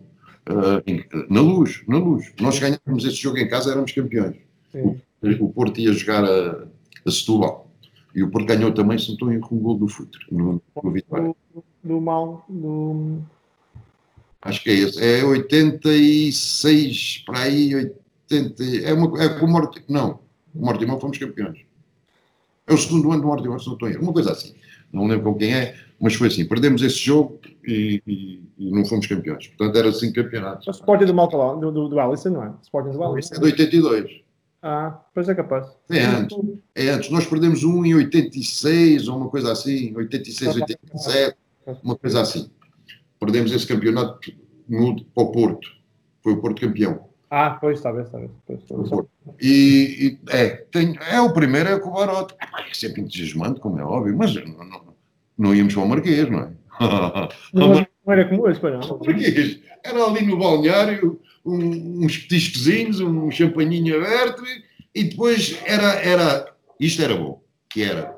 Ah, 0.47 0.81
em- 0.87 1.03
na 1.29 1.41
luz, 1.41 1.83
na 1.87 1.97
luz. 1.99 2.33
Nós 2.41 2.57
ganhávamos 2.59 3.05
esse 3.05 3.15
jogo 3.17 3.37
em 3.37 3.47
casa, 3.47 3.71
éramos 3.71 3.91
campeões. 3.91 4.35
Sim. 4.71 4.99
O 5.39 5.49
Porto 5.53 5.79
ia 5.79 5.93
jogar 5.93 6.23
a, 6.25 6.65
a 7.05 7.11
Setúbal. 7.11 7.69
E 8.15 8.23
o 8.23 8.29
Porto 8.31 8.47
ganhou 8.47 8.73
também, 8.73 8.97
se 8.97 9.07
não 9.09 9.13
estou 9.13 9.31
em 9.31 9.35
erro, 9.35 9.47
um 9.51 9.59
gol 9.59 9.77
do 9.77 9.87
Futre, 9.87 10.19
no, 10.31 10.61
no 10.83 10.91
Vitória. 10.91 11.33
Do, 11.53 11.63
do 11.83 12.01
mal, 12.01 12.43
do. 12.49 13.19
Acho 14.41 14.63
que 14.63 14.69
é 14.69 14.73
esse. 14.73 15.03
É 15.03 15.23
86 15.23 17.23
para 17.25 17.39
aí, 17.41 17.75
80. 17.75 18.63
É, 18.83 18.93
uma, 18.93 19.23
é 19.23 19.29
com 19.39 19.45
o 19.45 19.49
Morte. 19.49 19.83
Não, 19.87 20.19
o 20.53 20.65
Mortimão 20.65 20.99
fomos 20.99 21.17
campeões. 21.17 21.59
É 22.67 22.73
o 22.73 22.77
segundo 22.77 23.11
ano 23.11 23.21
do 23.21 23.27
Mortimão, 23.27 23.59
se 23.59 23.67
não 23.67 23.73
estou 23.73 23.89
em 23.89 23.93
erro. 23.93 24.03
Uma 24.03 24.13
coisa 24.13 24.31
assim. 24.31 24.53
Não 24.91 25.07
lembro 25.07 25.31
com 25.33 25.39
quem 25.39 25.53
é, 25.53 25.75
mas 25.99 26.15
foi 26.15 26.27
assim. 26.27 26.45
Perdemos 26.45 26.81
esse 26.81 26.97
jogo 26.97 27.39
e, 27.65 28.01
e- 28.07 28.41
e 28.57 28.71
não 28.71 28.85
fomos 28.85 29.07
campeões. 29.07 29.47
Portanto, 29.47 29.77
era 29.77 29.91
cinco 29.93 30.15
campeonatos. 30.15 30.67
É 30.67 30.71
o 30.71 30.73
Sporting 30.73 31.05
do 31.05 31.13
Malta 31.13 31.37
do, 31.59 31.71
do, 31.71 31.89
do 31.89 31.99
Alisson, 31.99 32.29
não 32.29 32.43
é? 32.43 32.53
Sporting 32.63 32.89
do 32.91 32.95
Isso 32.95 33.03
Alisson. 33.03 33.35
é 33.35 33.39
de 33.39 33.43
82. 33.45 34.21
Ah, 34.63 34.99
pois 35.13 35.27
é 35.27 35.33
capaz. 35.33 35.67
É 35.89 36.03
antes. 36.05 36.37
É 36.75 36.89
antes. 36.89 37.09
Nós 37.09 37.25
perdemos 37.25 37.63
um 37.63 37.83
em 37.85 37.95
86 37.95 39.07
ou 39.07 39.17
uma 39.17 39.29
coisa 39.29 39.51
assim. 39.51 39.95
86, 39.95 40.55
87. 40.55 41.35
Uma 41.83 41.95
coisa 41.95 42.21
assim. 42.21 42.49
Perdemos 43.21 43.51
esse 43.51 43.67
campeonato 43.67 44.19
no, 44.67 44.95
para 45.05 45.23
o 45.23 45.31
Porto. 45.31 45.69
Foi 46.23 46.33
o 46.33 46.41
Porto 46.41 46.59
campeão. 46.59 47.07
Ah, 47.29 47.51
pois, 47.61 47.79
pois. 47.79 48.89
Porto. 48.89 49.09
E, 49.39 49.47
e- 49.49 50.19
é, 50.35 50.47
tem, 50.71 50.97
é 51.07 51.21
o 51.21 51.31
primeiro, 51.31 51.69
é 51.69 51.75
o 51.75 51.91
Barote. 51.91 52.33
É 52.69 52.73
sempre 52.73 53.01
entusiasmante, 53.01 53.59
como 53.59 53.79
é 53.79 53.83
óbvio, 53.83 54.17
mas 54.17 54.33
não, 54.33 54.65
não, 54.65 54.81
não 55.37 55.55
íamos 55.55 55.73
para 55.75 55.83
o 55.83 55.87
Marquês, 55.87 56.27
não 56.29 56.39
é? 56.39 56.51
Não, 57.53 57.67
não 57.75 58.13
era 58.13 58.27
como 58.27 58.41
hoje, 58.47 58.59
pois 58.59 58.73
não. 58.73 58.97
Marquês. 58.97 59.59
Era 59.85 60.03
ali 60.03 60.25
no 60.25 60.39
balneário, 60.39 61.19
um- 61.45 62.03
uns 62.03 62.17
petiscozinhos, 62.17 62.99
um 62.99 63.29
champanhinho 63.29 63.97
aberto 63.97 64.43
e, 64.95 65.01
e 65.01 65.03
depois 65.03 65.59
era, 65.63 65.93
era. 66.01 66.51
Isto 66.79 67.03
era 67.03 67.15
bom, 67.15 67.39
que 67.69 67.83
era. 67.83 68.15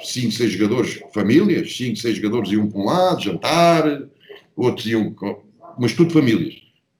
Cinco, 0.00 0.32
seis 0.32 0.52
jogadores, 0.52 1.00
famílias, 1.12 1.76
cinco, 1.76 1.96
seis 1.96 2.16
jogadores 2.16 2.50
iam 2.52 2.68
para 2.70 2.80
um 2.80 2.84
lado, 2.84 3.22
jantar, 3.22 4.02
outros 4.56 4.86
iam. 4.86 5.14
Mas 5.78 5.92
tudo 5.92 6.12
famílias. 6.12 6.54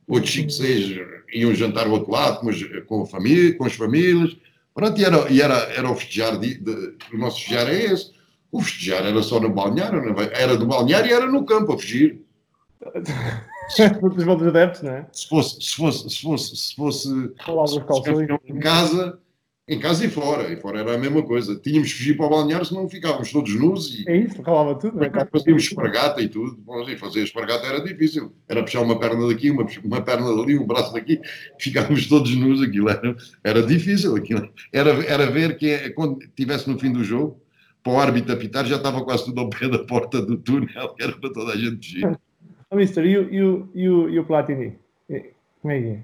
Outros 0.06 0.32
cinco, 0.32 0.50
seis 0.50 0.96
iam 1.32 1.54
jantar 1.54 1.86
ao 1.86 1.92
outro 1.92 2.10
lado, 2.10 2.40
mas 2.44 2.60
com, 2.86 3.02
a 3.02 3.06
família, 3.06 3.56
com 3.56 3.64
as 3.64 3.74
famílias. 3.74 4.36
Pronto, 4.74 5.00
e 5.00 5.04
era, 5.04 5.30
e 5.30 5.40
era, 5.40 5.54
era 5.74 5.90
o 5.90 5.94
festejar, 5.94 6.38
de, 6.38 6.54
de- 6.58 6.94
o 7.12 7.18
nosso 7.18 7.38
festejar 7.40 7.68
é 7.68 7.84
esse. 7.92 8.10
O 8.50 8.60
festejar 8.60 9.04
era 9.06 9.22
só 9.22 9.38
no 9.40 9.50
balneário, 9.50 10.00
é? 10.20 10.42
era 10.42 10.56
do 10.56 10.66
balneário 10.66 11.10
e 11.10 11.12
era 11.14 11.26
no 11.26 11.44
campo 11.44 11.72
a 11.72 11.78
fugir. 11.78 12.20
Outros 14.02 14.46
adeptos, 14.46 14.82
não 14.82 14.92
é? 14.92 15.06
Se 15.12 15.28
fosse, 15.28 15.60
se 15.62 15.74
fosse, 15.76 16.10
se 16.10 16.20
fosse, 16.22 16.56
se 16.56 16.74
fosse, 16.74 17.08
se 17.08 17.44
fosse 17.46 17.80
calções. 17.84 18.26
campeão 18.26 18.40
em 18.44 18.58
casa, 18.58 19.18
em 19.68 19.78
casa 19.78 20.04
e 20.04 20.10
fora. 20.10 20.52
E 20.52 20.56
fora 20.56 20.80
era 20.80 20.94
a 20.94 20.98
mesma 20.98 21.22
coisa. 21.22 21.56
Tínhamos 21.56 21.92
que 21.92 21.98
fugir 21.98 22.16
para 22.16 22.26
o 22.26 22.30
balneário, 22.30 22.66
senão 22.66 22.88
ficávamos 22.88 23.30
todos 23.30 23.54
nus 23.54 23.94
e 23.94 24.08
É 24.08 24.16
isso, 24.16 24.42
calava 24.42 24.74
tudo, 24.74 24.96
não 24.96 25.04
é? 25.04 25.26
fazíamos 25.26 25.62
espargata 25.62 26.20
e 26.20 26.28
tudo. 26.28 26.58
Fazer 26.98 27.22
espargata 27.22 27.66
era 27.66 27.80
difícil. 27.80 28.32
Era 28.48 28.62
puxar 28.62 28.80
uma 28.80 28.98
perna 28.98 29.26
daqui, 29.28 29.50
uma, 29.50 29.66
uma 29.84 30.00
perna 30.00 30.34
dali, 30.34 30.58
um 30.58 30.66
braço 30.66 30.92
daqui, 30.92 31.20
ficávamos 31.58 32.06
todos 32.08 32.34
nus. 32.34 32.60
Aquilo 32.62 32.88
era, 32.88 33.16
era 33.44 33.62
difícil. 33.62 34.16
Aquilo. 34.16 34.48
Era, 34.72 34.90
era 35.04 35.30
ver 35.30 35.56
que 35.56 35.70
é, 35.70 35.90
quando 35.90 36.22
estivesse 36.22 36.68
no 36.68 36.78
fim 36.78 36.92
do 36.92 37.04
jogo, 37.04 37.40
para 37.82 37.92
o 37.92 37.98
árbitro 37.98 38.32
apitar, 38.32 38.64
já 38.64 38.76
estava 38.76 39.04
quase 39.04 39.24
tudo 39.24 39.40
ao 39.40 39.50
pé 39.50 39.68
da 39.68 39.80
porta 39.84 40.22
do 40.22 40.36
túnel, 40.36 40.94
que 40.94 41.02
era 41.02 41.16
para 41.18 41.32
toda 41.32 41.52
a 41.52 41.56
gente 41.56 41.76
fugir. 41.76 42.18
Oh, 42.70 42.76
mister, 42.76 43.04
e 43.04 43.18
o, 43.18 43.34
e 43.34 43.42
o, 43.42 43.68
e 43.74 43.88
o, 43.88 44.08
e 44.08 44.18
o 44.18 44.24
Platini? 44.24 44.78
Como 45.60 45.72
é 45.72 45.80
que 45.80 45.88
é? 45.88 46.02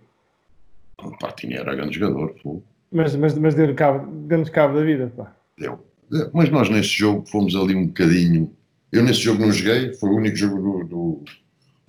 O 1.02 1.16
Platini 1.16 1.54
era 1.54 1.74
grande 1.74 1.98
jogador, 1.98 2.34
pô. 2.42 2.62
Mas, 2.90 3.14
mas, 3.16 3.36
mas 3.36 3.54
deu-nos 3.54 3.76
cabo, 3.76 4.10
deu 4.26 4.44
cabo 4.50 4.74
da 4.78 4.84
vida, 4.84 5.12
pá. 5.16 5.36
Deu. 5.58 5.84
Mas 6.32 6.50
nós 6.50 6.70
nesse 6.70 6.88
jogo 6.88 7.26
fomos 7.26 7.54
ali 7.54 7.74
um 7.74 7.86
bocadinho. 7.88 8.54
Eu 8.90 9.02
nesse 9.02 9.20
jogo 9.20 9.42
não 9.42 9.52
joguei, 9.52 9.92
foi 9.94 10.08
o 10.10 10.16
único 10.16 10.36
jogo 10.36 10.56
do, 10.56 10.84
do, 10.84 11.24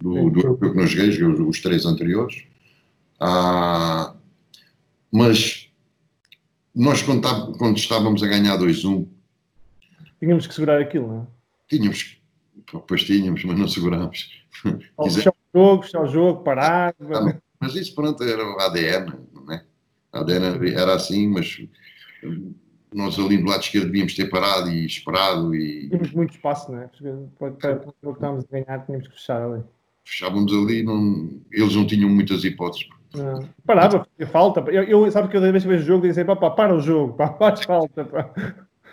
do, 0.01 0.29
do 0.29 0.39
europeu 0.41 0.71
que 0.71 0.77
não 0.77 0.85
joguei, 0.85 1.11
joguei 1.11 1.45
os, 1.45 1.61
três 1.61 1.85
anteriores. 1.85 2.43
Ah, 3.19 4.13
mas 5.11 5.69
nós, 6.75 7.01
quando, 7.01 7.21
tá- 7.21 7.51
quando 7.57 7.77
estávamos 7.77 8.21
a 8.21 8.27
ganhar 8.27 8.57
2-1, 8.57 9.07
Tínhamos 10.19 10.45
que 10.47 10.53
segurar 10.53 10.81
aquilo, 10.81 11.07
não 11.07 11.21
é? 11.21 11.27
tínhamos, 11.69 12.17
depois 12.73 13.03
tínhamos, 13.03 13.41
mas 13.45 13.57
não 13.57 13.67
segurámos. 13.69 14.29
Fechar 15.13 15.31
o 15.53 15.57
jogo, 15.57 15.83
fechar 15.83 16.01
o 16.03 16.07
jogo, 16.07 16.43
parar. 16.43 16.93
Mas 17.59 17.75
isso, 17.75 17.95
pronto, 17.95 18.21
era 18.23 18.43
o 18.43 18.59
ADN? 18.59 19.13
A 20.11 20.19
ADN 20.19 20.71
era 20.73 20.95
assim, 20.95 21.27
mas 21.27 21.61
nós 22.93 23.19
ali 23.19 23.37
do 23.37 23.47
lado 23.47 23.61
esquerdo 23.61 23.85
devíamos 23.85 24.15
ter 24.15 24.29
parado 24.29 24.69
e 24.69 24.85
esperado 24.85 25.53
e 25.55 25.89
Tínhamos 25.89 26.11
muito 26.11 26.31
espaço, 26.31 26.71
não 26.71 26.81
é? 26.81 26.89
Para, 27.37 27.51
para, 27.51 27.75
para 27.75 27.89
o 27.89 28.13
que 28.13 28.17
estávamos 28.17 28.45
a 28.45 28.51
ganhar, 28.51 28.85
tínhamos 28.85 29.07
que 29.07 29.13
fechar 29.13 29.41
ali. 29.41 29.63
fechávamos 30.03 30.51
ali, 30.51 30.83
não, 30.83 31.29
eles 31.51 31.75
não 31.75 31.85
tinham 31.85 32.09
muitas 32.09 32.43
hipóteses. 32.43 32.87
Não. 33.13 33.47
Parava, 33.65 34.05
fazia 34.05 34.31
falta. 34.31 34.59
Eu, 34.71 34.83
eu, 34.83 35.11
sabe 35.11 35.29
que 35.29 35.37
eu, 35.37 35.41
vez 35.41 35.63
que 35.63 35.69
vejo 35.69 35.83
o 35.83 35.87
jogo, 35.87 36.07
disse: 36.07 36.23
pá, 36.25 36.35
pá, 36.35 36.51
para 36.51 36.75
o 36.75 36.79
jogo, 36.79 37.13
pá, 37.13 37.33
faz 37.33 37.63
falta. 37.63 38.05
Pá. 38.05 38.33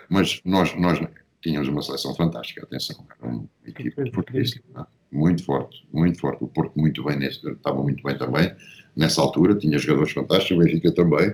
Mas 0.09 0.41
nós, 0.43 0.75
nós 0.75 0.99
tínhamos 1.41 1.67
uma 1.67 1.81
seleção 1.81 2.15
fantástica, 2.15 2.63
atenção, 2.63 3.05
era 3.19 3.31
uma 3.31 3.45
equipe 3.65 4.01
é? 4.01 4.85
muito 5.11 5.43
forte, 5.43 5.87
muito 5.93 6.19
forte. 6.19 6.43
O 6.43 6.47
Porto 6.47 6.77
muito 6.79 7.03
bem 7.03 7.17
nesse, 7.17 7.47
estava 7.49 7.81
muito 7.81 8.03
bem 8.03 8.17
também, 8.17 8.53
nessa 8.97 9.21
altura, 9.21 9.55
tinha 9.55 9.77
jogadores 9.77 10.11
fantásticos, 10.11 10.57
o 10.57 10.65
Benfica 10.65 10.91
também, 10.91 11.33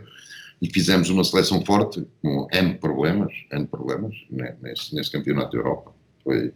e 0.61 0.70
fizemos 0.72 1.09
uma 1.09 1.24
seleção 1.24 1.66
forte, 1.66 2.05
com 2.22 2.47
N 2.51 2.76
problemas, 2.76 3.34
N 3.51 3.66
problemas, 3.66 4.16
né, 4.30 4.55
nesse, 4.61 4.93
nesse 4.93 5.11
campeonato 5.11 5.53
da 5.53 5.57
Europa. 5.57 5.93
Foi, 6.24 6.51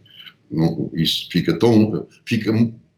não- 0.50 0.90
isso 0.94 1.28
fica 1.30 1.58
tão, 1.58 2.06
fica 2.26 2.52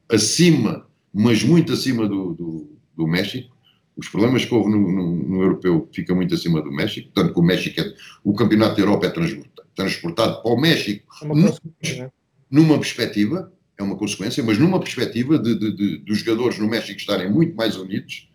acima, 0.08 0.86
mas 1.12 1.42
muito 1.42 1.72
acima 1.72 2.06
do, 2.08 2.34
do, 2.34 2.78
do 2.96 3.06
México, 3.06 3.56
os 3.96 4.08
problemas 4.08 4.44
que 4.44 4.54
houve 4.54 4.70
no, 4.70 4.78
no, 4.90 5.16
no 5.16 5.42
europeu 5.42 5.88
fica 5.92 6.14
muito 6.14 6.34
acima 6.34 6.62
do 6.62 6.70
México, 6.72 7.10
tanto 7.14 7.34
que 7.34 7.40
o 7.40 7.42
México 7.42 7.80
é, 7.80 7.94
o 8.24 8.32
campeonato 8.32 8.76
da 8.76 8.82
Europa 8.82 9.06
é 9.06 9.10
transportado, 9.10 9.68
transportado 9.74 10.42
para 10.42 10.52
o 10.52 10.60
México 10.60 11.06
É 11.22 11.24
uma 11.24 11.34
consequência, 11.34 11.98
não 11.98 12.04
é? 12.04 12.10
numa 12.50 12.78
perspectiva, 12.78 13.52
é 13.80 13.82
uma 13.82 13.96
consequência, 13.96 14.42
mas 14.44 14.58
numa 14.58 14.78
perspectiva 14.78 15.38
de, 15.38 15.54
de- 15.58 15.72
de- 15.74 15.98
dos 15.98 16.18
jogadores 16.18 16.58
no 16.58 16.68
México 16.68 16.98
estarem 17.00 17.30
muito 17.30 17.56
mais 17.56 17.76
unidos 17.76 18.28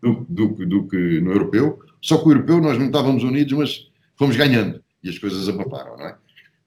do, 0.00 0.26
do 0.28 0.54
que- 0.54 0.66
do 0.66 0.86
que 0.86 1.20
no 1.20 1.32
europeu. 1.32 1.80
Só 2.02 2.18
que 2.18 2.28
o 2.28 2.32
europeu 2.32 2.60
nós 2.60 2.78
não 2.78 2.86
estávamos 2.86 3.24
unidos, 3.24 3.52
mas 3.54 3.88
fomos 4.16 4.36
ganhando 4.36 4.82
e 5.02 5.08
as 5.08 5.18
coisas 5.18 5.48
abafaram, 5.48 5.96
não 5.96 6.06
é? 6.06 6.16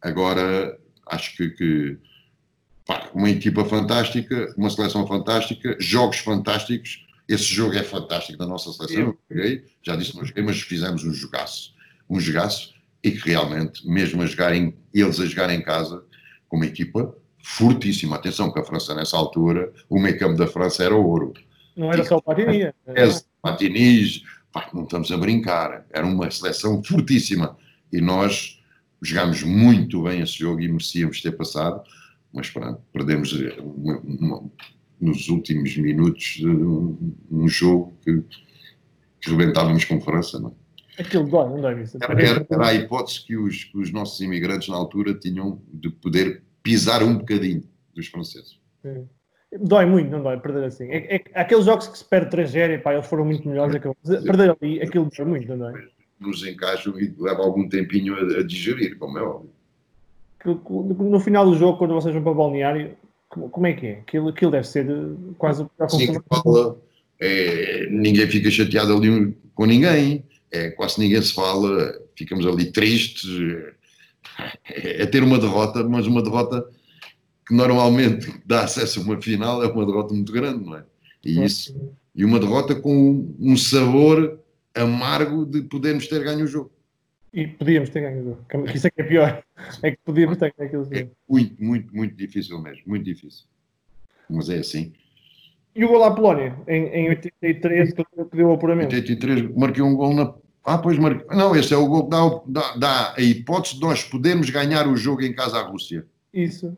Agora, 0.01 0.77
acho 1.07 1.37
que, 1.37 1.49
que, 1.51 1.97
pá, 2.85 3.09
uma 3.13 3.29
equipa 3.29 3.63
fantástica, 3.65 4.53
uma 4.57 4.69
seleção 4.69 5.05
fantástica, 5.07 5.77
jogos 5.79 6.17
fantásticos. 6.17 7.05
Esse 7.29 7.45
jogo 7.45 7.75
é 7.75 7.83
fantástico 7.83 8.37
da 8.37 8.45
nossa 8.47 8.73
seleção. 8.73 9.15
Joguei, 9.29 9.63
já 9.83 9.95
disse 9.95 10.15
não 10.17 10.25
joguei, 10.25 10.43
mas 10.43 10.59
fizemos 10.61 11.03
um 11.05 11.13
jogaço. 11.13 11.73
Um 12.09 12.19
jogaço 12.19 12.73
e 13.03 13.11
que 13.11 13.29
realmente, 13.29 13.87
mesmo 13.87 14.21
a 14.21 14.25
jogarem, 14.25 14.73
eles 14.93 15.19
a 15.19 15.25
jogarem 15.25 15.59
em 15.59 15.61
casa, 15.63 16.03
com 16.49 16.57
uma 16.57 16.65
equipa 16.65 17.15
fortíssima. 17.43 18.15
Atenção 18.15 18.51
que 18.51 18.59
a 18.59 18.63
França, 18.63 18.93
nessa 18.95 19.17
altura, 19.17 19.71
o 19.89 19.99
meio 19.99 20.17
campo 20.17 20.37
da 20.37 20.47
França 20.47 20.83
era 20.83 20.95
ouro. 20.95 21.33
Não 21.75 21.91
era 21.91 22.03
só 22.03 22.17
o 22.17 22.21
Platini. 22.21 22.71
Pá, 24.51 24.69
não 24.73 24.83
estamos 24.83 25.11
a 25.11 25.17
brincar. 25.17 25.85
Era 25.91 26.05
uma 26.05 26.29
seleção 26.29 26.83
fortíssima. 26.83 27.57
E 27.91 28.01
nós 28.01 28.59
jogámos 29.01 29.43
muito 29.43 30.03
bem 30.03 30.21
esse 30.21 30.37
jogo 30.39 30.61
e 30.61 30.67
merecíamos 30.67 31.21
ter 31.21 31.31
passado, 31.31 31.81
mas 32.33 32.49
pronto, 32.49 32.81
perdemos 32.93 33.33
eh, 33.41 33.55
uma- 33.59 33.99
uma- 33.99 34.43
nos 34.99 35.29
últimos 35.29 35.75
minutos 35.77 36.39
eh, 36.43 36.45
um, 36.45 37.13
um 37.31 37.47
jogo 37.47 37.93
que, 38.03 38.21
que 39.21 39.29
rebentávamos 39.31 39.85
com 39.85 39.99
França. 40.01 40.39
Não 40.39 40.49
é? 40.97 41.01
Aquilo 41.01 41.27
dói, 41.29 41.49
não 41.49 41.61
dói 41.61 41.73
era- 42.03 42.45
era 42.49 42.67
a 42.67 42.73
hipótese 42.75 43.25
que 43.25 43.35
os, 43.37 43.63
que 43.63 43.77
os 43.77 43.91
nossos 43.91 44.19
imigrantes 44.19 44.67
na 44.67 44.75
altura 44.75 45.13
tinham 45.15 45.61
de 45.73 45.89
poder 45.89 46.43
pisar 46.63 47.03
um 47.03 47.17
bocadinho 47.17 47.63
dos 47.95 48.07
franceses. 48.07 48.59
Sim. 48.81 49.07
Dói 49.59 49.85
muito, 49.85 50.09
não 50.09 50.23
dói, 50.23 50.39
perder 50.39 50.63
assim. 50.65 50.85
É, 50.89 51.15
é- 51.15 51.23
aqueles 51.33 51.65
jogos 51.65 51.87
que 51.87 51.97
se 51.97 52.05
perde 52.05 52.29
3-0, 52.29 52.81
pá, 52.81 52.93
eles 52.93 53.05
foram 53.07 53.25
muito 53.25 53.47
melhores. 53.47 53.75
acabou. 53.75 53.97
Perder 54.03 54.55
ali, 54.61 54.81
aquilo 54.81 55.09
dói 55.15 55.25
muito, 55.25 55.47
não 55.49 55.57
dói? 55.57 55.87
Nos 56.19 56.45
encaixam 56.45 56.97
e 56.99 57.13
leva 57.19 57.41
algum 57.41 57.67
tempinho 57.67 58.15
a, 58.15 58.39
a 58.39 58.43
digerir, 58.43 58.97
como 58.97 59.17
é 59.17 59.21
óbvio. 59.21 59.49
Que- 60.39 60.55
que- 60.55 60.73
No 61.03 61.19
final 61.19 61.45
do 61.45 61.57
jogo, 61.57 61.77
quando 61.77 61.93
vocês 61.93 62.13
vão 62.13 62.23
para 62.23 62.31
o 62.31 62.35
balneário, 62.35 62.95
como, 63.27 63.49
como 63.49 63.67
é 63.67 63.73
que 63.73 63.87
é? 63.87 63.91
Aquilo, 63.99 64.29
aquilo 64.29 64.51
deve 64.51 64.67
ser 64.67 64.89
eh, 64.89 65.33
quase 65.37 65.65
Assim 65.79 66.13
que 66.13 66.19
fala, 66.29 66.77
é, 67.19 67.87
ninguém 67.89 68.27
fica 68.27 68.49
chateado 68.49 68.95
ali 68.95 69.35
com 69.53 69.65
ninguém, 69.65 70.23
é, 70.51 70.69
quase 70.71 70.99
ninguém 70.99 71.21
se 71.21 71.33
fala, 71.33 71.93
ficamos 72.15 72.45
ali 72.47 72.71
tristes. 72.71 73.29
É, 74.67 75.03
é 75.03 75.05
ter 75.05 75.23
uma 75.23 75.37
derrota, 75.39 75.83
mas 75.83 76.07
uma 76.07 76.21
derrota 76.21 76.65
que 77.47 77.53
normalmente 77.53 78.31
dá 78.45 78.63
acesso 78.63 78.99
a 78.99 79.03
uma 79.03 79.21
final 79.21 79.63
é 79.63 79.67
uma 79.67 79.85
derrota 79.85 80.13
muito 80.13 80.31
grande, 80.31 80.63
não 80.63 80.75
é? 80.77 80.83
E, 81.23 81.43
isso, 81.43 81.75
e 82.15 82.23
uma 82.25 82.39
derrota 82.39 82.73
com 82.75 83.33
um 83.39 83.55
sabor 83.57 84.39
amargo 84.75 85.45
de 85.45 85.61
podermos 85.63 86.07
ter 86.07 86.23
ganho 86.23 86.45
o 86.45 86.47
jogo. 86.47 86.71
E 87.33 87.47
podíamos 87.47 87.89
ter 87.89 88.01
ganho 88.01 88.21
o 88.21 88.23
jogo. 88.23 88.45
Que 88.49 88.77
Isso 88.77 88.87
é 88.87 88.91
que 88.91 89.01
é 89.01 89.03
pior. 89.03 89.43
É 89.83 89.91
que 89.91 89.97
podíamos 90.03 90.37
ter 90.37 90.53
ganho 90.57 90.69
aquele 90.83 90.95
É 90.99 90.99
jogo. 91.03 91.11
muito, 91.29 91.63
muito, 91.63 91.95
muito 91.95 92.15
difícil 92.15 92.59
mesmo, 92.61 92.83
muito 92.87 93.05
difícil. 93.05 93.45
Mas 94.29 94.49
é 94.49 94.59
assim. 94.59 94.93
E 95.75 95.85
o 95.85 95.87
gol 95.87 96.03
à 96.03 96.13
Polónia, 96.13 96.57
em, 96.67 96.85
em 96.87 97.09
83, 97.09 97.93
que 97.93 98.03
pediu 98.29 98.49
o 98.49 98.53
apuramento. 98.53 98.93
83, 98.93 99.55
marquei 99.55 99.81
um 99.83 99.95
gol 99.95 100.13
na. 100.13 100.33
Ah, 100.63 100.77
pois 100.77 100.97
marquei. 100.99 101.25
Não, 101.35 101.55
esse 101.55 101.73
é 101.73 101.77
o 101.77 101.87
gol 101.87 102.03
que 102.05 102.09
dá, 102.11 102.25
o- 102.25 102.43
dá, 102.77 103.13
a 103.17 103.21
hipótese 103.21 103.75
de 103.75 103.81
nós 103.81 104.03
podermos 104.03 104.49
ganhar 104.49 104.87
o 104.87 104.95
jogo 104.95 105.21
em 105.23 105.33
casa 105.33 105.59
à 105.59 105.63
Rússia. 105.63 106.05
Isso. 106.33 106.77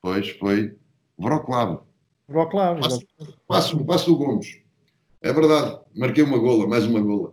Pois 0.00 0.30
foi 0.30 0.76
Vroclav. 1.18 1.80
Vroclav. 2.28 2.80
Passo, 2.80 3.00
passo, 3.46 3.84
passo 3.84 4.06
do 4.06 4.16
Gomes. 4.16 4.60
É 5.20 5.32
verdade, 5.32 5.78
marquei 5.96 6.22
uma 6.22 6.38
gola, 6.38 6.66
mais 6.68 6.86
uma 6.86 7.00
gola. 7.00 7.32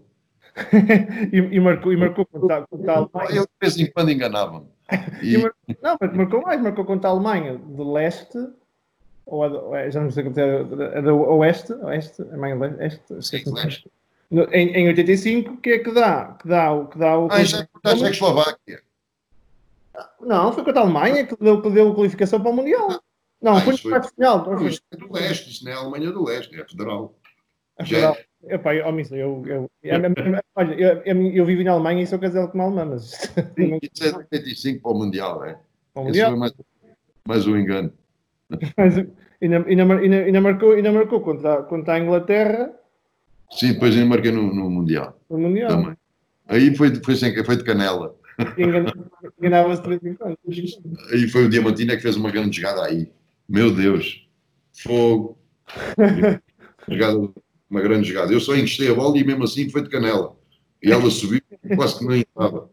e, 1.32 1.38
e 1.38 1.60
marcou, 1.60 1.94
e 1.94 1.98
marcou 1.98 2.26
contra, 2.26 2.66
contra 2.66 2.92
a 2.94 2.96
Alemanha. 2.98 3.36
Eu 3.38 3.44
de 3.44 3.50
vez 3.62 3.78
em 3.78 3.92
quando 3.92 4.10
enganava-me. 4.12 4.66
E 5.22 5.38
Não, 5.82 5.98
mas 6.00 6.14
marcou 6.14 6.42
mais, 6.42 6.62
marcou 6.62 6.86
contra 6.86 7.10
a 7.10 7.14
Alemanha 7.14 7.58
de 7.58 7.84
leste, 7.84 8.38
ou 9.26 9.44
a, 9.44 9.78
a- 9.78 9.90
já 9.90 10.00
não 10.02 10.10
sei 10.12 10.24
como 10.24 10.40
é, 10.40 10.98
a 10.98 11.02
do 11.02 11.16
oeste, 11.18 11.74
oeste, 11.74 12.22
Alemanha 12.22 12.56
leste, 12.56 13.22
Sim, 13.22 13.44
leste. 13.52 13.92
No- 14.32 14.44
em, 14.52 14.70
em 14.76 14.88
85, 14.88 15.58
que 15.58 15.70
é 15.72 15.80
que 15.80 15.92
dá? 15.92 16.36
Que 16.42 16.48
dá, 16.48 16.86
que 16.92 16.98
dá 16.98 17.18
o. 17.20 17.28
ah, 17.32 17.42
isso 17.42 17.58
é 17.58 17.68
contra 17.72 17.92
a 17.94 17.96
Checoslováquia. 17.96 18.82
Não, 20.20 20.52
foi 20.52 20.64
contra 20.64 20.82
a 20.82 20.84
Alemanha 20.84 21.26
que 21.26 21.36
deu, 21.40 21.62
que 21.62 21.70
deu 21.70 21.92
a 21.92 21.96
qualificação 21.96 22.42
para 22.42 22.52
o 22.52 22.54
Mundial. 22.56 23.02
Não, 23.42 23.58
Ah, 23.58 23.62
foi 23.62 23.74
no 23.74 23.80
quarto 23.82 24.10
final. 24.14 24.46
não 24.46 24.68
isso 24.68 24.82
é 24.92 24.98
do 24.98 25.14
leste, 25.14 25.50
isso 25.52 25.64
não 25.66 25.72
é 25.72 25.76
a 25.76 25.78
Alemanha 25.80 26.12
do 26.12 26.24
leste, 26.26 26.60
é 26.60 26.66
federal. 26.66 27.14
A 27.78 27.84
Já 27.84 27.98
final. 27.98 28.18
Epá, 28.48 28.76
eu, 28.76 28.86
oh, 28.86 29.16
eu, 29.16 29.44
eu, 29.48 29.72
eu, 29.84 30.02
olha, 30.56 31.02
eu, 31.06 31.46
vivi 31.46 31.64
na 31.64 31.72
Alemanha 31.72 32.04
e 32.04 32.08
sou 32.08 32.20
casado 32.20 32.52
com 32.52 32.58
uma 32.60 32.66
alemã, 32.66 32.86
mas 32.86 33.12
Isso 33.82 34.04
é 34.04 34.10
de 34.12 34.18
85 34.18 34.82
para 34.82 34.92
o 34.92 34.96
Mundial, 34.96 35.44
é? 35.44 35.58
para 35.94 36.04
o 36.04 36.10
Esse 36.10 36.10
Mundial. 36.10 36.30
foi 36.32 36.40
mais, 36.40 36.54
mais 37.28 37.48
um 37.48 37.58
engano. 37.58 37.92
Mas 38.78 38.96
ainda, 39.42 39.66
ainda, 39.68 39.86
mar- 39.86 39.98
ainda, 40.00 40.16
ainda 40.18 40.42
marcou, 40.42 40.72
ainda 40.74 40.92
marcou 40.92 41.20
contra, 41.22 41.56
a- 41.56 41.64
contra 41.64 41.96
a 41.96 42.00
Inglaterra 42.00 42.72
Sim, 43.52 43.74
depois 43.74 43.94
ainda 43.94 44.08
marquei 44.08 44.32
no, 44.32 44.54
no 44.54 44.70
Mundial 44.70 45.20
no 45.30 45.38
Mundial. 45.38 45.70
também. 45.70 45.98
Aí 46.48 46.76
foi, 46.76 46.94
foi, 47.04 47.16
sem, 47.16 47.44
foi 47.44 47.58
de 47.58 47.64
canela. 47.64 48.16
Enganava-se 49.40 49.82
de 49.82 49.90
vez 49.90 50.04
em 50.04 50.14
quando. 50.16 50.38
E 50.48 51.28
foi 51.30 51.46
o 51.46 51.50
Diamantino 51.50 51.96
que 51.96 52.02
fez 52.02 52.16
uma 52.16 52.32
grande 52.32 52.58
jogada 52.58 52.86
aí. 52.86 53.10
Meu 53.48 53.74
Deus, 53.74 54.28
fogo. 54.74 55.38
jogada, 56.88 57.30
uma 57.70 57.82
grande 57.82 58.10
jogada. 58.10 58.34
Eu 58.34 58.40
só 58.40 58.56
encostei 58.56 58.92
a 58.92 58.96
bola 58.96 59.18
e 59.18 59.24
mesmo 59.24 59.44
assim 59.44 59.70
foi 59.70 59.84
de 59.84 59.90
canela. 59.90 60.36
E 60.84 60.92
ela 60.92 61.10
subiu, 61.10 61.42
quase 61.76 61.98
que 61.98 62.06
nem 62.06 62.22
estava 62.22 62.70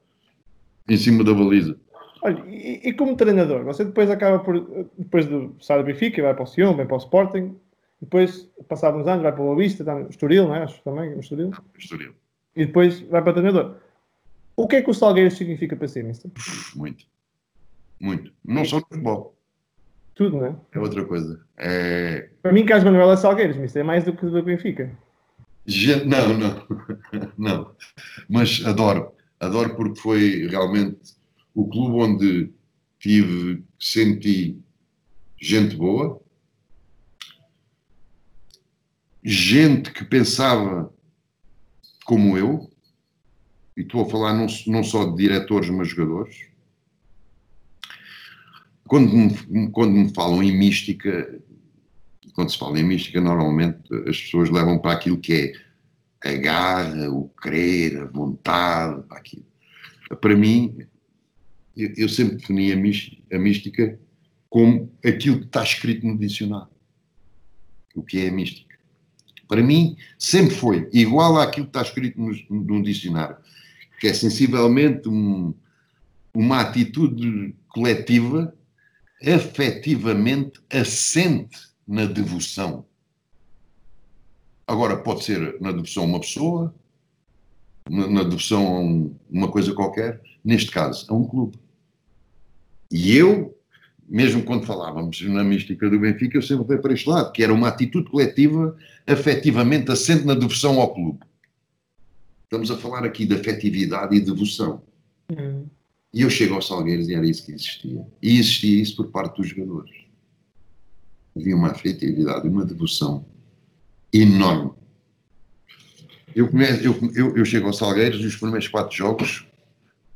em 0.88 0.96
cima 0.96 1.24
da 1.24 1.32
baliza. 1.32 1.78
Olha, 2.22 2.44
e, 2.46 2.88
e, 2.88 2.92
como 2.92 3.16
treinador, 3.16 3.64
você 3.64 3.84
depois 3.84 4.10
acaba 4.10 4.38
por, 4.38 4.86
depois 4.96 5.26
de 5.26 5.50
sair 5.60 5.78
do 5.78 5.84
Benfica, 5.84 6.22
vai 6.22 6.34
para 6.34 6.44
o 6.44 6.46
Sion, 6.46 6.76
vai 6.76 6.86
para 6.86 6.94
o 6.94 6.98
Sporting, 6.98 7.56
depois, 8.02 8.50
passados 8.68 9.00
uns 9.00 9.06
anos, 9.06 9.22
vai 9.22 9.30
para 9.30 9.40
o 9.40 9.44
Boa 9.44 9.56
Vista, 9.56 9.84
está 9.84 9.94
no 9.94 10.10
Estoril, 10.10 10.48
não 10.48 10.56
é? 10.56 10.64
Acho 10.64 10.82
também, 10.82 11.14
no 11.14 11.20
Estoril. 11.20 11.52
Estoril. 11.78 12.12
E 12.56 12.66
depois 12.66 13.00
vai 13.02 13.22
para 13.22 13.32
treinador. 13.32 13.76
O 14.56 14.66
que 14.66 14.74
é 14.74 14.82
que 14.82 14.90
o 14.90 14.94
Salgueiros 14.94 15.34
significa 15.34 15.76
para 15.76 15.86
si, 15.86 16.02
mister? 16.02 16.28
Muito. 16.74 17.06
Muito. 18.00 18.32
Não 18.44 18.64
só 18.64 18.80
no 18.80 18.82
futebol. 18.82 19.38
Tudo, 20.16 20.36
não 20.38 20.46
é? 20.46 20.56
É 20.72 20.80
outra 20.80 21.04
coisa. 21.04 21.46
É... 21.56 22.28
Para 22.42 22.52
mim, 22.52 22.66
Carlos 22.66 22.84
Manuel 22.84 23.12
é 23.12 23.16
Salgueiros, 23.16 23.56
mister. 23.56 23.82
É 23.82 23.84
mais 23.84 24.02
do 24.02 24.12
que 24.12 24.26
do 24.26 24.42
Benfica. 24.42 24.90
Gente, 25.64 26.04
não, 26.04 26.36
não. 26.36 26.66
não. 27.38 27.76
Mas 28.28 28.64
adoro. 28.66 29.12
Adoro 29.38 29.76
porque 29.76 30.00
foi 30.00 30.48
realmente 30.48 30.98
o 31.54 31.68
clube 31.68 32.02
onde 32.02 32.52
tive, 32.98 33.62
senti 33.78 34.60
gente 35.40 35.76
boa, 35.76 36.20
gente 39.22 39.92
que 39.92 40.04
pensava 40.04 40.92
como 42.04 42.36
eu, 42.36 42.70
e 43.76 43.82
estou 43.82 44.02
a 44.02 44.10
falar 44.10 44.34
não, 44.34 44.46
não 44.66 44.82
só 44.82 45.04
de 45.04 45.16
diretores, 45.16 45.70
mas 45.70 45.88
jogadores. 45.88 46.46
Quando 48.86 49.14
me, 49.14 49.70
quando 49.70 49.92
me 49.92 50.12
falam 50.12 50.42
em 50.42 50.56
mística, 50.56 51.40
quando 52.34 52.50
se 52.50 52.58
fala 52.58 52.78
em 52.78 52.84
mística, 52.84 53.20
normalmente 53.20 53.80
as 54.06 54.20
pessoas 54.20 54.50
levam 54.50 54.78
para 54.78 54.92
aquilo 54.92 55.18
que 55.18 55.32
é 55.32 56.28
a 56.28 56.36
garra, 56.36 57.10
o 57.10 57.28
querer, 57.40 58.02
a 58.02 58.04
vontade, 58.06 59.02
para 59.04 59.18
aquilo. 59.18 59.46
Para 60.20 60.36
mim, 60.36 60.76
eu, 61.76 61.92
eu 61.96 62.08
sempre 62.08 62.36
defini 62.36 62.72
a 62.72 62.76
mística, 62.76 63.36
a 63.36 63.38
mística 63.38 63.98
como 64.50 64.92
aquilo 65.04 65.40
que 65.40 65.46
está 65.46 65.62
escrito 65.62 66.06
no 66.06 66.18
dicionário. 66.18 66.68
O 67.94 68.02
que 68.02 68.18
é 68.18 68.28
a 68.28 68.32
mística? 68.32 68.71
Para 69.52 69.62
mim, 69.62 69.98
sempre 70.18 70.54
foi 70.54 70.88
igual 70.94 71.38
àquilo 71.38 71.66
que 71.66 71.76
está 71.76 71.82
escrito 71.82 72.18
no 72.18 72.82
dicionário, 72.82 73.36
que 74.00 74.06
é 74.06 74.14
sensivelmente 74.14 75.10
um, 75.10 75.52
uma 76.32 76.62
atitude 76.62 77.54
coletiva 77.68 78.56
afetivamente 79.22 80.58
assente 80.70 81.68
na 81.86 82.06
devoção. 82.06 82.86
Agora, 84.66 84.96
pode 84.96 85.22
ser 85.22 85.60
na 85.60 85.70
devoção 85.70 86.04
a 86.04 86.06
uma 86.06 86.20
pessoa, 86.20 86.74
na, 87.90 88.06
na 88.06 88.22
devoção 88.22 88.66
a 88.68 88.80
um, 88.80 89.14
uma 89.30 89.48
coisa 89.48 89.74
qualquer, 89.74 90.22
neste 90.42 90.70
caso, 90.70 91.04
a 91.10 91.14
um 91.14 91.26
clube. 91.28 91.58
E 92.90 93.14
eu, 93.14 93.54
mesmo 94.12 94.42
quando 94.42 94.66
falávamos 94.66 95.22
na 95.22 95.42
mística 95.42 95.88
do 95.88 95.98
Benfica, 95.98 96.36
eu 96.36 96.42
sempre 96.42 96.66
fui 96.66 96.76
para 96.76 96.92
este 96.92 97.08
lado, 97.08 97.32
que 97.32 97.42
era 97.42 97.52
uma 97.52 97.68
atitude 97.68 98.10
coletiva 98.10 98.76
afetivamente 99.06 99.90
assente 99.90 100.26
na 100.26 100.34
devoção 100.34 100.78
ao 100.78 100.92
clube. 100.92 101.20
Estamos 102.44 102.70
a 102.70 102.76
falar 102.76 103.06
aqui 103.06 103.24
de 103.24 103.34
afetividade 103.34 104.14
e 104.14 104.20
devoção. 104.20 104.82
Uhum. 105.30 105.66
E 106.12 106.20
eu 106.20 106.28
chego 106.28 106.54
aos 106.54 106.66
Salgueiros 106.66 107.08
e 107.08 107.14
era 107.14 107.26
isso 107.26 107.46
que 107.46 107.52
existia. 107.52 108.06
E 108.20 108.38
existia 108.38 108.82
isso 108.82 108.96
por 108.96 109.06
parte 109.06 109.38
dos 109.38 109.48
jogadores. 109.48 109.94
Havia 111.34 111.56
uma 111.56 111.70
afetividade, 111.70 112.46
uma 112.46 112.66
devoção 112.66 113.24
enorme. 114.12 114.72
Eu, 116.36 116.50
começo, 116.50 116.84
eu, 116.84 117.12
eu, 117.14 117.36
eu 117.38 117.44
chego 117.46 117.66
aos 117.66 117.78
Salgueiros 117.78 118.20
e 118.20 118.26
os 118.26 118.36
primeiros 118.36 118.68
quatro 118.68 118.94
jogos 118.94 119.46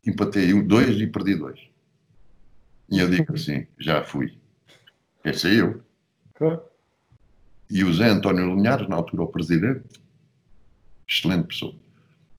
empatei 0.07 0.53
dois 0.63 1.01
e 1.01 1.07
perdi 1.07 1.35
dois. 1.35 1.59
E 2.91 2.99
eu 2.99 3.11
digo 3.11 3.35
assim: 3.35 3.67
já 3.79 4.03
fui. 4.03 4.39
Esse 5.25 5.49
é 5.49 5.61
eu. 5.61 5.83
E 7.69 7.83
o 7.83 7.93
Zé 7.93 8.09
António 8.09 8.55
Linhares, 8.55 8.89
na 8.89 8.97
altura 8.97 9.25
o 9.25 9.29
presidente, 9.29 9.85
excelente 11.09 11.49
pessoa, 11.49 11.75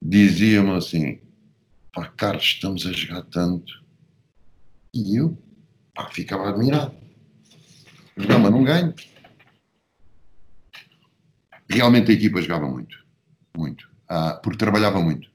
dizia-me 0.01 0.71
assim: 0.71 1.19
pá, 1.93 2.07
Carlos, 2.15 2.43
estamos 2.43 2.85
a 2.85 2.91
jogar 2.91 3.23
tanto. 3.23 3.83
E 4.93 5.17
eu 5.17 5.37
pá, 5.93 6.09
ficava 6.11 6.49
admirado. 6.49 6.95
Não, 8.15 8.39
mas 8.39 8.51
não 8.51 8.63
ganho. 8.63 8.93
Realmente 11.69 12.11
a 12.11 12.13
equipa 12.13 12.41
jogava 12.41 12.67
muito. 12.67 13.05
Muito. 13.55 13.89
Ah, 14.07 14.39
porque 14.41 14.57
trabalhava 14.57 15.01
muito. 15.01 15.29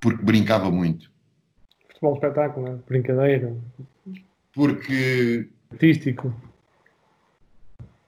Porque 0.00 0.22
brincava 0.22 0.70
muito. 0.70 1.10
Futebol 1.88 2.14
espetáculo, 2.14 2.68
né? 2.68 2.78
brincadeira. 2.86 3.56
Porque. 4.54 5.48
Artístico. 5.70 6.34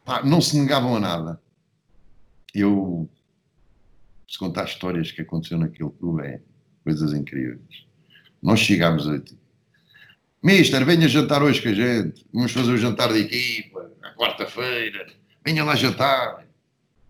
Pá, 0.04 0.22
não 0.24 0.40
se 0.40 0.58
negavam 0.58 0.96
a 0.96 1.00
nada. 1.00 1.40
Eu. 2.54 3.08
Se 4.28 4.38
contar 4.38 4.64
histórias 4.64 5.12
que 5.12 5.22
aconteceu 5.22 5.58
naquele 5.58 5.90
clube, 5.90 6.26
é 6.26 6.40
coisas 6.84 7.12
incríveis. 7.12 7.86
Nós 8.42 8.60
chegámos 8.60 9.08
a. 9.08 9.20
Mister, 10.42 10.84
venha 10.84 11.08
jantar 11.08 11.42
hoje 11.42 11.60
com 11.60 11.68
a 11.68 11.74
gente. 11.74 12.24
Vamos 12.32 12.52
fazer 12.52 12.72
o 12.72 12.78
jantar 12.78 13.12
de 13.12 13.20
equipa, 13.20 13.90
na 14.00 14.14
quarta-feira. 14.14 15.06
Venha 15.44 15.64
lá 15.64 15.74
jantar. 15.74 16.46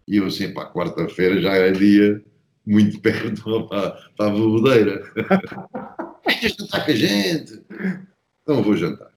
E 0.09 0.17
eu 0.17 0.27
assim, 0.27 0.55
pá, 0.55 0.67
quarta-feira 0.67 1.41
já 1.41 1.53
é 1.53 1.73
dia 1.73 2.25
muito 2.67 3.01
perto 3.01 3.69
para, 3.69 3.99
a 4.19 4.31
bebedeira. 4.31 5.03
Venha 6.27 6.49
jantar 6.49 6.85
com 6.85 6.91
a 6.91 6.95
gente. 6.95 7.63
Então 8.43 8.63
vou 8.63 8.77
jantar. 8.77 9.16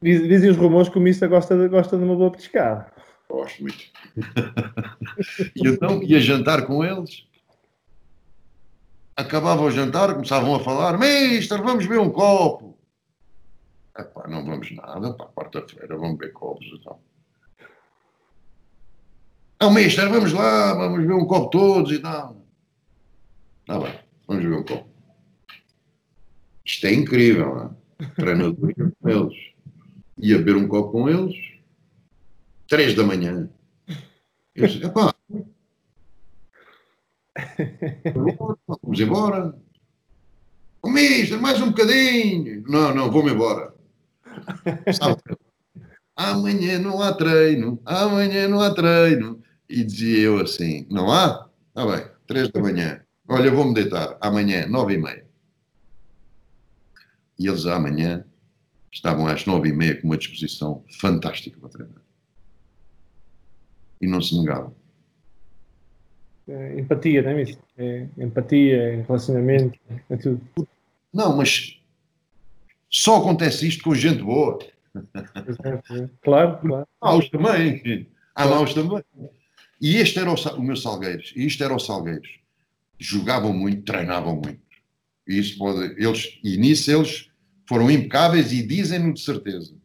Diz, 0.00 0.22
dizem 0.22 0.50
os 0.50 0.56
rumores 0.56 0.88
que 0.88 0.98
o 0.98 1.00
Mista 1.00 1.26
gosta 1.26 1.56
de, 1.56 1.68
gosta 1.68 1.96
de 1.96 2.04
uma 2.04 2.14
boa 2.14 2.30
pescada. 2.30 2.92
Gosto 3.28 3.62
muito. 3.62 3.84
e 5.56 5.68
então 5.68 6.02
ia 6.02 6.20
jantar 6.20 6.66
com 6.66 6.84
eles. 6.84 7.26
Acabava 9.16 9.62
o 9.62 9.70
jantar, 9.70 10.14
começavam 10.14 10.54
a 10.54 10.60
falar: 10.60 10.96
Mister, 10.98 11.60
vamos 11.62 11.84
ver 11.84 11.98
um 11.98 12.10
copo. 12.10 12.78
Epá, 13.98 14.28
não 14.28 14.44
vamos 14.44 14.70
nada, 14.70 15.12
para 15.14 15.26
quarta-feira 15.26 15.96
vamos 15.96 16.18
ver 16.18 16.32
copos 16.32 16.66
então. 16.72 17.00
Não, 19.60 19.72
Mister, 19.72 20.08
vamos 20.08 20.32
lá, 20.32 20.72
vamos 20.74 21.04
ver 21.04 21.14
um 21.14 21.26
copo 21.26 21.50
todos 21.50 21.90
e 21.90 21.98
tal. 21.98 22.40
Está 23.60 23.80
bem, 23.80 23.98
vamos 24.28 24.44
ver 24.44 24.54
um 24.54 24.62
copo. 24.62 24.88
Isto 26.64 26.86
é 26.86 26.92
incrível, 26.92 27.54
não 27.56 27.76
é? 28.00 28.06
Treinador 28.14 28.72
com 29.02 29.08
eles 29.08 29.47
ia 30.18 30.38
beber 30.38 30.56
um 30.56 30.68
copo 30.68 30.92
com 30.92 31.08
eles, 31.08 31.36
três 32.66 32.94
da 32.94 33.04
manhã. 33.04 33.48
Eu 34.54 34.66
disse, 34.66 34.84
epá, 34.84 35.14
vamos 38.82 39.00
embora. 39.00 39.54
Oh, 40.82 40.90
mister, 40.90 41.40
mais 41.40 41.60
um 41.60 41.68
bocadinho. 41.68 42.62
Não, 42.68 42.94
não, 42.94 43.10
vou-me 43.10 43.32
embora. 43.32 43.74
Sabe? 44.92 45.20
Amanhã 46.16 46.78
não 46.78 47.00
há 47.00 47.12
treino, 47.12 47.80
amanhã 47.84 48.48
não 48.48 48.60
há 48.60 48.74
treino. 48.74 49.42
E 49.68 49.84
dizia 49.84 50.20
eu 50.20 50.40
assim, 50.40 50.86
não 50.90 51.12
há? 51.12 51.48
Está 51.68 51.86
bem, 51.86 52.06
três 52.26 52.48
da 52.50 52.60
manhã. 52.60 53.00
Olha, 53.28 53.50
vou-me 53.50 53.74
deitar 53.74 54.16
amanhã, 54.20 54.66
nove 54.66 54.94
e 54.94 54.98
meia. 54.98 55.26
E 57.38 57.46
eles 57.46 57.66
amanhã 57.66 58.24
estavam 58.92 59.26
às 59.26 59.44
nove 59.46 59.68
e 59.68 59.72
meia 59.72 60.00
com 60.00 60.06
uma 60.06 60.16
disposição 60.16 60.84
fantástica 61.00 61.58
para 61.58 61.68
treinar. 61.68 62.02
E 64.00 64.06
não 64.06 64.20
se 64.20 64.38
negavam. 64.38 64.74
É, 66.48 66.80
empatia, 66.80 67.22
não 67.22 67.30
é 67.30 67.42
isso? 67.42 67.58
É, 67.76 68.06
empatia, 68.16 68.76
é 68.76 69.02
relacionamento, 69.02 69.78
é 70.08 70.16
tudo. 70.16 70.40
Não, 71.12 71.36
mas 71.36 71.78
só 72.88 73.18
acontece 73.18 73.68
isto 73.68 73.84
com 73.84 73.94
gente 73.94 74.22
boa. 74.22 74.58
Claro, 76.22 76.58
claro. 76.58 76.88
Há 77.00 77.06
maus 77.06 77.28
também. 77.28 78.08
Há 78.34 78.46
maus 78.46 78.72
também. 78.72 79.02
E 79.80 79.96
este 79.96 80.18
era 80.18 80.30
o, 80.30 80.34
o 80.34 80.62
meu 80.62 80.76
Salgueiros. 80.76 81.32
E 81.36 81.46
isto 81.46 81.62
era 81.62 81.74
o 81.74 81.78
Salgueiros. 81.78 82.40
Jogavam 82.98 83.52
muito, 83.52 83.82
treinavam 83.82 84.36
muito. 84.36 84.60
E 85.26 85.38
isso 85.38 85.58
pode, 85.58 86.02
eles, 86.02 86.38
e 86.42 86.56
nisso 86.56 86.90
eles 86.90 87.27
foram 87.68 87.90
impecáveis 87.90 88.50
e 88.50 88.66
dizem-no 88.66 89.12
de 89.12 89.20
certeza. 89.20 89.76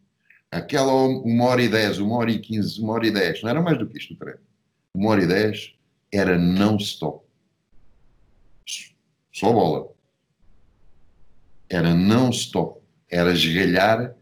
Aquela 0.49 0.93
uma 0.93 1.45
hora 1.45 1.61
e 1.61 1.67
dez, 1.67 1.99
uma 1.99 2.15
hora 2.15 2.31
e 2.31 2.39
quinze, 2.39 2.79
uma 2.79 2.93
hora 2.93 3.07
e 3.07 3.11
dez, 3.11 3.41
não 3.41 3.49
era 3.49 3.61
mais 3.61 3.77
do 3.77 3.85
que 3.85 3.97
isto 3.97 4.13
o 4.13 4.17
treino. 4.17 4.39
Uma 4.93 5.09
hora 5.09 5.23
e 5.23 5.27
dez 5.27 5.75
era 6.11 6.37
não 6.37 6.77
stop. 6.77 7.25
Só 9.33 9.51
bola. 9.51 9.91
era 11.69 11.93
não 11.93 12.29
stop, 12.29 12.79
era 13.09 13.33
esgalhar, 13.33 14.15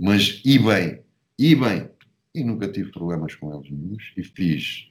mas 0.00 0.40
e 0.44 0.58
bem, 0.58 1.02
e 1.38 1.54
bem. 1.54 1.90
E 2.34 2.42
nunca 2.42 2.66
tive 2.66 2.90
problemas 2.90 3.34
com 3.36 3.54
eles 3.54 3.70
nenhums. 3.70 4.02
E 4.16 4.24
fiz 4.24 4.88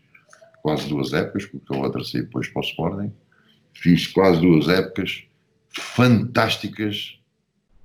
quase 0.62 0.88
duas 0.88 1.12
épocas, 1.12 1.46
porque 1.46 1.76
a 1.76 1.78
outra 1.78 2.04
saí 2.04 2.22
depois 2.22 2.48
para 2.48 2.62
o 2.62 2.66
Sporting. 2.66 3.14
Fiz 3.74 4.08
quase 4.08 4.40
duas 4.40 4.70
épocas 4.70 5.26
fantásticas. 5.70 7.20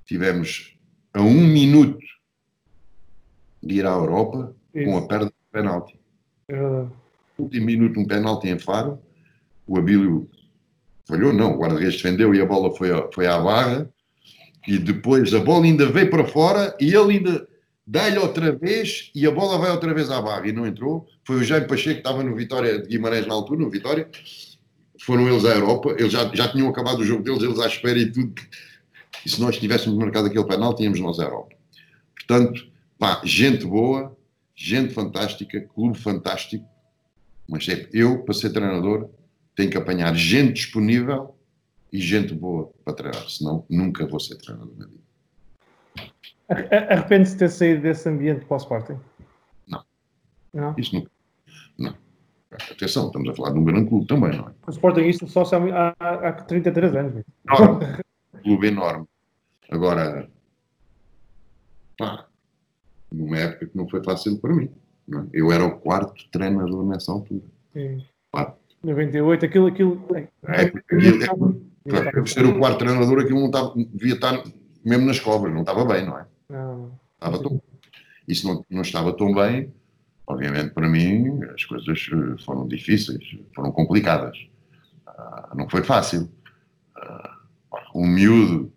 Tivemos 0.09 0.75
a 1.13 1.21
um 1.21 1.45
minuto 1.45 2.03
de 3.61 3.75
ir 3.75 3.85
à 3.85 3.91
Europa 3.91 4.55
Isso. 4.73 4.85
com 4.85 4.97
a 4.97 5.07
perda 5.07 5.25
de 5.27 5.33
penalti. 5.51 5.99
É. 6.49 6.85
Último 7.37 7.67
minuto, 7.67 7.99
um 7.99 8.07
penalti 8.07 8.49
em 8.49 8.57
Faro. 8.57 8.99
O 9.67 9.77
Abílio 9.77 10.27
falhou, 11.07 11.31
não, 11.31 11.53
o 11.53 11.59
guarda-redes 11.59 11.97
defendeu 11.97 12.33
e 12.33 12.41
a 12.41 12.45
bola 12.45 12.75
foi, 12.75 12.89
foi 13.13 13.27
à 13.27 13.39
barra. 13.39 13.87
E 14.67 14.79
depois 14.79 15.31
a 15.31 15.41
bola 15.41 15.65
ainda 15.65 15.85
veio 15.85 16.09
para 16.09 16.25
fora 16.25 16.75
e 16.79 16.91
ele 16.91 17.17
ainda 17.17 17.47
dá-lhe 17.85 18.17
outra 18.17 18.51
vez 18.51 19.11
e 19.13 19.27
a 19.27 19.31
bola 19.31 19.59
vai 19.59 19.69
outra 19.69 19.93
vez 19.93 20.09
à 20.09 20.19
barra 20.19 20.47
e 20.47 20.51
não 20.51 20.65
entrou. 20.65 21.07
Foi 21.23 21.35
o 21.35 21.43
Jaime 21.43 21.67
Pacheco 21.67 21.93
que 21.93 21.99
estava 21.99 22.23
no 22.23 22.35
Vitória 22.35 22.81
de 22.81 22.87
Guimarães 22.87 23.27
na 23.27 23.35
altura, 23.35 23.59
no 23.59 23.69
Vitória. 23.69 24.09
Foram 24.99 25.29
eles 25.29 25.45
à 25.45 25.49
Europa, 25.49 25.95
eles 25.99 26.11
já, 26.11 26.27
já 26.33 26.47
tinham 26.47 26.67
acabado 26.67 27.01
o 27.01 27.05
jogo 27.05 27.21
deles, 27.21 27.43
eles 27.43 27.59
à 27.59 27.67
espera 27.67 27.99
e 27.99 28.11
tudo. 28.11 28.33
E 29.25 29.29
se 29.29 29.39
nós 29.41 29.57
tivéssemos 29.57 29.97
marcado 29.97 30.27
aquele 30.27 30.45
penal, 30.45 30.75
tínhamos 30.75 30.99
nós 30.99 31.19
à 31.19 31.23
Europa. 31.23 31.55
Portanto, 32.15 32.69
pá, 32.97 33.21
gente 33.23 33.65
boa, 33.65 34.15
gente 34.55 34.93
fantástica, 34.93 35.61
clube 35.61 35.97
fantástico. 35.97 36.65
Mas 37.47 37.67
é, 37.67 37.89
eu, 37.91 38.23
para 38.23 38.33
ser 38.33 38.51
treinador, 38.51 39.09
tenho 39.55 39.71
que 39.71 39.77
apanhar 39.77 40.13
gente 40.15 40.53
disponível 40.53 41.35
e 41.91 41.99
gente 41.99 42.33
boa 42.33 42.71
para 42.83 42.93
treinar, 42.93 43.29
senão 43.29 43.65
nunca 43.69 44.05
vou 44.05 44.19
ser 44.19 44.35
treinador 44.37 44.73
na 44.77 44.85
vida. 44.85 44.99
Arrepende-se 46.89 47.33
de 47.33 47.39
ter 47.39 47.49
saído 47.49 47.81
desse 47.81 48.07
ambiente 48.07 48.45
para 48.45 48.55
o 48.55 48.57
Sporting? 48.57 48.99
Não. 49.67 49.83
Não? 50.53 50.75
Isso 50.77 50.95
nunca. 50.95 51.11
Não. 51.77 51.95
Atenção, 52.51 53.07
estamos 53.07 53.29
a 53.29 53.35
falar 53.35 53.51
de 53.51 53.59
um 53.59 53.63
grande 53.63 53.87
clube 53.87 54.07
também, 54.07 54.35
não 54.35 54.47
é? 54.47 54.51
O 54.67 54.71
Sporting 54.71 55.01
isto 55.01 55.27
só 55.27 55.43
há, 55.43 55.95
há 55.99 56.33
33 56.33 56.95
anos. 56.95 57.23
Enorme. 57.47 57.85
Clube 58.39 58.67
enorme. 58.67 59.05
Agora, 59.69 60.29
pá, 61.97 62.25
numa 63.11 63.37
época 63.37 63.67
que 63.67 63.77
não 63.77 63.87
foi 63.87 64.03
fácil 64.03 64.39
para 64.39 64.53
mim. 64.53 64.69
É? 65.11 65.25
Eu 65.33 65.51
era 65.51 65.65
o 65.65 65.79
quarto 65.79 66.29
treinador 66.31 66.85
nessa 66.85 67.11
altura. 67.11 67.43
Sim. 67.73 68.03
Quarto. 68.31 68.57
98, 68.83 69.45
aquilo, 69.45 69.67
aquilo. 69.67 70.05
É, 70.13 70.27
é, 70.43 70.61
aquilo, 70.61 71.61
para 71.83 72.25
ser 72.25 72.45
o 72.45 72.57
quarto 72.57 72.79
treinador, 72.79 73.19
aquilo 73.19 73.39
não 73.39 73.47
estava, 73.47 73.73
devia 73.75 74.13
estar 74.13 74.41
mesmo 74.85 75.05
nas 75.05 75.19
cobras, 75.19 75.53
não 75.53 75.61
estava 75.61 75.83
bem, 75.85 76.05
não 76.05 76.17
é? 76.17 76.25
Não. 76.49 76.91
Estava 77.15 77.41
tão, 77.41 77.61
isso 78.27 78.47
não, 78.47 78.65
não 78.69 78.81
estava 78.81 79.11
tão 79.13 79.33
bem, 79.33 79.73
obviamente 80.25 80.73
para 80.73 80.87
mim 80.87 81.43
as 81.53 81.65
coisas 81.65 82.07
eh, 82.11 82.43
foram 82.45 82.67
difíceis, 82.67 83.37
foram 83.53 83.71
complicadas. 83.71 84.37
Uh, 85.07 85.57
não 85.57 85.67
foi 85.67 85.83
fácil. 85.83 86.29
Uh, 86.95 87.38
um 87.93 88.07
miúdo, 88.07 88.71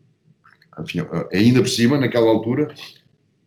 enfim, 0.80 1.00
ainda 1.32 1.60
por 1.60 1.68
cima, 1.68 1.98
naquela 1.98 2.28
altura, 2.28 2.74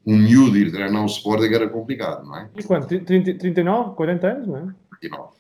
um 0.06 0.18
miúdo 0.18 0.58
ir 0.58 0.72
treinar 0.72 1.02
um 1.02 1.08
Sporting 1.08 1.54
era 1.54 1.68
complicado, 1.68 2.26
não 2.26 2.38
é? 2.38 2.50
E 2.56 2.64
quanto? 2.64 2.88
30, 2.88 3.36
39, 3.36 3.96
40 3.96 4.28
anos, 4.28 4.48
não 4.48 4.58
é? 4.58 4.76
39. 5.02 5.34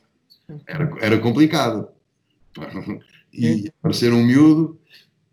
Era, 0.67 0.95
era 1.01 1.19
complicado. 1.19 1.89
E 3.38 3.69
aparecer 3.80 4.13
um 4.13 4.26
miúdo, 4.26 4.80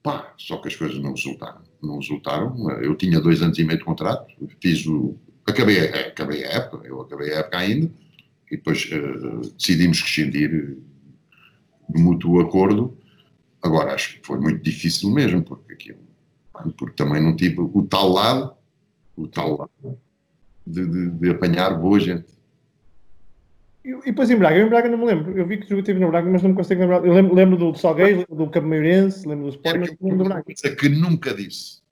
pá, 0.02 0.34
só 0.36 0.56
que 0.56 0.66
as 0.66 0.74
coisas 0.74 0.98
não 0.98 1.12
resultaram. 1.12 1.62
Não 1.80 1.98
resultaram. 1.98 2.68
Eu 2.80 2.96
tinha 2.96 3.20
dois 3.20 3.40
anos 3.42 3.56
e 3.60 3.64
meio 3.64 3.78
de 3.78 3.84
contrato, 3.84 4.26
fiz 4.60 4.84
o. 4.86 5.16
Acabei, 5.46 5.78
acabei 5.78 6.44
a 6.44 6.48
época, 6.48 6.84
eu 6.84 7.00
acabei 7.00 7.32
a 7.32 7.38
época 7.38 7.58
ainda, 7.58 7.88
e 8.50 8.56
depois 8.56 8.90
uh, 8.90 9.52
decidimos 9.56 10.00
rescindir 10.00 10.78
de 11.88 12.02
mútuo 12.02 12.40
acordo. 12.40 12.98
Agora, 13.62 13.94
acho 13.94 14.18
que 14.18 14.26
foi 14.26 14.40
muito 14.40 14.62
difícil 14.62 15.10
mesmo, 15.10 15.42
porque 15.42 15.72
aquilo, 15.72 15.98
porque 16.76 16.96
também 16.96 17.22
não 17.22 17.36
tive 17.36 17.60
o 17.60 17.86
tal 17.86 18.08
lado, 18.08 18.54
o 19.16 19.28
tal 19.28 19.56
lado 19.56 19.98
de, 20.66 20.86
de, 20.86 21.10
de 21.10 21.30
apanhar 21.30 21.78
boa 21.78 22.00
gente. 22.00 22.32
E, 23.84 23.94
depois 24.04 24.30
em 24.30 24.36
Braga, 24.36 24.56
eu 24.56 24.66
em 24.66 24.70
Braga 24.70 24.88
não 24.88 24.98
me 24.98 25.06
lembro. 25.06 25.36
Eu 25.36 25.46
vi 25.46 25.58
que 25.58 25.68
jogo 25.68 25.82
teve 25.82 26.00
no 26.00 26.08
Braga, 26.08 26.28
mas 26.30 26.42
não 26.42 26.50
me 26.50 26.56
consigo 26.56 26.80
lembrar. 26.80 27.04
Eu 27.04 27.12
lembro, 27.12 27.34
lembro 27.34 27.56
do, 27.56 27.74
Salgueiro, 27.74 28.18
lembro 28.18 28.36
do 28.36 28.50
Cameirense, 28.50 29.26
lembro 29.26 29.46
do 29.46 29.50
Sport, 29.50 29.78
mas 29.78 29.90
não 29.90 30.08
lembro 30.08 30.24
do 30.24 30.28
Braga. 30.28 30.44
Uma 30.46 30.54
coisa 30.54 30.76
que 30.76 30.88
nunca 30.88 31.34
disse. 31.34 31.82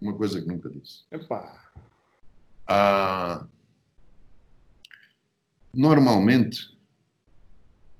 Uma 0.00 0.14
coisa 0.14 0.40
que 0.40 0.48
nunca 0.48 0.70
disse. 0.70 1.04
Epá. 1.10 1.70
Ah, 2.66 3.46
normalmente 5.74 6.78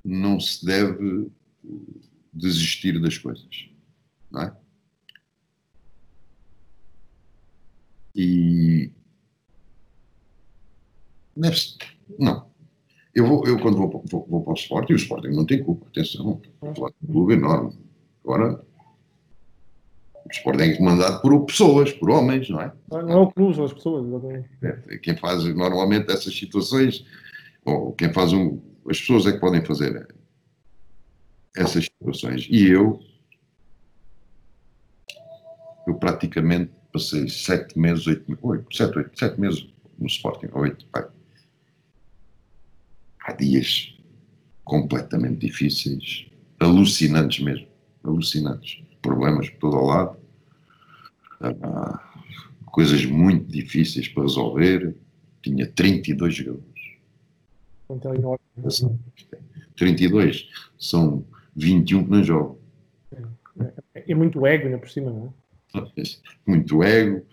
não 0.04 0.38
se 0.38 0.64
deve 0.64 1.30
desistir 2.38 3.00
das 3.00 3.18
coisas. 3.18 3.68
Não 4.30 4.42
é? 4.42 4.56
E. 8.14 8.90
Não 12.18 12.48
eu, 13.14 13.26
vou, 13.26 13.46
eu 13.46 13.58
quando 13.58 13.76
vou, 13.76 14.04
vou, 14.10 14.26
vou 14.28 14.42
para 14.42 14.52
o 14.52 14.56
Sporting, 14.56 14.92
o 14.92 14.96
Sporting 14.96 15.28
não 15.28 15.44
tem 15.44 15.62
culpa, 15.62 15.86
atenção, 15.88 16.40
de 16.62 16.80
um 16.80 17.06
clube 17.06 17.34
enorme. 17.34 17.72
Agora, 18.22 18.64
o 20.24 20.30
Sporting 20.30 20.62
é 20.62 20.76
comandado 20.76 21.20
por 21.20 21.44
pessoas, 21.46 21.92
por 21.92 22.10
homens, 22.10 22.48
não 22.48 22.60
é? 22.60 22.72
Não 22.90 23.10
é 23.10 23.16
o 23.16 23.30
clube, 23.30 23.56
são 23.56 23.64
as 23.64 23.72
pessoas, 23.72 24.06
exatamente. 24.06 24.48
É, 24.62 24.98
quem 24.98 25.16
faz 25.16 25.44
normalmente 25.44 26.10
essas 26.12 26.36
situações, 26.36 27.04
ou 27.64 27.92
quem 27.92 28.12
faz 28.12 28.32
um. 28.32 28.60
As 28.88 29.00
pessoas 29.00 29.26
é 29.26 29.32
que 29.32 29.40
podem 29.40 29.64
fazer 29.64 30.06
essas 31.56 31.87
E 32.48 32.66
eu, 32.66 33.00
eu 35.86 35.94
praticamente 35.94 36.70
passei 36.92 37.28
sete 37.28 37.78
meses, 37.78 38.06
oito, 38.06 38.38
oito 38.42 38.76
sete, 38.76 38.98
oito, 38.98 39.18
sete 39.18 39.40
meses 39.40 39.68
no 39.98 40.06
Sporting, 40.06 40.48
oito, 40.52 40.86
pai 40.86 41.06
há 43.28 43.32
dias 43.32 43.94
completamente 44.64 45.46
difíceis, 45.46 46.26
alucinantes 46.58 47.44
mesmo, 47.44 47.68
alucinantes. 48.02 48.82
Problemas 49.02 49.50
por 49.50 49.58
todo 49.70 49.76
o 49.76 49.86
lado, 49.86 50.16
ah, 51.40 52.02
coisas 52.66 53.04
muito 53.04 53.50
difíceis 53.50 54.08
para 54.08 54.22
resolver. 54.22 54.96
Tinha 55.42 55.66
32 55.66 56.34
jogadores. 56.34 56.68
32 59.76 60.48
são 60.78 61.24
21 61.58 62.04
que 62.04 62.10
não 62.10 62.24
jogam. 62.24 62.58
É, 63.94 64.12
é 64.12 64.14
muito 64.14 64.46
ego 64.46 64.66
ainda 64.66 64.78
por 64.78 64.88
cima, 64.88 65.10
não 65.10 65.26
é? 65.26 65.80
Muito 66.46 66.82
ego, 66.82 67.26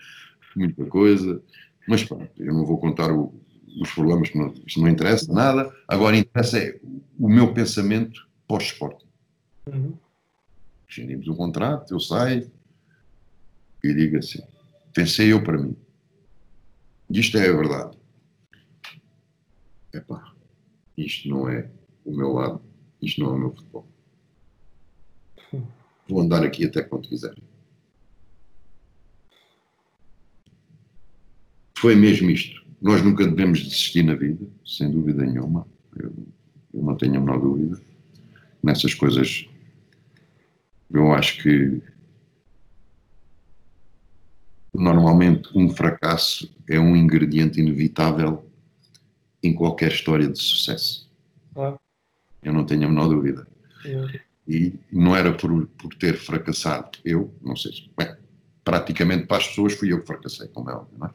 muita 0.55 0.85
coisa. 0.85 1.41
Mas 1.87 2.03
pronto, 2.03 2.29
eu 2.37 2.53
não 2.53 2.65
vou 2.65 2.77
contar 2.77 3.11
o, 3.11 3.33
os 3.79 3.91
problemas, 3.91 4.29
que 4.29 4.37
não, 4.37 4.53
isto 4.65 4.81
não 4.81 4.89
interessa 4.89 5.31
nada. 5.31 5.73
Agora 5.87 6.17
interessa 6.17 6.57
é 6.57 6.79
o 7.19 7.29
meu 7.29 7.53
pensamento 7.53 8.27
pós-esporte. 8.47 9.05
Uhum. 9.67 9.97
O 11.27 11.35
contrato, 11.35 11.93
eu 11.93 11.99
saio 11.99 12.49
e 13.83 13.93
digo 13.93 14.17
assim: 14.17 14.41
pensei 14.93 15.31
eu 15.31 15.43
para 15.43 15.57
mim. 15.57 15.75
Isto 17.09 17.37
é 17.37 17.49
a 17.49 17.53
verdade. 17.53 17.97
Epá, 19.93 20.33
isto 20.97 21.29
não 21.29 21.49
é 21.49 21.69
o 22.03 22.15
meu 22.15 22.33
lado, 22.33 22.61
isto 23.01 23.21
não 23.21 23.31
é 23.31 23.33
o 23.33 23.39
meu 23.39 23.51
futebol. 23.53 23.87
Vou 26.07 26.21
andar 26.21 26.43
aqui 26.43 26.65
até 26.65 26.81
quando 26.81 27.07
quiser. 27.07 27.35
Foi 31.77 31.95
mesmo 31.95 32.29
isto. 32.29 32.63
Nós 32.81 33.01
nunca 33.01 33.25
devemos 33.25 33.63
desistir 33.63 34.03
na 34.03 34.15
vida, 34.15 34.45
sem 34.65 34.91
dúvida 34.91 35.25
nenhuma. 35.25 35.67
Eu, 35.95 36.13
eu 36.73 36.83
não 36.83 36.95
tenho 36.95 37.17
a 37.17 37.19
menor 37.19 37.39
dúvida. 37.39 37.81
Nessas 38.61 38.93
coisas, 38.93 39.47
eu 40.91 41.11
acho 41.13 41.41
que 41.41 41.81
normalmente 44.73 45.49
um 45.55 45.69
fracasso 45.69 46.53
é 46.69 46.79
um 46.79 46.95
ingrediente 46.95 47.59
inevitável 47.59 48.49
em 49.41 49.53
qualquer 49.53 49.91
história 49.91 50.27
de 50.27 50.37
sucesso. 50.37 51.09
Ah. 51.55 51.77
Eu 52.43 52.53
não 52.53 52.65
tenho 52.65 52.85
a 52.85 52.89
menor 52.89 53.07
dúvida. 53.07 53.47
É. 53.85 54.34
E 54.47 54.73
não 54.91 55.15
era 55.15 55.33
por, 55.33 55.67
por 55.67 55.93
ter 55.95 56.17
fracassado. 56.17 56.99
Eu, 57.03 57.33
não 57.41 57.55
sei 57.55 57.71
se. 57.71 57.89
Bem, 57.97 58.15
praticamente 58.63 59.27
para 59.27 59.37
as 59.37 59.47
pessoas 59.47 59.73
fui 59.73 59.93
eu 59.93 60.01
que 60.01 60.07
fracassei, 60.07 60.47
como 60.49 60.69
é 60.69 60.73
óbvio, 60.73 60.97
não 60.97 61.07
é? 61.07 61.11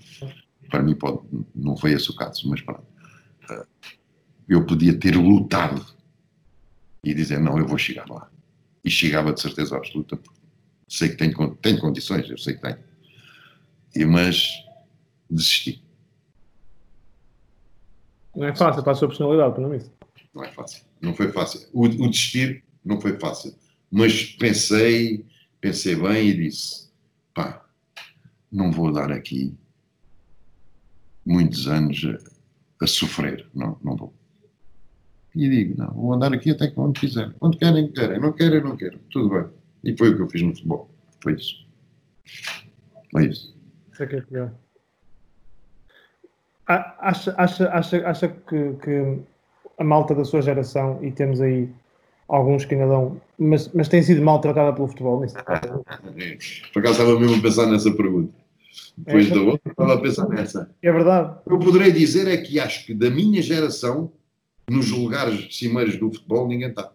Para 0.68 0.82
mim 0.82 0.94
pode, 0.94 1.20
não 1.54 1.76
foi 1.76 1.92
esse 1.92 2.10
o 2.10 2.14
caso, 2.14 2.48
mas 2.48 2.60
pronto. 2.60 2.86
Eu 4.48 4.64
podia 4.64 4.96
ter 4.96 5.16
lutado 5.16 5.84
e 7.02 7.12
dizer, 7.12 7.40
não, 7.40 7.58
eu 7.58 7.66
vou 7.66 7.76
chegar 7.76 8.08
lá. 8.08 8.30
E 8.84 8.90
chegava 8.90 9.32
de 9.32 9.40
certeza 9.40 9.76
absoluta, 9.76 10.18
sei 10.88 11.10
que 11.10 11.16
tenho, 11.16 11.56
tenho 11.56 11.80
condições, 11.80 12.30
eu 12.30 12.38
sei 12.38 12.54
que 12.54 12.62
tenho. 12.62 12.78
E, 13.94 14.04
mas 14.04 14.48
desisti. 15.28 15.82
Não 18.34 18.46
é 18.46 18.54
fácil 18.54 18.82
para 18.82 18.92
a 18.92 18.94
sua 18.94 19.08
personalidade, 19.08 19.60
é 19.60 19.76
isso? 19.76 19.92
Não 20.32 20.44
é 20.44 20.52
fácil. 20.52 20.84
Não 21.00 21.14
foi 21.14 21.32
fácil. 21.32 21.68
O, 21.72 21.84
o 21.84 22.10
desistir 22.10 22.64
não 22.84 23.00
foi 23.00 23.18
fácil. 23.18 23.54
Mas 23.90 24.24
pensei, 24.24 25.24
pensei 25.60 25.96
bem 25.96 26.28
e 26.28 26.36
disse: 26.36 26.88
pá, 27.34 27.64
não 28.50 28.70
vou 28.70 28.92
dar 28.92 29.10
aqui 29.10 29.54
muitos 31.24 31.66
anos 31.66 32.04
a, 32.04 32.84
a 32.84 32.86
sofrer. 32.86 33.46
Não, 33.54 33.78
não 33.82 33.96
vou. 33.96 34.14
E 35.34 35.48
digo: 35.48 35.78
não, 35.78 35.92
vou 35.92 36.12
andar 36.12 36.32
aqui 36.32 36.50
até 36.50 36.68
quando 36.68 36.98
quiser. 36.98 37.32
Quando 37.38 37.58
querem, 37.58 37.90
querem. 37.92 38.20
Não 38.20 38.32
querem, 38.32 38.62
não 38.62 38.76
quero. 38.76 38.98
Tudo 39.10 39.30
bem. 39.30 39.50
E 39.84 39.96
foi 39.96 40.10
o 40.10 40.16
que 40.16 40.22
eu 40.22 40.28
fiz 40.28 40.42
no 40.42 40.54
futebol. 40.54 40.90
Foi 41.22 41.34
isso. 41.34 41.66
Foi 43.10 43.26
isso. 43.26 43.56
Isso 43.92 44.02
é 44.02 44.06
que 44.06 44.16
é 44.16 44.20
pior. 44.20 44.54
Acha, 46.66 47.34
acha, 47.36 47.68
acha, 47.70 48.08
acha 48.08 48.28
que, 48.28 48.74
que 48.74 49.18
a 49.76 49.82
malta 49.82 50.14
da 50.14 50.24
sua 50.24 50.40
geração, 50.40 51.02
e 51.02 51.10
temos 51.10 51.40
aí 51.40 51.68
alguns 52.30 52.64
que 52.64 52.74
ainda 52.74 52.86
dão, 52.86 53.20
mas, 53.38 53.68
mas 53.74 53.88
tem 53.88 54.02
sido 54.02 54.22
maltratada 54.22 54.72
pelo 54.72 54.88
futebol 54.88 55.20
nisso? 55.20 55.34
Por 56.72 56.78
acaso 56.78 57.00
estava 57.00 57.18
mesmo 57.18 57.36
a 57.36 57.42
pensar 57.42 57.66
nessa 57.66 57.90
pergunta. 57.92 58.32
Depois 58.96 59.30
é, 59.30 59.34
da 59.34 59.40
outra, 59.40 59.70
estava 59.70 59.94
a 59.94 60.00
pensar 60.00 60.28
nessa. 60.28 60.70
É 60.82 60.92
verdade. 60.92 61.38
Eu 61.46 61.58
poderei 61.58 61.90
dizer 61.90 62.28
é 62.28 62.36
que 62.36 62.60
acho 62.60 62.86
que 62.86 62.94
da 62.94 63.10
minha 63.10 63.42
geração, 63.42 64.12
nos 64.68 64.90
lugares 64.90 65.56
cimeiros 65.56 65.96
do 65.96 66.12
futebol, 66.12 66.46
ninguém 66.46 66.68
está. 66.68 66.92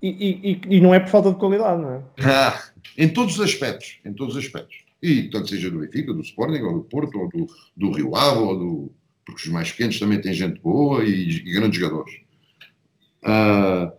E, 0.00 0.60
e, 0.68 0.76
e, 0.76 0.80
não 0.82 0.92
é 0.92 1.00
por 1.00 1.08
falta 1.08 1.30
de 1.30 1.36
qualidade, 1.36 1.80
não 1.80 1.94
é? 1.94 2.02
Ah, 2.20 2.62
em 2.96 3.08
todos 3.08 3.38
os 3.38 3.40
aspectos. 3.40 3.98
Em 4.04 4.12
todos 4.12 4.36
os 4.36 4.44
aspectos. 4.44 4.84
E 5.02 5.30
tanto 5.30 5.48
seja 5.48 5.70
do 5.70 5.78
Benfica, 5.78 6.12
do 6.12 6.20
Sporting, 6.20 6.62
ou 6.62 6.74
do 6.74 6.84
Porto, 6.84 7.18
ou 7.18 7.28
do, 7.30 7.46
do 7.74 7.90
Rio 7.90 8.14
Ave, 8.14 8.38
ou 8.38 8.58
do. 8.58 8.92
Porque 9.24 9.42
os 9.42 9.48
mais 9.48 9.70
pequenos 9.72 9.98
também 9.98 10.20
têm 10.20 10.34
gente 10.34 10.60
boa 10.60 11.02
e, 11.02 11.30
e 11.30 11.52
grandes 11.54 11.80
jogadores. 11.80 12.23
Uh, 13.24 13.90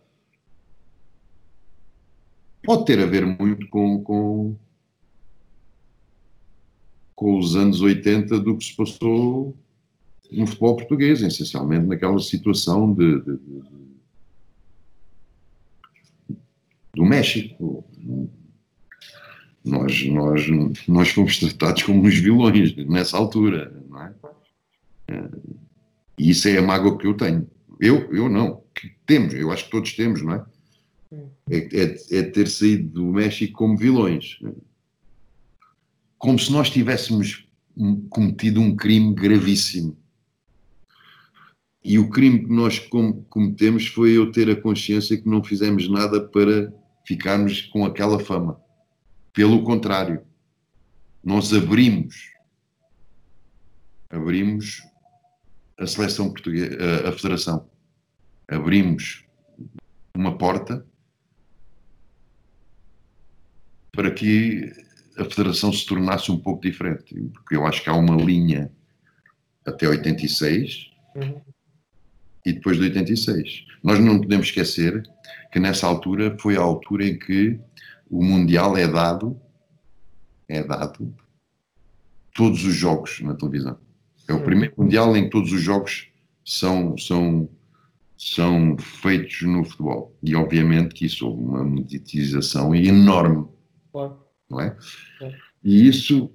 pode 2.63 2.85
ter 2.85 2.99
a 2.99 3.07
ver 3.07 3.25
muito 3.25 3.67
com, 3.69 4.03
com, 4.03 4.55
com 7.15 7.39
os 7.39 7.55
anos 7.55 7.81
80 7.81 8.39
do 8.39 8.55
que 8.55 8.65
se 8.65 8.75
passou 8.75 9.57
no 10.31 10.45
futebol 10.45 10.75
português, 10.75 11.21
essencialmente 11.21 11.87
naquela 11.87 12.19
situação 12.19 12.93
de, 12.93 13.19
de, 13.21 13.37
de, 13.37 13.63
do 16.93 17.05
México. 17.05 17.83
Nós, 19.63 20.05
nós, 20.05 20.43
nós 20.87 21.09
fomos 21.09 21.39
tratados 21.39 21.81
como 21.81 22.05
uns 22.05 22.19
vilões 22.19 22.75
nessa 22.75 23.17
altura, 23.17 23.83
não 23.89 24.01
é? 24.03 24.13
E 26.17 26.29
isso 26.29 26.47
é 26.47 26.57
a 26.57 26.61
mágoa 26.61 26.97
que 26.97 27.07
eu 27.07 27.15
tenho. 27.15 27.49
Eu, 27.79 28.13
eu 28.13 28.29
não, 28.29 28.64
que 28.75 28.93
temos, 29.05 29.33
eu 29.33 29.51
acho 29.51 29.65
que 29.65 29.71
todos 29.71 29.93
temos, 29.93 30.21
não 30.21 30.33
é? 30.33 30.45
É, 31.49 31.57
é, 31.57 32.19
é 32.19 32.23
ter 32.23 32.47
saído 32.47 32.89
do 32.89 33.05
México 33.05 33.53
como 33.53 33.77
vilões. 33.77 34.37
Como 36.17 36.37
se 36.37 36.51
nós 36.51 36.69
tivéssemos 36.69 37.47
cometido 38.09 38.61
um 38.61 38.75
crime 38.75 39.13
gravíssimo. 39.13 39.97
E 41.83 41.99
o 41.99 42.09
crime 42.09 42.39
que 42.39 42.51
nós 42.51 42.79
cometemos 43.29 43.87
foi 43.87 44.17
eu 44.17 44.31
ter 44.31 44.49
a 44.49 44.59
consciência 44.59 45.17
que 45.17 45.29
não 45.29 45.43
fizemos 45.43 45.87
nada 45.87 46.19
para 46.19 46.73
ficarmos 47.05 47.61
com 47.61 47.85
aquela 47.85 48.19
fama. 48.19 48.59
Pelo 49.31 49.63
contrário, 49.63 50.21
nós 51.23 51.53
abrimos, 51.53 52.31
abrimos 54.09 54.81
a 55.77 55.85
seleção 55.85 56.29
portuguesa, 56.29 56.75
a, 57.05 57.09
a 57.09 57.11
federação, 57.11 57.69
abrimos 58.47 59.25
uma 60.15 60.37
porta 60.37 60.85
para 63.91 64.11
que 64.11 64.71
a 65.17 65.23
federação 65.23 65.71
se 65.71 65.85
tornasse 65.85 66.31
um 66.31 66.37
pouco 66.37 66.61
diferente, 66.61 67.15
porque 67.33 67.55
eu 67.55 67.65
acho 67.65 67.81
que 67.83 67.89
há 67.89 67.93
uma 67.93 68.15
linha 68.15 68.71
até 69.65 69.87
86 69.87 70.91
uhum. 71.15 71.41
e 72.45 72.53
depois 72.53 72.77
de 72.77 72.83
86. 72.83 73.65
Nós 73.83 73.99
não 73.99 74.19
podemos 74.19 74.47
esquecer 74.47 75.03
que 75.51 75.59
nessa 75.59 75.87
altura 75.87 76.37
foi 76.39 76.57
a 76.57 76.61
altura 76.61 77.05
em 77.05 77.17
que 77.17 77.59
o 78.09 78.23
Mundial 78.23 78.77
é 78.77 78.87
dado, 78.87 79.39
é 80.47 80.61
dado 80.61 81.15
todos 82.33 82.63
os 82.65 82.73
jogos 82.73 83.21
na 83.21 83.33
televisão. 83.33 83.77
É 84.27 84.33
o 84.33 84.43
primeiro 84.43 84.73
Mundial 84.77 85.15
em 85.15 85.23
que 85.23 85.29
todos 85.29 85.51
os 85.51 85.61
jogos 85.61 86.09
são, 86.43 86.97
são, 86.97 87.49
são 88.17 88.77
feitos 88.77 89.41
no 89.41 89.63
futebol. 89.63 90.15
E 90.23 90.35
obviamente 90.35 90.93
que 90.93 91.05
isso 91.05 91.27
houve 91.27 91.43
uma 91.43 91.63
monetização 91.63 92.73
enorme. 92.73 93.47
Claro. 93.91 94.17
Não 94.49 94.61
é? 94.61 94.77
é? 95.21 95.33
E 95.63 95.87
isso, 95.87 96.31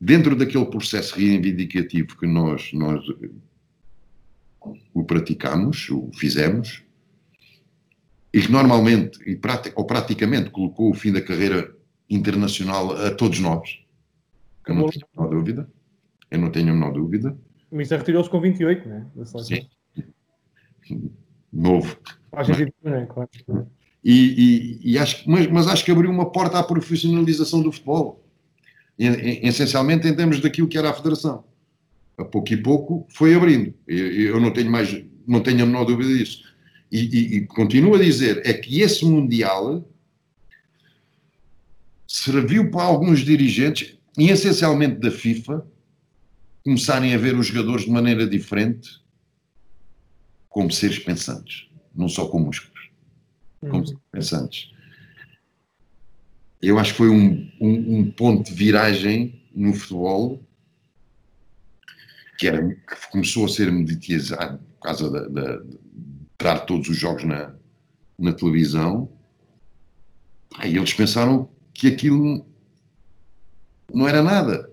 dentro 0.00 0.36
daquele 0.36 0.66
processo 0.66 1.16
reivindicativo 1.16 2.16
que 2.18 2.26
nós, 2.26 2.72
nós 2.72 3.04
o 4.94 5.04
praticamos, 5.04 5.88
o 5.90 6.10
fizemos, 6.14 6.82
e 8.32 8.40
que 8.40 8.50
normalmente, 8.50 9.18
e 9.26 9.38
ou 9.74 9.84
praticamente, 9.84 10.50
colocou 10.50 10.90
o 10.90 10.94
fim 10.94 11.12
da 11.12 11.20
carreira 11.20 11.74
internacional 12.08 12.92
a 12.92 13.10
todos 13.10 13.40
nós. 13.40 13.80
Eu 14.66 14.74
não 14.74 14.88
tenho 14.88 15.04
a 15.04 15.20
menor 15.20 15.34
dúvida. 15.34 15.70
Eu 16.30 16.38
não 16.38 16.50
tenho 16.50 16.70
a 16.70 16.72
menor 16.72 16.92
dúvida. 16.92 17.36
O 17.70 17.76
Mister 17.76 17.98
retirou-se 17.98 18.30
com 18.30 18.40
28, 18.40 18.88
né? 18.88 19.06
Sim. 19.42 19.68
Novo. 21.52 21.96
É? 22.84 23.06
Claro. 23.06 23.30
E, 24.04 24.80
e, 24.82 24.92
e, 24.92 24.98
acho, 24.98 25.28
mas, 25.28 25.46
mas 25.46 25.66
acho 25.68 25.84
que 25.84 25.90
abriu 25.90 26.10
uma 26.10 26.30
porta 26.30 26.58
à 26.58 26.62
profissionalização 26.62 27.62
do 27.62 27.70
futebol. 27.70 28.24
E, 28.98 29.06
essencialmente 29.46 30.08
em 30.08 30.14
termos 30.14 30.40
daquilo 30.40 30.68
que 30.68 30.78
era 30.78 30.90
a 30.90 30.94
federação. 30.94 31.44
A 32.18 32.24
pouco 32.24 32.52
e 32.52 32.56
pouco 32.56 33.06
foi 33.10 33.34
abrindo. 33.34 33.74
Eu, 33.86 34.12
eu 34.12 34.40
não 34.40 34.52
tenho 34.52 34.70
mais, 34.70 35.04
não 35.26 35.40
tenho 35.40 35.62
a 35.62 35.66
menor 35.66 35.84
dúvida 35.84 36.12
disso. 36.12 36.42
E, 36.90 37.00
e, 37.00 37.36
e 37.36 37.46
continuo 37.46 37.94
a 37.94 37.98
dizer, 37.98 38.42
é 38.44 38.52
que 38.52 38.80
esse 38.80 39.04
Mundial 39.04 39.88
serviu 42.06 42.70
para 42.70 42.82
alguns 42.82 43.20
dirigentes, 43.20 43.96
e 44.18 44.28
essencialmente 44.28 45.00
da 45.00 45.10
FIFA, 45.10 45.66
começarem 46.62 47.14
a 47.14 47.18
ver 47.18 47.34
os 47.34 47.46
jogadores 47.46 47.86
de 47.86 47.90
maneira 47.90 48.26
diferente, 48.26 49.01
como 50.52 50.70
seres 50.70 50.98
pensantes, 50.98 51.66
não 51.94 52.08
só 52.08 52.28
como 52.28 52.46
músculos, 52.46 52.90
como 53.60 53.78
uhum. 53.78 53.86
seres 53.86 54.02
pensantes. 54.12 54.72
Eu 56.60 56.78
acho 56.78 56.92
que 56.92 56.98
foi 56.98 57.08
um, 57.08 57.50
um, 57.58 57.98
um, 57.98 58.10
ponto 58.12 58.48
de 58.50 58.54
viragem 58.54 59.42
no 59.54 59.72
futebol 59.72 60.46
que, 62.38 62.46
era, 62.46 62.68
que 62.68 63.10
começou 63.10 63.46
a 63.46 63.48
ser 63.48 63.72
mediatizado 63.72 64.58
por 64.58 64.82
causa 64.82 65.10
da, 65.10 65.26
da, 65.26 65.56
de 65.56 65.78
dar 66.38 66.60
todos 66.60 66.88
os 66.88 66.98
jogos 66.98 67.24
na, 67.24 67.54
na 68.18 68.32
televisão. 68.32 69.10
E 70.62 70.76
eles 70.76 70.92
pensaram 70.92 71.48
que 71.72 71.88
aquilo 71.88 72.46
não 73.92 74.06
era 74.06 74.22
nada. 74.22 74.70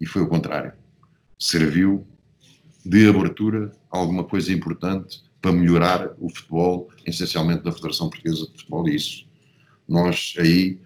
E 0.00 0.06
foi 0.06 0.22
o 0.22 0.28
contrário. 0.28 0.72
Serviu 1.38 2.06
de 2.84 3.08
abertura 3.08 3.72
a 3.90 3.98
alguma 3.98 4.24
coisa 4.24 4.52
importante 4.52 5.22
para 5.40 5.52
melhorar 5.52 6.10
o 6.18 6.28
futebol, 6.28 6.88
essencialmente 7.06 7.62
da 7.62 7.72
Federação 7.72 8.08
Portuguesa 8.08 8.46
de 8.46 8.52
Futebol. 8.52 8.88
E 8.88 8.96
isso, 8.96 9.26
nós 9.88 10.34
aí, 10.38 10.78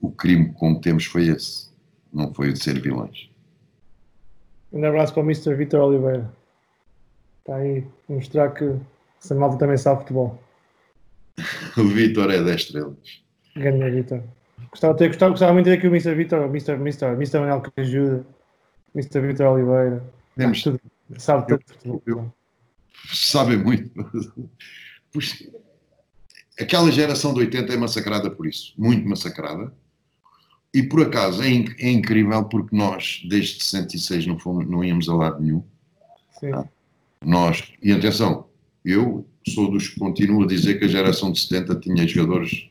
o 0.00 0.10
crime 0.10 0.46
que 0.46 0.54
cometemos 0.54 1.04
foi 1.06 1.28
esse, 1.28 1.70
não 2.12 2.32
foi 2.32 2.50
o 2.50 2.52
de 2.52 2.62
ser 2.62 2.80
vilões. 2.80 3.28
Um 4.72 4.84
abraço 4.84 5.12
para 5.12 5.22
o 5.22 5.24
Mr. 5.24 5.54
Vitor 5.54 5.80
Oliveira. 5.80 6.32
Está 7.40 7.56
aí 7.56 7.86
a 8.08 8.12
mostrar 8.12 8.50
que 8.50 8.76
essa 9.22 9.34
malta 9.34 9.58
também 9.58 9.76
sabe 9.76 10.00
futebol. 10.00 10.40
o 11.76 11.84
Vitor 11.84 12.30
é 12.30 12.42
10 12.42 12.56
estrelas. 12.56 13.22
Ganha, 13.56 13.90
Vitor. 13.90 14.22
Gostava, 14.70 14.94
ter, 14.96 15.08
gostava, 15.08 15.30
gostava 15.30 15.52
muito 15.52 15.66
de 15.66 15.72
ter 15.72 15.78
aqui 15.78 15.88
o 15.88 15.90
Mr. 15.90 16.14
Vitor, 16.14 16.40
o 16.40 16.50
Mr. 16.50 16.72
Mr. 16.72 17.06
Mr. 17.14 17.38
Manuel 17.38 17.60
que 17.60 17.80
ajuda, 17.80 18.26
Mr. 18.94 19.20
Vitor 19.20 19.46
Oliveira. 19.46 20.04
Temos, 20.36 20.62
tudo, 20.62 20.80
sabe 21.18 21.46
tudo 21.46 21.62
eu, 21.84 22.02
eu, 22.06 22.32
Sabe 23.12 23.56
muito. 23.56 23.90
Pois, 25.12 25.48
aquela 26.58 26.90
geração 26.90 27.32
de 27.32 27.40
80 27.40 27.72
é 27.72 27.76
massacrada 27.76 28.30
por 28.30 28.46
isso, 28.46 28.74
muito 28.76 29.08
massacrada. 29.08 29.72
E 30.74 30.82
por 30.82 31.02
acaso 31.02 31.42
é, 31.42 31.48
inc 31.48 31.74
é 31.78 31.90
incrível 31.90 32.44
porque 32.44 32.76
nós, 32.76 33.22
desde 33.28 33.62
66, 33.62 34.26
não, 34.26 34.38
fomos, 34.38 34.68
não 34.68 34.84
íamos 34.84 35.08
a 35.08 35.14
lado 35.14 35.42
nenhum. 35.42 35.62
Sim. 36.38 36.50
Tá? 36.50 36.68
Nós, 37.24 37.72
e 37.82 37.92
atenção, 37.92 38.46
eu 38.84 39.26
sou 39.48 39.70
dos 39.70 39.88
que 39.88 39.98
continuo 39.98 40.42
a 40.42 40.46
dizer 40.46 40.78
que 40.78 40.84
a 40.84 40.88
geração 40.88 41.32
de 41.32 41.40
70 41.40 41.76
tinha 41.76 42.06
jogadores 42.06 42.68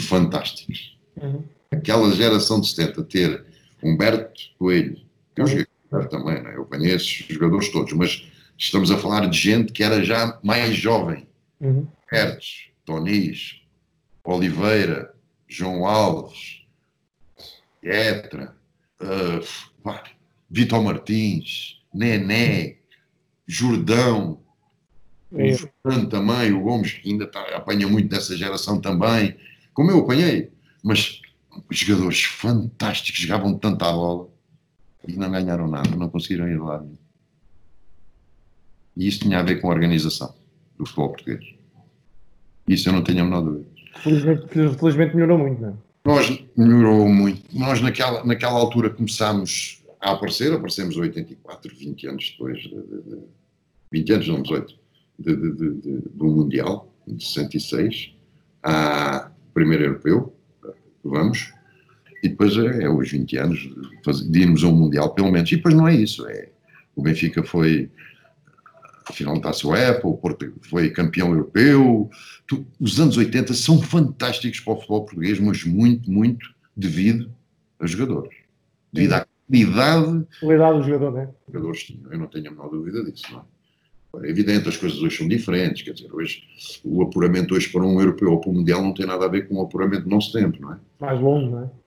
fantásticos. 0.00 0.98
Uhum. 1.20 1.44
Aquela 1.70 2.10
geração 2.12 2.60
de 2.60 2.68
70 2.68 3.04
ter 3.04 3.44
Humberto 3.82 4.40
Coelho, 4.58 4.96
que 5.34 5.42
eu 5.42 5.46
joguei 5.46 5.66
Humberto 5.92 6.16
também, 6.16 6.42
né? 6.42 6.54
eu 6.56 6.64
conheço 6.64 7.22
os 7.22 7.34
jogadores 7.34 7.68
todos, 7.70 7.92
mas 7.92 8.26
estamos 8.56 8.90
a 8.90 8.96
falar 8.96 9.28
de 9.28 9.38
gente 9.38 9.72
que 9.72 9.82
era 9.82 10.02
já 10.02 10.38
mais 10.42 10.74
jovem. 10.74 11.26
Uhum. 11.60 11.86
Hertz, 12.10 12.68
Tonis, 12.84 13.62
Oliveira, 14.24 15.14
João 15.46 15.86
Alves, 15.86 16.62
Etra, 17.82 18.56
uh, 19.00 19.92
Vitor 20.50 20.82
Martins, 20.82 21.82
Nené, 21.92 22.76
Jordão, 23.46 24.40
É. 25.34 25.52
o 25.52 25.70
Fernando 25.82 26.08
também, 26.08 26.52
o 26.52 26.60
Gomes, 26.60 26.92
que 26.92 27.10
ainda 27.10 27.26
tá, 27.26 27.40
apanha 27.56 27.88
muito 27.88 28.08
dessa 28.08 28.36
geração 28.36 28.80
também, 28.80 29.36
como 29.72 29.90
eu 29.90 30.00
apanhei, 30.00 30.50
mas 30.82 31.20
jogadores 31.70 32.22
fantásticos, 32.22 33.20
jogavam 33.20 33.56
tanta 33.58 33.90
bola 33.90 34.31
e 35.06 35.12
não 35.14 35.30
ganharam 35.30 35.68
nada, 35.68 35.94
não 35.96 36.08
conseguiram 36.08 36.48
ir 36.48 36.60
lá. 36.60 36.84
E 38.96 39.08
isso 39.08 39.20
tinha 39.20 39.38
a 39.38 39.42
ver 39.42 39.60
com 39.60 39.68
a 39.68 39.74
organização 39.74 40.34
do 40.76 40.84
futebol 40.84 41.10
português. 41.10 41.44
Isso 42.68 42.88
eu 42.88 42.92
não 42.92 43.02
tenho 43.02 43.22
a 43.22 43.24
menor 43.24 43.42
dúvida. 43.42 43.66
Felizmente, 43.96 44.46
felizmente 44.48 45.14
melhorou 45.14 45.38
muito, 45.38 45.62
não 45.62 45.68
é? 45.70 45.74
Nós 46.04 46.44
melhorou 46.56 47.08
muito. 47.08 47.42
Nós, 47.56 47.80
naquela, 47.80 48.24
naquela 48.24 48.58
altura, 48.58 48.90
começámos 48.90 49.82
a 50.00 50.12
aparecer, 50.12 50.52
aparecemos 50.52 50.96
em 50.96 51.00
84, 51.00 51.76
20 51.76 52.06
anos 52.08 52.30
depois, 52.32 52.58
de, 52.60 52.70
de, 52.70 53.02
de 53.02 53.18
20 53.92 54.12
anos, 54.12 54.28
não, 54.28 54.42
18, 54.42 54.74
de, 55.18 55.36
de, 55.36 55.52
de, 55.52 55.74
de, 55.74 56.08
do 56.12 56.26
Mundial, 56.26 56.92
de 57.06 57.24
66, 57.24 58.14
a 58.62 59.30
primeiro 59.54 59.84
europeu, 59.84 60.34
vamos, 61.04 61.52
e 62.22 62.28
depois 62.28 62.56
é, 62.56 62.84
é 62.84 62.88
os 62.88 63.10
20 63.10 63.36
anos 63.38 63.68
de, 64.30 64.40
irmos 64.40 64.62
a 64.62 64.68
um 64.68 64.72
Mundial, 64.72 65.12
pelo 65.14 65.30
menos. 65.30 65.50
E 65.50 65.56
depois 65.56 65.74
não 65.74 65.88
é 65.88 65.94
isso, 65.94 66.26
é, 66.28 66.48
o 66.94 67.02
Benfica 67.02 67.42
foi 67.42 67.90
a 69.06 69.12
final 69.12 69.34
da 69.34 69.48
Taça 69.48 69.66
UEFA, 69.66 70.06
o 70.06 70.16
Porto 70.16 70.52
foi 70.62 70.90
campeão 70.90 71.30
europeu. 71.30 72.08
Tu, 72.46 72.64
os 72.78 73.00
anos 73.00 73.16
80 73.16 73.52
são 73.54 73.80
fantásticos 73.80 74.60
para 74.60 74.74
o 74.74 74.76
futebol 74.76 75.04
português, 75.04 75.40
mas 75.40 75.64
muito, 75.64 76.10
muito 76.10 76.48
devido 76.76 77.30
a 77.80 77.86
jogadores. 77.86 78.36
Devido 78.92 79.14
à 79.14 79.26
qualidade 79.48 80.26
Qualidade 80.40 80.78
do 80.78 80.84
jogador, 80.84 81.18
é? 81.18 81.26
que 81.26 81.32
os 81.48 81.52
jogadores 81.52 81.82
tinham. 81.82 82.12
Eu 82.12 82.18
não 82.18 82.26
tenho 82.26 82.48
a 82.48 82.50
menor 82.50 82.68
dúvida 82.68 83.04
disso. 83.04 83.24
Não 83.32 83.40
é? 84.20 84.26
é 84.26 84.30
evidente, 84.30 84.68
as 84.68 84.76
coisas 84.76 84.98
hoje 85.00 85.16
são 85.16 85.26
diferentes. 85.26 85.82
Quer 85.82 85.92
dizer, 85.92 86.12
hoje, 86.12 86.44
o 86.84 87.02
apuramento 87.02 87.54
hoje 87.54 87.68
para 87.68 87.82
um 87.82 88.00
europeu 88.00 88.30
ou 88.30 88.40
para 88.40 88.50
um 88.50 88.54
mundial 88.54 88.82
não 88.82 88.94
tem 88.94 89.06
nada 89.06 89.24
a 89.24 89.28
ver 89.28 89.48
com 89.48 89.56
o 89.56 89.62
apuramento 89.62 90.04
do 90.04 90.10
nosso 90.10 90.32
tempo, 90.32 90.60
não 90.60 90.72
é? 90.72 90.78
Mais 91.00 91.20
longo, 91.20 91.50
não 91.50 91.64
é? 91.64 91.81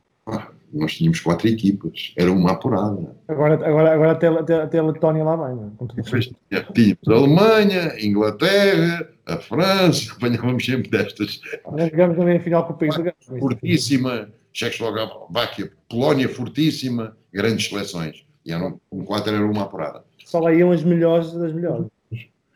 Nós 0.73 0.93
tínhamos 0.93 1.19
quatro 1.21 1.47
equipas, 1.47 2.13
era 2.17 2.31
uma 2.31 2.51
apurada. 2.51 3.15
Agora, 3.27 3.53
agora, 3.53 3.93
agora 3.93 4.11
até, 4.11 4.27
até, 4.27 4.61
até 4.61 4.79
a 4.79 4.83
Letónia 4.83 5.23
lá 5.23 5.35
vai, 5.35 5.53
não 5.53 5.71
é? 5.79 5.93
Depois 5.95 6.29
tínhamos 6.73 7.07
a 7.07 7.13
Alemanha, 7.13 7.91
a 7.91 8.05
Inglaterra, 8.05 9.07
a 9.25 9.37
França, 9.37 10.11
apanhávamos 10.13 10.65
sempre 10.65 10.89
destas. 10.89 11.39
Nós 11.71 11.89
jogamos 11.91 12.17
também 12.17 12.37
a 12.37 12.39
final 12.41 12.65
com 12.65 12.73
o 12.73 12.77
país. 12.77 12.95
Fortíssima, 13.39 14.29
Checoslováquia, 14.51 15.71
Polónia 15.87 16.27
fortíssima, 16.27 17.15
grandes 17.31 17.69
seleções. 17.69 18.25
E 18.45 18.51
eram, 18.51 18.79
um 18.91 19.05
quatro 19.05 19.33
era 19.33 19.45
uma 19.45 19.63
apurada. 19.63 20.03
Só 20.25 20.39
lá 20.39 20.53
iam 20.53 20.71
as 20.71 20.83
melhores 20.83 21.31
das 21.33 21.53
melhores. 21.53 21.87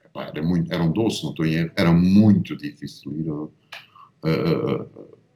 Epá, 0.05 0.25
Era, 0.25 0.41
muito, 0.43 0.73
era 0.73 0.83
um 0.83 0.91
doce, 0.91 1.23
não 1.23 1.31
estou 1.31 1.45
em 1.45 1.53
erro. 1.53 1.71
Era 1.75 1.91
muito 1.91 2.57
difícil 2.57 3.13
ir 3.17 3.29
a, 3.29 4.29
a, 4.29 4.31
a, 4.31 4.85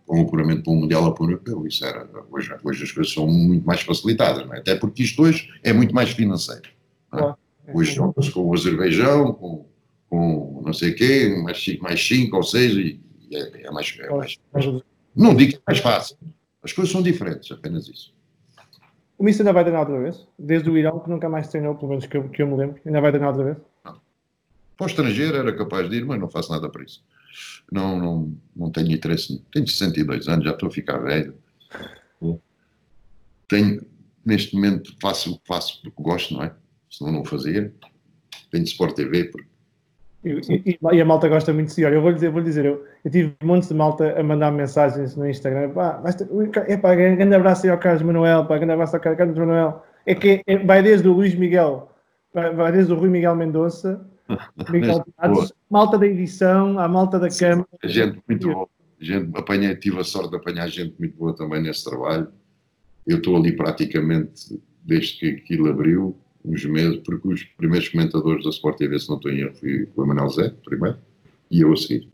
a 0.10 0.14
um 0.14 0.22
apuramento 0.22 0.64
para 0.64 0.74
um 0.74 0.76
Mundial 0.78 1.04
ou 1.04 1.14
para 1.14 1.26
um 1.26 1.30
Europeu. 1.30 1.68
Isso 1.68 1.86
era, 1.86 2.08
hoje, 2.32 2.54
hoje 2.64 2.84
as 2.84 2.91
coisas 2.91 3.14
são 3.14 3.28
muito 3.28 3.66
mais 3.66 3.82
facilitadas, 3.82 4.45
não 4.45 4.54
é? 4.54 4.60
até 4.60 4.76
porque 4.76 5.04
isto 5.04 5.22
hoje 5.22 5.49
é 5.64 5.72
muito 5.74 5.93
mais 5.93 6.12
financeiro. 6.12 6.70
não 7.12 7.20
é? 7.20 7.22
Claro. 7.22 7.38
Hoje 7.74 7.95
joga-se 7.95 8.32
com 8.32 8.41
o 8.41 8.54
Azerbaijão, 8.54 9.34
com, 9.34 9.66
com 10.10 10.62
não 10.66 10.74
sei 10.74 10.91
o 10.91 10.95
quê, 10.95 11.34
mais 11.41 11.64
5 11.64 11.82
mais 11.82 12.06
cinco, 12.06 12.36
ou 12.36 12.43
seja, 12.43 12.80
e 12.80 12.99
e 13.34 13.36
é, 13.36 13.68
é 13.68 13.72
mais, 13.72 13.97
é 13.99 14.10
mais. 14.10 14.39
Não 15.16 15.36
digo 15.36 15.54
que 15.54 15.58
é 15.58 15.62
mais 15.66 15.80
fácil. 15.80 16.18
As 16.62 16.72
coisas 16.72 16.91
são 16.91 17.01
diferentes, 17.01 17.51
apenas 17.51 17.88
isso. 17.88 18.14
O 19.18 19.24
Mister 19.24 19.45
ainda 19.45 19.54
vai 19.54 19.64
treinar 19.64 19.82
outra 19.82 19.99
vez? 19.99 20.28
Desde 20.38 20.70
o 20.70 20.78
Irão, 20.78 20.99
que 20.99 21.10
nunca 21.10 21.30
mais 21.30 21.47
treinou, 21.47 21.76
pelo 21.76 21.89
menos 21.89 22.06
que 22.06 22.18
eu, 22.18 22.30
que 22.30 22.41
eu 22.41 22.47
me 22.47 22.58
lembro. 22.58 22.80
Ainda 22.86 23.01
vai 23.01 23.12
treinar 23.12 23.30
outra 23.30 23.45
vez? 23.45 23.58
Para 24.78 24.86
o 24.86 24.88
estrangeiro 24.88 25.38
era 25.38 25.56
capaz 25.56 25.89
de 25.89 25.97
ir, 25.97 26.06
mas 26.06 26.20
não 26.20 26.30
faço 26.30 26.51
nada 26.51 26.70
para 26.70 26.84
isso. 26.84 27.04
Não, 27.71 27.97
não, 27.99 28.34
não 28.55 28.69
tenho 28.71 28.91
interesse. 28.91 29.41
Tenho 29.51 29.67
62 29.67 30.27
anos, 30.27 30.45
já 30.45 30.51
estou 30.51 30.67
a 30.69 30.71
ficar 30.71 30.97
velho. 30.99 31.34
Tenho, 33.47 33.81
neste 34.25 34.55
momento, 34.55 34.95
faço 35.01 35.34
o 35.34 35.38
que 35.38 35.47
faço 35.47 35.81
porque 35.81 36.01
gosto, 36.01 36.34
não 36.34 36.43
é? 36.43 36.51
Senão 36.89 37.11
não 37.11 37.21
o 37.21 37.25
fazia. 37.25 37.71
Tenho 38.51 38.63
Sport 38.63 38.95
TV, 38.95 39.25
porque 39.25 39.47
E, 40.25 40.29
e- 40.71 40.79
e 40.93 41.01
a 41.01 41.05
malta 41.05 41.27
gosta 41.27 41.51
muito 41.53 41.67
de 41.67 41.73
si. 41.73 41.84
Olha, 41.84 41.95
eu 41.95 42.01
vou 42.01 42.13
dizer, 42.13 42.29
vou 42.31 42.41
dizer 42.41 42.63
eu, 42.65 42.86
eu 43.03 43.11
tive 43.11 43.34
montes 43.43 43.67
de 43.67 43.75
malta 43.75 44.17
a 44.17 44.23
mandar 44.23 44.51
mensagens 44.51 45.15
no 45.17 45.27
Instagram. 45.29 45.71
Pá, 45.71 46.01
ca- 46.51 46.65
epá, 46.71 46.95
grande 46.95 47.36
abraço 47.36 47.65
aí 47.65 47.71
ao 47.71 47.77
Carlos 47.77 48.03
Manuel, 48.03 48.45
pá, 48.45 48.57
grande 48.57 48.71
abraço 48.73 48.95
ao 48.95 49.01
Car- 49.01 49.17
Carlos 49.17 49.38
Manuel. 49.38 49.84
É 50.05 50.15
que 50.15 50.41
é- 50.47 50.57
vai 50.59 50.81
desde 50.81 51.07
o 51.07 51.13
Luís 51.13 51.36
Miguel, 51.36 51.91
vai 52.34 52.71
desde 52.71 52.93
o 52.93 52.95
Rui 52.95 53.09
Miguel 53.09 53.36
Mendonça, 53.36 54.05
Malta 55.69 55.97
da 55.97 56.07
edição, 56.07 56.79
a 56.79 56.88
malta 56.88 57.19
da 57.19 57.29
câmara. 57.29 57.67
a 57.81 57.88
gente 57.88 58.21
muito 58.27 58.51
boa. 58.51 58.69
Gente, 58.99 59.38
apanhei, 59.38 59.75
tive 59.75 59.99
a 59.99 60.03
sorte 60.03 60.29
de 60.29 60.38
apanhar 60.38 60.67
gente 60.69 60.95
muito 60.97 61.17
boa 61.17 61.36
também 61.36 61.61
nesse 61.61 61.84
trabalho. 61.84 62.29
Eu 63.05 63.17
estou 63.17 63.36
ali 63.36 63.53
praticamente 63.53 64.61
desde 64.84 65.17
que 65.17 65.27
aquilo 65.27 65.69
abriu, 65.69 66.17
uns 66.45 66.65
meses, 66.65 67.01
porque 67.05 67.27
os 67.27 67.43
primeiros 67.43 67.88
comentadores 67.89 68.43
da 68.43 68.49
Sport 68.49 68.77
TV, 68.77 68.99
se 68.99 69.09
não 69.09 69.15
estou 69.15 69.31
em 69.31 69.39
erro, 69.39 69.55
foi 69.55 69.88
o 69.95 70.03
Emanuel 70.03 70.29
Zé, 70.29 70.53
primeiro, 70.63 70.97
e 71.49 71.61
eu 71.61 71.71
a 71.71 71.77
seguir. 71.77 72.09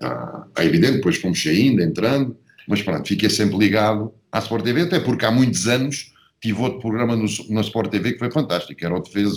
Ah, 0.00 0.46
é 0.58 0.64
evidente, 0.64 0.94
depois 0.94 1.16
fomos 1.16 1.42
saindo, 1.42 1.80
entrando, 1.80 2.36
mas 2.68 2.82
pronto, 2.82 3.08
fiquei 3.08 3.30
sempre 3.30 3.56
ligado 3.56 4.12
à 4.30 4.38
Sport 4.38 4.64
TV, 4.64 4.82
até 4.82 5.00
porque 5.00 5.24
há 5.24 5.30
muitos 5.30 5.66
anos 5.66 6.12
tive 6.40 6.60
outro 6.60 6.80
programa 6.80 7.16
no, 7.16 7.26
na 7.48 7.60
Sport 7.60 7.90
TV 7.90 8.12
que 8.12 8.18
foi 8.18 8.30
fantástico, 8.30 8.84
era 8.84 8.94
o 8.94 9.00
Defesa, 9.00 9.36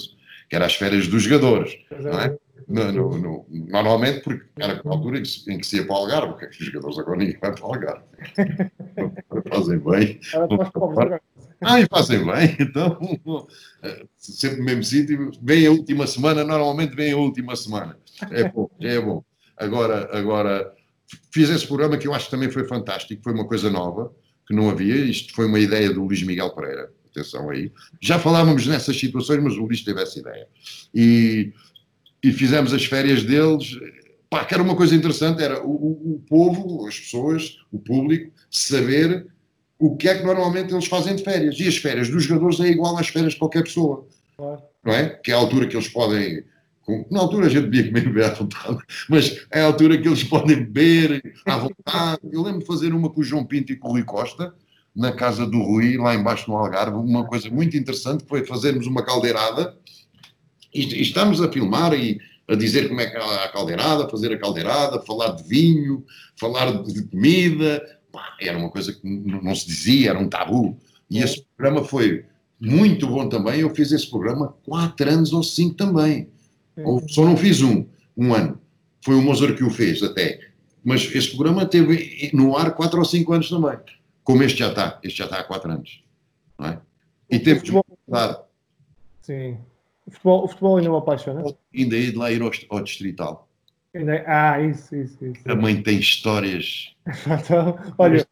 que 0.49 0.55
era 0.55 0.65
as 0.65 0.75
férias 0.75 1.07
dos 1.07 1.23
jogadores. 1.23 1.77
Não 1.91 2.19
é? 2.19 2.37
No- 2.67 2.91
no- 2.91 3.17
no- 3.19 3.45
normalmente, 3.49 4.21
porque 4.21 4.43
era 4.59 4.81
a 4.83 4.89
altura 4.89 5.19
em 5.19 5.21
que, 5.21 5.27
se, 5.29 5.51
em 5.53 5.59
que 5.59 5.67
se 5.67 5.75
ia 5.77 5.85
para 5.85 5.93
o 5.93 5.97
Algarve, 5.97 6.33
porque 6.33 6.47
os 6.47 6.55
jogadores 6.57 6.97
agora 6.97 7.17
ninguém 7.17 7.37
vai 7.39 7.53
para 7.53 7.63
o 7.63 7.73
Algarve. 7.73 8.03
Fazem 9.49 9.79
bem. 9.79 10.19
Ah, 11.61 11.79
e 11.79 11.85
fazem 11.89 12.25
bem, 12.25 12.55
então, 12.59 12.97
sempre 14.17 14.59
no 14.59 14.65
mesmo 14.65 14.83
sítio. 14.83 15.31
Vem 15.41 15.65
a 15.67 15.71
última 15.71 16.05
semana, 16.07 16.43
normalmente 16.43 16.95
vem 16.95 17.11
a 17.13 17.17
última 17.17 17.55
semana. 17.55 17.97
É 18.31 18.49
bom, 18.49 18.69
é 18.81 18.99
bom. 18.99 19.23
Agora, 19.57 20.09
agora, 20.17 20.73
fiz 21.31 21.49
esse 21.49 21.65
programa 21.67 21.97
que 21.97 22.07
eu 22.07 22.13
acho 22.13 22.25
que 22.25 22.31
também 22.31 22.49
foi 22.51 22.65
fantástico, 22.67 23.21
foi 23.23 23.33
uma 23.33 23.47
coisa 23.47 23.69
nova, 23.69 24.11
que 24.47 24.53
não 24.53 24.69
havia. 24.69 24.95
Isto 24.95 25.33
foi 25.33 25.45
uma 25.45 25.59
ideia 25.59 25.91
do 25.93 26.03
Luís 26.03 26.21
Miguel 26.23 26.53
Pereira. 26.53 26.91
Atenção 27.19 27.49
aí. 27.49 27.71
Já 28.01 28.19
falávamos 28.19 28.67
nessas 28.67 28.99
situações, 28.99 29.41
mas 29.41 29.53
o 29.55 29.61
Luís 29.65 29.81
teve 29.83 30.01
essa 30.01 30.19
ideia. 30.19 30.47
E, 30.93 31.53
e 32.23 32.31
fizemos 32.33 32.73
as 32.73 32.85
férias 32.85 33.23
deles. 33.23 33.77
Pá, 34.29 34.43
que 34.43 34.53
era 34.53 34.61
uma 34.63 34.75
coisa 34.75 34.93
interessante, 34.95 35.41
era 35.41 35.63
o, 35.63 35.69
o- 35.71 36.15
o 36.15 36.19
povo, 36.27 36.87
as 36.87 36.99
pessoas, 36.99 37.57
o 37.71 37.79
público, 37.79 38.31
saber 38.49 39.27
o 39.79 39.95
que 39.95 40.09
é 40.09 40.15
que 40.17 40.25
normalmente 40.25 40.73
eles 40.73 40.87
fazem 40.87 41.15
de 41.15 41.23
férias. 41.23 41.59
E 41.59 41.67
as 41.67 41.77
férias 41.77 42.09
dos 42.09 42.23
jogadores 42.23 42.59
é 42.59 42.67
igual 42.67 42.97
às 42.97 43.07
férias 43.07 43.33
de 43.33 43.39
qualquer 43.39 43.63
pessoa. 43.63 44.07
Claro. 44.35 44.61
Não 44.83 44.93
é? 44.93 45.09
Que 45.09 45.31
é 45.31 45.35
a 45.35 45.37
altura 45.37 45.67
que 45.67 45.75
eles 45.75 45.87
podem. 45.87 46.43
Na 47.09 47.19
altura 47.19 47.47
a 47.47 47.49
gente 47.49 47.63
podia 47.65 47.87
comer 47.87 48.01
beber 48.05 48.25
à 48.25 48.33
vontade, 48.33 48.77
mas 49.09 49.45
é 49.51 49.61
a 49.61 49.65
altura 49.65 49.97
que 49.97 50.07
eles 50.07 50.23
podem 50.23 50.57
beber 50.57 51.33
à 51.45 51.57
vontade. 51.57 52.19
Eu 52.31 52.43
lembro 52.43 52.59
de 52.59 52.65
fazer 52.67 52.93
uma 52.93 53.09
com 53.09 53.21
o 53.21 53.23
João 53.23 53.43
Pinto 53.45 53.71
e 53.71 53.75
com 53.75 53.87
o 53.87 53.91
Rui 53.93 54.03
Costa, 54.03 54.53
na 54.95 55.11
casa 55.11 55.45
do 55.45 55.61
Rui, 55.61 55.97
lá 55.97 56.15
embaixo 56.15 56.49
no 56.49 56.57
Algarve, 56.57 56.95
uma 56.95 57.25
coisa 57.25 57.49
muito 57.49 57.75
interessante 57.75 58.23
que 58.23 58.29
foi 58.29 58.45
fazermos 58.45 58.87
uma 58.87 59.03
caldeirada 59.03 59.75
e, 60.73 60.83
e 60.83 61.01
estamos 61.01 61.41
a 61.41 61.51
filmar 61.51 61.93
e 61.93 62.19
a 62.47 62.55
dizer 62.55 62.87
como 62.87 63.01
é 63.01 63.07
que 63.07 63.17
é 63.17 63.43
a 63.43 63.49
caldeirada, 63.49 64.09
fazer 64.09 64.33
a 64.33 64.37
caldeirada, 64.37 65.01
falar 65.01 65.29
de 65.29 65.43
vinho, 65.43 66.05
falar 66.35 66.83
de 66.83 67.03
comida. 67.07 67.83
Pá, 68.11 68.35
era 68.39 68.57
uma 68.57 68.69
coisa 68.69 68.93
que 68.93 69.01
não 69.03 69.55
se 69.55 69.65
dizia, 69.65 70.11
era 70.11 70.19
um 70.19 70.29
tabu. 70.29 70.77
E 71.09 71.19
esse 71.19 71.43
programa 71.57 71.83
foi 71.83 72.25
muito 72.59 73.07
bom 73.07 73.27
também. 73.27 73.61
Eu 73.61 73.73
fiz 73.73 73.91
esse 73.91 74.09
programa 74.09 74.55
quatro 74.63 75.09
anos 75.09 75.33
ou 75.33 75.43
cinco 75.43 75.75
também. 75.75 76.29
Ou 76.77 77.01
só 77.09 77.25
não 77.25 77.35
fiz 77.35 77.61
um, 77.61 77.85
um 78.15 78.33
ano. 78.33 78.59
Foi 79.03 79.15
o 79.15 79.21
Mozart 79.21 79.55
que 79.55 79.63
o 79.63 79.69
fez 79.69 80.03
até. 80.03 80.39
Mas 80.83 81.03
esse 81.15 81.35
programa 81.35 81.65
teve 81.65 82.29
no 82.33 82.55
ar 82.55 82.75
quatro 82.75 82.99
ou 82.99 83.05
cinco 83.05 83.33
anos 83.33 83.49
também. 83.49 83.77
Como 84.25 84.43
este 84.43 84.59
já 84.59 84.67
está. 84.69 84.99
Este 85.01 85.19
já 85.19 85.25
está 85.25 85.39
há 85.39 85.43
quatro 85.45 85.71
anos. 85.71 86.03
Não 86.59 86.67
é? 86.67 86.81
E 87.29 87.39
temos 87.39 87.59
futebol- 87.61 87.85
vontade 88.07 88.39
Sim. 89.21 89.57
O 90.05 90.11
futebol, 90.11 90.43
o 90.43 90.47
futebol 90.47 90.77
ainda 90.77 90.89
me 90.89 90.97
apaixona. 90.97 91.43
ainda 91.73 91.95
hei 91.95 92.11
de 92.11 92.17
lá 92.17 92.31
ir 92.31 92.41
ao, 92.41 92.51
ao 92.69 92.83
distrital. 92.83 93.47
Ah, 94.27 94.59
isso, 94.59 94.95
isso, 94.95 95.25
isso. 95.25 95.49
A 95.49 95.55
mãe 95.55 95.81
tem 95.81 95.97
histórias. 95.99 96.93
então, 97.25 97.77
olha, 97.97 98.27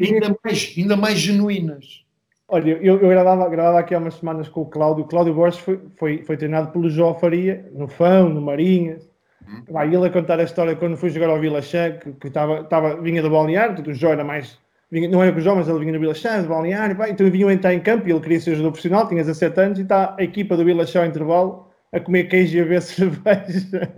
ainda 0.00 0.36
mais, 0.42 0.74
ainda 0.76 0.96
mais 0.96 1.18
genuínas. 1.18 2.04
Olha, 2.48 2.70
eu, 2.72 3.00
eu 3.00 3.08
gravava, 3.08 3.48
gravava 3.48 3.78
aqui 3.80 3.94
há 3.94 3.98
umas 3.98 4.14
semanas 4.14 4.48
com 4.48 4.62
o 4.62 4.66
Cláudio. 4.66 5.04
O 5.04 5.08
Cláudio 5.08 5.34
Borges 5.34 5.60
foi, 5.60 5.80
foi, 5.96 6.22
foi 6.24 6.36
treinado 6.36 6.72
pelo 6.72 6.88
João 6.90 7.14
Faria, 7.14 7.70
no 7.72 7.86
Fão, 7.86 8.28
no 8.28 8.40
Marinhas. 8.40 9.08
Hum. 9.48 9.62
Vai 9.70 9.94
ele 9.94 10.06
a 10.06 10.10
contar 10.10 10.38
a 10.40 10.44
história 10.44 10.76
quando 10.76 10.96
foi 10.96 11.10
jogar 11.10 11.28
ao 11.28 11.40
Vila 11.40 11.62
Chã, 11.62 11.92
que, 11.92 12.12
que 12.12 12.30
tava, 12.30 12.64
tava, 12.64 13.00
vinha 13.00 13.22
do 13.22 13.30
balneário, 13.30 13.82
o 13.86 13.94
João 13.94 14.12
era 14.12 14.24
mais. 14.24 14.58
Vinha, 14.90 15.08
não 15.08 15.22
era 15.22 15.32
com 15.32 15.38
o 15.38 15.42
João, 15.42 15.56
mas 15.56 15.68
ele 15.68 15.78
vinha 15.78 15.92
do 15.92 16.00
Vila 16.00 16.14
Chã, 16.14 16.42
do 16.42 16.48
balneário. 16.48 16.96
Vai, 16.96 17.10
então 17.10 17.30
vinham 17.30 17.50
entrar 17.50 17.74
em 17.74 17.80
campo 17.80 18.08
e 18.08 18.12
ele 18.12 18.20
queria 18.20 18.40
ser 18.40 18.52
jogador 18.52 18.72
profissional, 18.72 19.08
tinha 19.08 19.22
17 19.22 19.60
anos, 19.60 19.78
e 19.78 19.82
está 19.82 20.14
a 20.18 20.22
equipa 20.22 20.56
do 20.56 20.64
Vila 20.64 20.86
Chã 20.86 21.00
ao 21.00 21.06
intervalo 21.06 21.74
a 21.94 22.00
comer 22.00 22.24
queijo 22.24 22.56
e 22.56 22.60
a 22.60 22.64
ver 22.64 22.82
cerveja. 22.82 23.92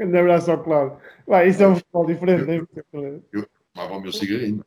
um 0.00 0.18
abraço 0.18 0.50
ao 0.52 0.62
Cláudio. 0.62 0.98
Vai, 1.26 1.48
isso 1.48 1.62
é 1.62 1.68
um 1.68 1.76
futebol 1.76 2.06
diferente, 2.06 2.48
eu, 2.48 2.68
eu, 2.92 3.24
eu 3.32 3.46
tomava 3.72 3.96
o 3.96 4.00
meu 4.00 4.12
cigarrinho. 4.12 4.64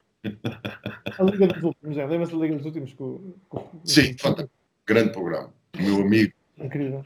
A 1.17 1.23
Liga 1.23 1.47
dos 1.47 1.63
Últimos, 1.63 1.97
é. 1.97 2.05
Lembra-se 2.05 2.33
da 2.33 2.37
Liga 2.37 2.55
dos 2.55 2.65
Últimos? 2.65 2.93
Com, 2.93 3.33
com... 3.47 3.69
Sim, 3.85 4.15
fantástico. 4.17 4.51
Grande 4.85 5.11
programa. 5.11 5.53
O 5.77 5.81
meu 5.81 6.01
amigo. 6.01 6.33
Incrível. 6.57 7.05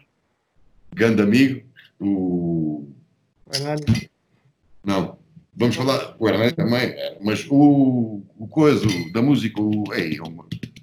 Grande 0.93 1.21
amigo, 1.21 1.61
o. 1.99 2.87
Hernani. 3.53 4.09
Não. 4.83 5.17
Vamos 5.55 5.75
falar. 5.75 6.15
O 6.19 6.27
Hernani 6.27 6.51
também, 6.53 6.89
é, 6.89 7.17
mas 7.21 7.45
o, 7.49 8.21
o 8.37 8.47
coisa 8.47 8.85
da 9.13 9.21
música, 9.21 9.61
o. 9.61 9.83
Ei, 9.93 10.17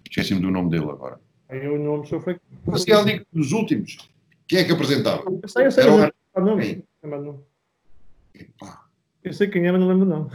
esqueci-me 0.09 0.41
do 0.41 0.51
nome 0.51 0.71
dele 0.71 0.91
agora. 0.91 1.21
Aí 1.49 1.67
o 1.69 1.79
nome 1.79 2.07
só 2.07 2.21
foi. 2.21 2.39
Mas 2.67 2.87
é 2.87 3.03
Liga 3.03 3.27
dos 3.33 3.53
Últimos. 3.53 3.97
Quem 4.47 4.61
é 4.61 4.65
que 4.65 4.73
apresentava? 4.73 5.25
Eu 5.43 5.49
sei, 5.49 5.67
eu 5.67 5.71
sei. 5.71 5.85
Era 5.85 5.95
o 5.95 6.13
Hernani. 6.35 6.85
Eu 9.25 9.33
sei 9.33 9.49
quem 9.49 9.67
é, 9.67 9.73
mas 9.73 9.81
não 9.81 9.89
lembro 9.89 10.07
não. 10.07 10.31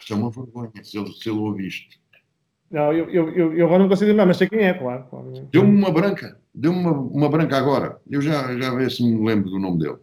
Isto 0.00 0.12
é 0.12 0.16
uma 0.16 0.30
vergonha 0.30 0.72
se 0.82 0.98
ele, 0.98 1.12
se 1.12 1.28
ele 1.28 1.38
ouve 1.38 1.66
isto. 1.66 1.98
Não, 2.70 2.92
eu, 2.92 3.10
eu, 3.10 3.30
eu, 3.30 3.56
eu 3.56 3.66
agora 3.66 3.80
não 3.80 3.88
consigo 3.88 4.10
lembrar, 4.10 4.26
mas 4.26 4.36
sei 4.36 4.48
quem 4.48 4.60
é, 4.60 4.74
claro. 4.74 5.04
claro. 5.10 5.48
Deu-me 5.50 5.76
uma 5.76 5.90
branca, 5.90 6.39
deu-me 6.54 6.78
uma, 6.78 6.92
uma 6.92 7.28
branca 7.28 7.56
agora. 7.56 8.00
Eu 8.08 8.20
já, 8.20 8.56
já 8.58 8.74
vejo 8.74 8.96
se 8.96 9.02
me 9.04 9.26
lembro 9.26 9.50
do 9.50 9.58
nome 9.58 9.78
dele. 9.78 9.98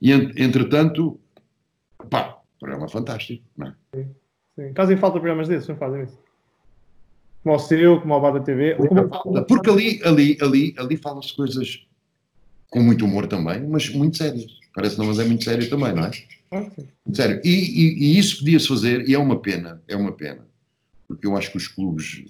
E 0.00 0.12
entretanto, 0.12 1.20
pá, 2.08 2.38
programa 2.58 2.88
fantástico, 2.88 3.44
não 3.56 3.68
é? 3.68 3.74
Sim, 3.94 4.08
sim. 4.56 4.72
Fazem 4.74 4.96
falta 4.96 5.18
programas 5.18 5.48
desses, 5.48 5.68
não 5.68 5.76
fazem 5.76 6.04
isso? 6.04 6.18
Como 7.42 7.54
o 7.54 7.58
seu, 7.58 8.00
como 8.00 8.14
o 8.14 8.20
Bada 8.20 8.40
TV. 8.40 8.74
Como... 8.74 9.44
Porque 9.44 9.70
ali, 9.70 10.00
ali, 10.04 10.38
ali, 10.40 10.74
ali 10.78 10.96
fala-se 10.96 11.34
coisas 11.34 11.86
com 12.70 12.80
muito 12.80 13.04
humor 13.04 13.26
também, 13.26 13.66
mas 13.66 13.88
muito 13.90 14.16
sérias. 14.16 14.46
Parece 14.74 14.98
não, 14.98 15.06
mas 15.06 15.18
é 15.18 15.24
muito 15.24 15.44
sério 15.44 15.68
também, 15.68 15.92
não 15.92 16.04
é? 16.04 16.10
Sério, 17.12 17.40
e, 17.44 17.48
e, 17.48 18.04
e 18.04 18.18
isso 18.18 18.38
podia-se 18.38 18.66
fazer, 18.66 19.08
e 19.08 19.14
é 19.14 19.18
uma 19.18 19.40
pena, 19.40 19.82
é 19.86 19.94
uma 19.94 20.12
pena, 20.12 20.46
porque 21.06 21.26
eu 21.26 21.36
acho 21.36 21.50
que 21.50 21.56
os 21.56 21.68
clubes 21.68 22.24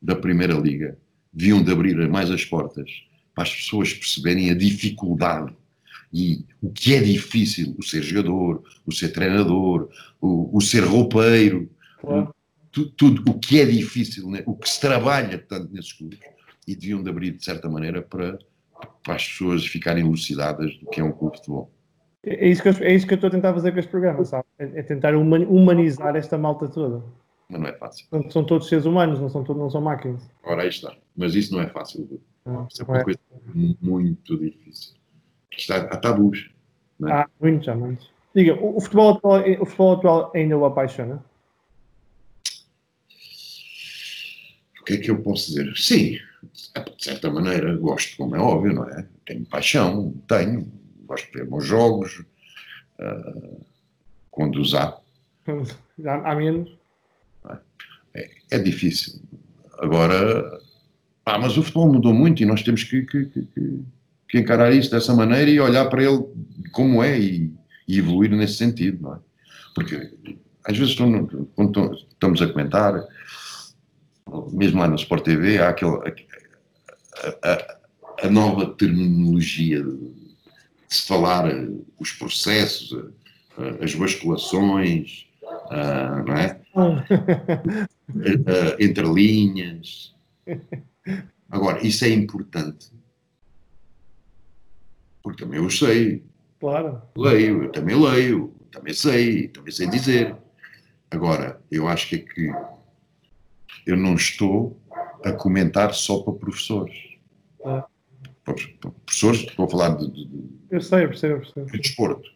da 0.00 0.16
Primeira 0.16 0.54
Liga 0.54 0.98
deviam 1.36 1.62
de 1.62 1.70
abrir 1.70 1.94
mais 2.08 2.30
as 2.30 2.46
portas 2.46 2.90
para 3.34 3.44
as 3.44 3.54
pessoas 3.54 3.92
perceberem 3.92 4.50
a 4.50 4.54
dificuldade 4.54 5.54
e 6.10 6.46
o 6.62 6.70
que 6.70 6.94
é 6.94 7.00
difícil 7.00 7.76
o 7.78 7.82
ser 7.82 8.02
jogador, 8.02 8.62
o 8.86 8.92
ser 8.92 9.10
treinador, 9.10 9.90
o, 10.18 10.56
o 10.56 10.60
ser 10.62 10.82
roupeiro, 10.82 11.68
claro. 12.00 12.34
tudo, 12.72 12.90
tudo, 12.92 13.30
o 13.30 13.38
que 13.38 13.60
é 13.60 13.66
difícil, 13.66 14.30
né? 14.30 14.42
o 14.46 14.56
que 14.56 14.68
se 14.68 14.80
trabalha 14.80 15.36
tanto 15.36 15.70
nesses 15.74 15.92
clubes, 15.92 16.18
e 16.66 16.74
deviam 16.74 17.02
de 17.02 17.10
abrir 17.10 17.32
de 17.32 17.44
certa 17.44 17.68
maneira 17.68 18.00
para, 18.00 18.38
para 19.04 19.16
as 19.16 19.28
pessoas 19.28 19.66
ficarem 19.66 20.06
elucidadas 20.06 20.74
do 20.78 20.86
que 20.86 21.00
é 21.00 21.04
um 21.04 21.12
clube 21.12 21.34
de 21.34 21.40
futebol. 21.40 21.70
É 22.24 22.48
isso, 22.48 22.62
que 22.62 22.68
eu, 22.70 22.74
é 22.80 22.94
isso 22.94 23.06
que 23.06 23.12
eu 23.12 23.16
estou 23.16 23.28
a 23.28 23.30
tentar 23.30 23.52
fazer 23.52 23.72
com 23.72 23.78
este 23.78 23.90
programa, 23.90 24.24
sabe? 24.24 24.46
É, 24.58 24.80
é 24.80 24.82
tentar 24.82 25.14
humanizar 25.14 26.16
esta 26.16 26.38
malta 26.38 26.66
toda. 26.66 27.04
Mas 27.48 27.60
não 27.60 27.68
é 27.68 27.72
fácil. 27.74 28.06
São, 28.10 28.30
são 28.30 28.44
todos 28.44 28.68
seres 28.68 28.84
humanos, 28.84 29.20
não 29.20 29.28
são, 29.28 29.44
todos, 29.44 29.62
não 29.62 29.70
são 29.70 29.80
máquinas. 29.80 30.28
Ora, 30.42 30.62
aí 30.62 30.68
está. 30.68 30.92
Mas 31.16 31.34
isso 31.34 31.54
não 31.54 31.62
é 31.62 31.68
fácil. 31.68 32.20
Não, 32.44 32.66
isso 32.70 32.82
é 32.82 32.84
uma 32.84 32.98
é. 32.98 33.04
coisa 33.04 33.18
muito 33.80 34.38
difícil. 34.38 34.94
Está, 35.50 35.76
há 35.76 35.96
tabus. 35.96 36.50
Não 36.98 37.08
é? 37.08 37.12
Há 37.12 37.30
muitos, 37.40 37.68
há 37.68 37.74
muitos. 37.74 38.10
Diga, 38.34 38.54
o, 38.54 38.76
o, 38.76 38.80
futebol 38.80 39.14
atual, 39.14 39.40
o 39.60 39.66
futebol 39.66 39.92
atual 39.94 40.32
ainda 40.34 40.58
o 40.58 40.64
apaixona? 40.64 41.24
O 44.80 44.84
que 44.84 44.94
é 44.94 44.96
que 44.98 45.10
eu 45.10 45.22
posso 45.22 45.48
dizer? 45.48 45.74
Sim, 45.76 46.18
de 46.52 47.04
certa 47.04 47.30
maneira 47.30 47.74
gosto, 47.76 48.16
como 48.16 48.36
é 48.36 48.38
óbvio, 48.38 48.74
não 48.74 48.88
é? 48.88 49.06
Tenho 49.24 49.44
paixão, 49.46 50.12
tenho 50.28 50.70
gosto 51.06 51.26
de 51.32 51.38
ver 51.38 51.46
bons 51.46 51.64
jogos, 51.64 52.24
uh, 53.00 53.64
quando 54.30 54.60
os 54.60 54.74
há. 54.74 54.98
Há 56.24 56.34
menos? 56.34 56.76
É, 58.14 58.30
é 58.50 58.58
difícil. 58.58 59.20
Agora, 59.78 60.60
ah, 61.26 61.38
mas 61.38 61.56
o 61.58 61.62
futebol 61.62 61.92
mudou 61.92 62.14
muito 62.14 62.42
e 62.42 62.46
nós 62.46 62.62
temos 62.62 62.84
que, 62.84 63.02
que, 63.02 63.24
que, 63.26 63.48
que, 64.28 64.38
encarar 64.38 64.72
isso 64.72 64.90
dessa 64.90 65.12
maneira 65.12 65.50
e 65.50 65.58
olhar 65.58 65.86
para 65.86 66.04
ele 66.04 66.24
como 66.70 67.02
é 67.02 67.18
e, 67.18 67.52
e 67.88 67.98
evoluir 67.98 68.30
nesse 68.30 68.54
sentido, 68.54 69.02
não 69.02 69.14
é? 69.14 69.18
Porque 69.74 70.10
às 70.64 70.78
vezes 70.78 70.94
quando 70.94 71.94
estamos 72.08 72.40
a 72.40 72.46
comentar, 72.46 73.04
mesmo 74.52 74.80
lá 74.80 74.88
no 74.88 74.94
Sport 74.94 75.24
TV, 75.24 75.58
há 75.58 75.70
aquele, 75.70 75.96
a, 77.42 77.52
a, 77.52 77.76
a 78.26 78.30
nova 78.30 78.66
terminologia 78.74 79.84
se 80.88 81.06
falar 81.08 81.44
os 81.98 82.12
processos, 82.12 82.96
as 83.80 83.94
basculações, 83.94 85.26
não 86.26 86.36
é? 86.36 86.60
entre 88.78 89.04
linhas. 89.12 90.14
Agora, 91.48 91.86
isso 91.86 92.04
é 92.04 92.08
importante. 92.08 92.92
Porque 95.22 95.44
também 95.44 95.60
eu 95.60 95.70
sei. 95.70 96.24
Claro. 96.60 97.02
Leio, 97.16 97.64
eu 97.64 97.72
também 97.72 98.00
leio, 98.00 98.54
também 98.70 98.94
sei, 98.94 99.48
também 99.48 99.72
sei 99.72 99.88
dizer. 99.88 100.36
Agora, 101.10 101.60
eu 101.70 101.86
acho 101.86 102.08
que 102.08 102.16
é 102.16 102.18
que 102.18 102.50
eu 103.86 103.96
não 103.96 104.14
estou 104.14 104.80
a 105.24 105.32
comentar 105.32 105.94
só 105.94 106.22
para 106.22 106.32
professores. 106.32 106.96
Claro 107.60 107.86
professores, 109.04 109.40
estou 109.40 109.66
a 109.66 109.68
falar 109.68 109.96
de, 109.96 110.10
de, 110.10 110.48
eu 110.70 110.80
sei, 110.80 111.04
eu 111.04 111.08
percebo, 111.08 111.34
eu 111.34 111.38
percebo. 111.40 111.66
de 111.66 111.78
desporto, 111.78 112.30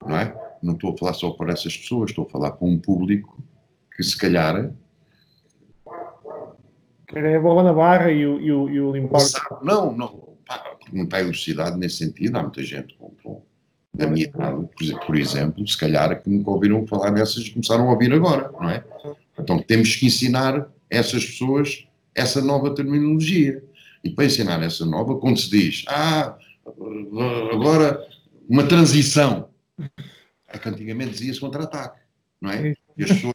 não 0.00 0.16
é? 0.16 0.34
Não 0.62 0.74
estou 0.74 0.94
a 0.94 0.96
falar 0.96 1.12
só 1.14 1.30
para 1.30 1.52
essas 1.52 1.76
pessoas, 1.76 2.10
estou 2.10 2.24
a 2.26 2.30
falar 2.30 2.52
para 2.52 2.66
um 2.66 2.78
público 2.78 3.42
que 3.94 4.02
se 4.02 4.16
calhar 4.16 4.72
é 7.14 7.36
a 7.36 7.40
bola 7.40 7.62
na 7.62 7.72
barra 7.72 8.10
e 8.10 8.26
o, 8.26 8.40
e 8.40 8.52
o, 8.52 8.68
e 8.70 8.80
o 8.80 8.92
limpar. 8.92 9.20
Não, 9.62 9.92
não, 9.92 10.36
pá, 10.46 10.76
não 10.92 11.04
está 11.04 11.20
elucidado 11.20 11.76
nesse 11.76 11.98
sentido. 11.98 12.36
Há 12.36 12.42
muita 12.42 12.62
gente 12.62 12.94
com, 12.94 13.10
com 13.22 13.42
da 13.94 14.06
minha 14.06 14.24
idade, 14.24 14.68
por 15.06 15.16
exemplo, 15.16 15.68
se 15.68 15.76
calhar 15.76 16.22
que 16.22 16.30
nunca 16.30 16.50
ouviram 16.50 16.86
falar 16.86 17.10
nessas 17.10 17.48
começaram 17.50 17.88
a 17.88 17.92
ouvir 17.92 18.12
agora, 18.12 18.50
não 18.58 18.70
é? 18.70 18.82
Então 19.38 19.58
temos 19.58 19.94
que 19.96 20.06
ensinar 20.06 20.66
essas 20.88 21.24
pessoas 21.26 21.86
essa 22.14 22.40
nova 22.40 22.74
terminologia. 22.74 23.62
E 24.04 24.10
para 24.10 24.24
ensinar 24.24 24.62
essa 24.62 24.84
nova, 24.84 25.16
quando 25.18 25.38
se 25.38 25.50
diz, 25.50 25.84
ah, 25.88 26.36
agora 27.52 28.04
uma 28.48 28.64
transição, 28.64 29.48
é 30.48 30.58
que 30.58 30.68
antigamente 30.68 31.12
dizia-se 31.12 31.40
contra-ataque, 31.40 32.00
não 32.40 32.50
é? 32.50 32.74
E 32.96 33.04
as 33.04 33.10
pessoas, 33.10 33.34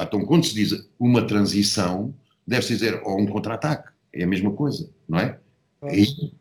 então 0.00 0.24
quando 0.24 0.46
se 0.46 0.54
diz 0.54 0.88
uma 0.98 1.26
transição, 1.26 2.14
deve-se 2.48 2.72
dizer 2.72 3.00
ou 3.04 3.20
um 3.20 3.26
contra-ataque, 3.26 3.90
é 4.12 4.24
a 4.24 4.26
mesma 4.26 4.50
coisa, 4.50 4.88
não 5.06 5.18
é? 5.18 5.38
Aí, 5.82 6.32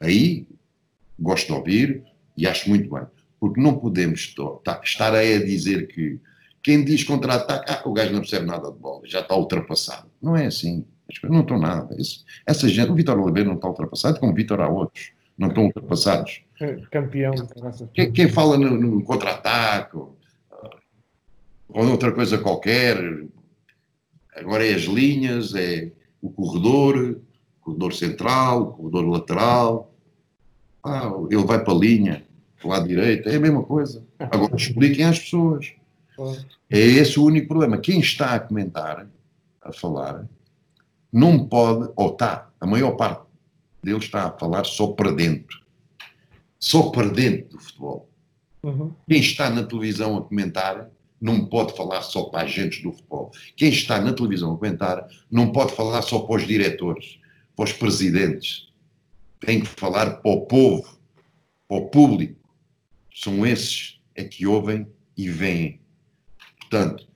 aí 0.00 0.46
gosto 1.18 1.48
de 1.48 1.52
ouvir 1.52 2.04
e 2.36 2.46
acho 2.46 2.68
muito 2.68 2.88
bem, 2.88 3.04
porque 3.40 3.60
não 3.60 3.76
podemos 3.76 4.34
estar 4.84 5.14
a 5.14 5.22
dizer 5.22 5.88
que 5.88 6.20
quem 6.62 6.84
diz 6.84 7.04
contra-ataque, 7.04 7.70
ah, 7.70 7.82
o 7.84 7.92
gajo 7.92 8.12
não 8.12 8.20
percebe 8.20 8.46
nada 8.46 8.70
de 8.70 8.78
bola, 8.78 9.02
já 9.04 9.20
está 9.20 9.36
ultrapassado. 9.36 10.10
Não 10.20 10.36
é 10.36 10.46
assim. 10.46 10.84
As 11.08 11.18
coisas 11.18 11.34
não 11.36 11.42
estão 11.42 11.58
nada. 11.58 11.94
Isso, 11.96 12.24
essa 12.44 12.68
gente, 12.68 12.90
o 12.90 12.94
Vitor 12.94 13.18
Oliveira 13.20 13.48
não 13.48 13.54
está 13.54 13.68
ultrapassado, 13.68 14.18
como 14.18 14.32
o 14.32 14.34
Vitor 14.34 14.60
há 14.60 14.68
outros. 14.68 15.12
Não 15.38 15.48
estão 15.48 15.66
ultrapassados. 15.66 16.42
É, 16.60 16.74
campeão. 16.90 17.34
Quem, 17.94 18.10
quem 18.10 18.28
fala 18.28 18.58
no, 18.58 18.70
no 18.70 19.04
contra-ataque 19.04 19.96
ou, 19.96 20.18
ou 21.68 21.88
outra 21.88 22.10
coisa 22.10 22.38
qualquer, 22.38 22.96
agora 24.36 24.66
é 24.66 24.74
as 24.74 24.82
linhas, 24.82 25.54
é 25.54 25.90
o 26.20 26.30
corredor, 26.30 27.18
o 27.60 27.64
corredor 27.64 27.92
central, 27.92 28.62
o 28.62 28.66
corredor 28.72 29.06
lateral. 29.06 29.94
Ah, 30.84 31.10
ele 31.30 31.44
vai 31.44 31.62
para 31.62 31.72
a 31.72 31.76
linha, 31.76 32.24
para 32.58 32.66
o 32.66 32.70
lado 32.70 32.86
direito, 32.86 33.28
é 33.28 33.36
a 33.36 33.40
mesma 33.40 33.62
coisa. 33.62 34.04
Agora 34.18 34.54
expliquem 34.54 35.04
às 35.04 35.18
pessoas. 35.18 35.72
É 36.70 36.78
esse 36.78 37.18
o 37.18 37.24
único 37.24 37.48
problema. 37.48 37.78
Quem 37.78 38.00
está 38.00 38.34
a 38.34 38.40
comentar, 38.40 39.06
a 39.60 39.72
falar, 39.72 40.26
não 41.12 41.46
pode, 41.46 41.90
ou 41.96 42.10
está, 42.10 42.48
a 42.60 42.66
maior 42.66 42.92
parte 42.92 43.22
deles 43.82 44.04
está 44.04 44.28
a 44.28 44.32
falar 44.32 44.64
só 44.64 44.88
para 44.88 45.12
dentro. 45.12 45.60
só 46.58 46.90
para 46.90 47.08
dentro 47.08 47.56
do 47.56 47.62
futebol. 47.62 48.08
Uhum. 48.62 48.92
Quem 49.08 49.20
está 49.20 49.48
na 49.50 49.62
televisão 49.62 50.16
a 50.16 50.22
comentar 50.22 50.90
não 51.20 51.46
pode 51.46 51.74
falar 51.76 52.02
só 52.02 52.24
para 52.24 52.42
agentes 52.42 52.82
do 52.82 52.92
futebol. 52.92 53.32
Quem 53.56 53.70
está 53.70 54.00
na 54.00 54.12
televisão 54.12 54.52
a 54.52 54.56
comentar 54.56 55.08
não 55.30 55.50
pode 55.52 55.74
falar 55.74 56.02
só 56.02 56.20
para 56.20 56.36
os 56.36 56.46
diretores, 56.46 57.18
para 57.54 57.64
os 57.64 57.72
presidentes. 57.72 58.72
Tem 59.40 59.60
que 59.60 59.66
falar 59.66 60.16
para 60.16 60.30
o 60.30 60.46
povo, 60.46 60.98
para 61.68 61.78
o 61.78 61.88
público. 61.88 62.48
São 63.14 63.46
esses 63.46 64.00
é 64.14 64.24
que 64.24 64.46
ouvem 64.46 64.86
e 65.16 65.28
veem. 65.28 65.80
Portanto, 66.60 67.06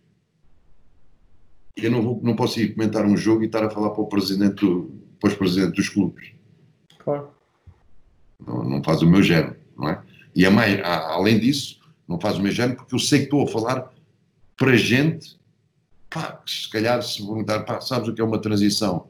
eu 1.77 1.91
não, 1.91 2.03
vou, 2.03 2.21
não 2.23 2.37
posso 2.37 2.61
ir 2.61 2.75
comentar 2.75 3.05
um 3.07 3.17
jogo 3.17 3.43
e 3.43 3.47
estar 3.47 3.65
a 3.65 3.71
falar 3.71 3.91
para, 3.91 4.03
o 4.03 4.07
presidente 4.07 4.65
do, 4.65 4.91
para 5.19 5.31
os 5.31 5.37
presidentes 5.37 5.77
dos 5.77 5.89
clubes. 5.89 6.33
Claro. 6.99 7.31
Não, 8.47 8.65
não 8.65 8.85
faz 8.85 9.03
o 9.03 9.07
meu 9.07 9.23
género, 9.23 9.57
não 9.77 9.89
é? 9.89 10.03
E 10.35 10.45
é 10.45 10.51
mais, 10.51 10.81
além 10.85 11.39
disso, 11.39 11.80
não 12.11 12.19
faz 12.19 12.37
o 12.37 12.43
meu 12.43 12.51
género 12.51 12.77
porque 12.77 12.93
eu 12.93 12.99
sei 12.99 13.21
que 13.21 13.25
estou 13.27 13.45
a 13.45 13.47
falar 13.47 13.89
para 14.57 14.77
gente, 14.77 15.39
pá, 16.11 16.43
se 16.45 16.69
calhar 16.69 17.01
se 17.05 17.25
perguntar, 17.25 17.61
pá, 17.61 17.81
sabes 17.81 18.09
o 18.09 18.13
que 18.13 18.21
é 18.21 18.25
uma 18.25 18.41
transição? 18.41 19.07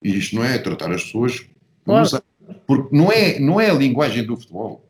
E 0.00 0.16
isto 0.16 0.36
não 0.36 0.44
é 0.44 0.56
tratar 0.56 0.92
as 0.92 1.02
pessoas 1.02 1.44
Claro. 1.84 2.22
porque 2.64 2.96
não 2.96 3.10
é, 3.10 3.40
não 3.40 3.60
é 3.60 3.70
a 3.70 3.74
linguagem 3.74 4.24
do 4.24 4.36
futebol. 4.36 4.86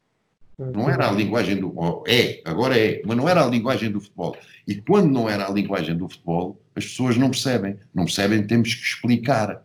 Não 0.59 0.90
era 0.90 1.09
a 1.09 1.12
linguagem 1.12 1.57
do. 1.57 1.72
oh, 1.74 2.05
É, 2.07 2.42
agora 2.44 2.78
é, 2.78 3.01
mas 3.07 3.16
não 3.16 3.26
era 3.26 3.42
a 3.42 3.46
linguagem 3.46 3.90
do 3.90 3.98
futebol. 3.98 4.36
E 4.68 4.74
quando 4.74 5.11
não 5.11 5.26
era 5.26 5.48
a 5.48 5.51
linguagem 5.51 5.96
do 5.96 6.07
futebol, 6.07 6.61
as 6.76 6.84
pessoas 6.84 7.16
não 7.16 7.30
percebem. 7.30 7.78
Não 7.94 8.05
percebem, 8.05 8.46
temos 8.46 8.74
que 8.74 8.84
explicar. 8.84 9.64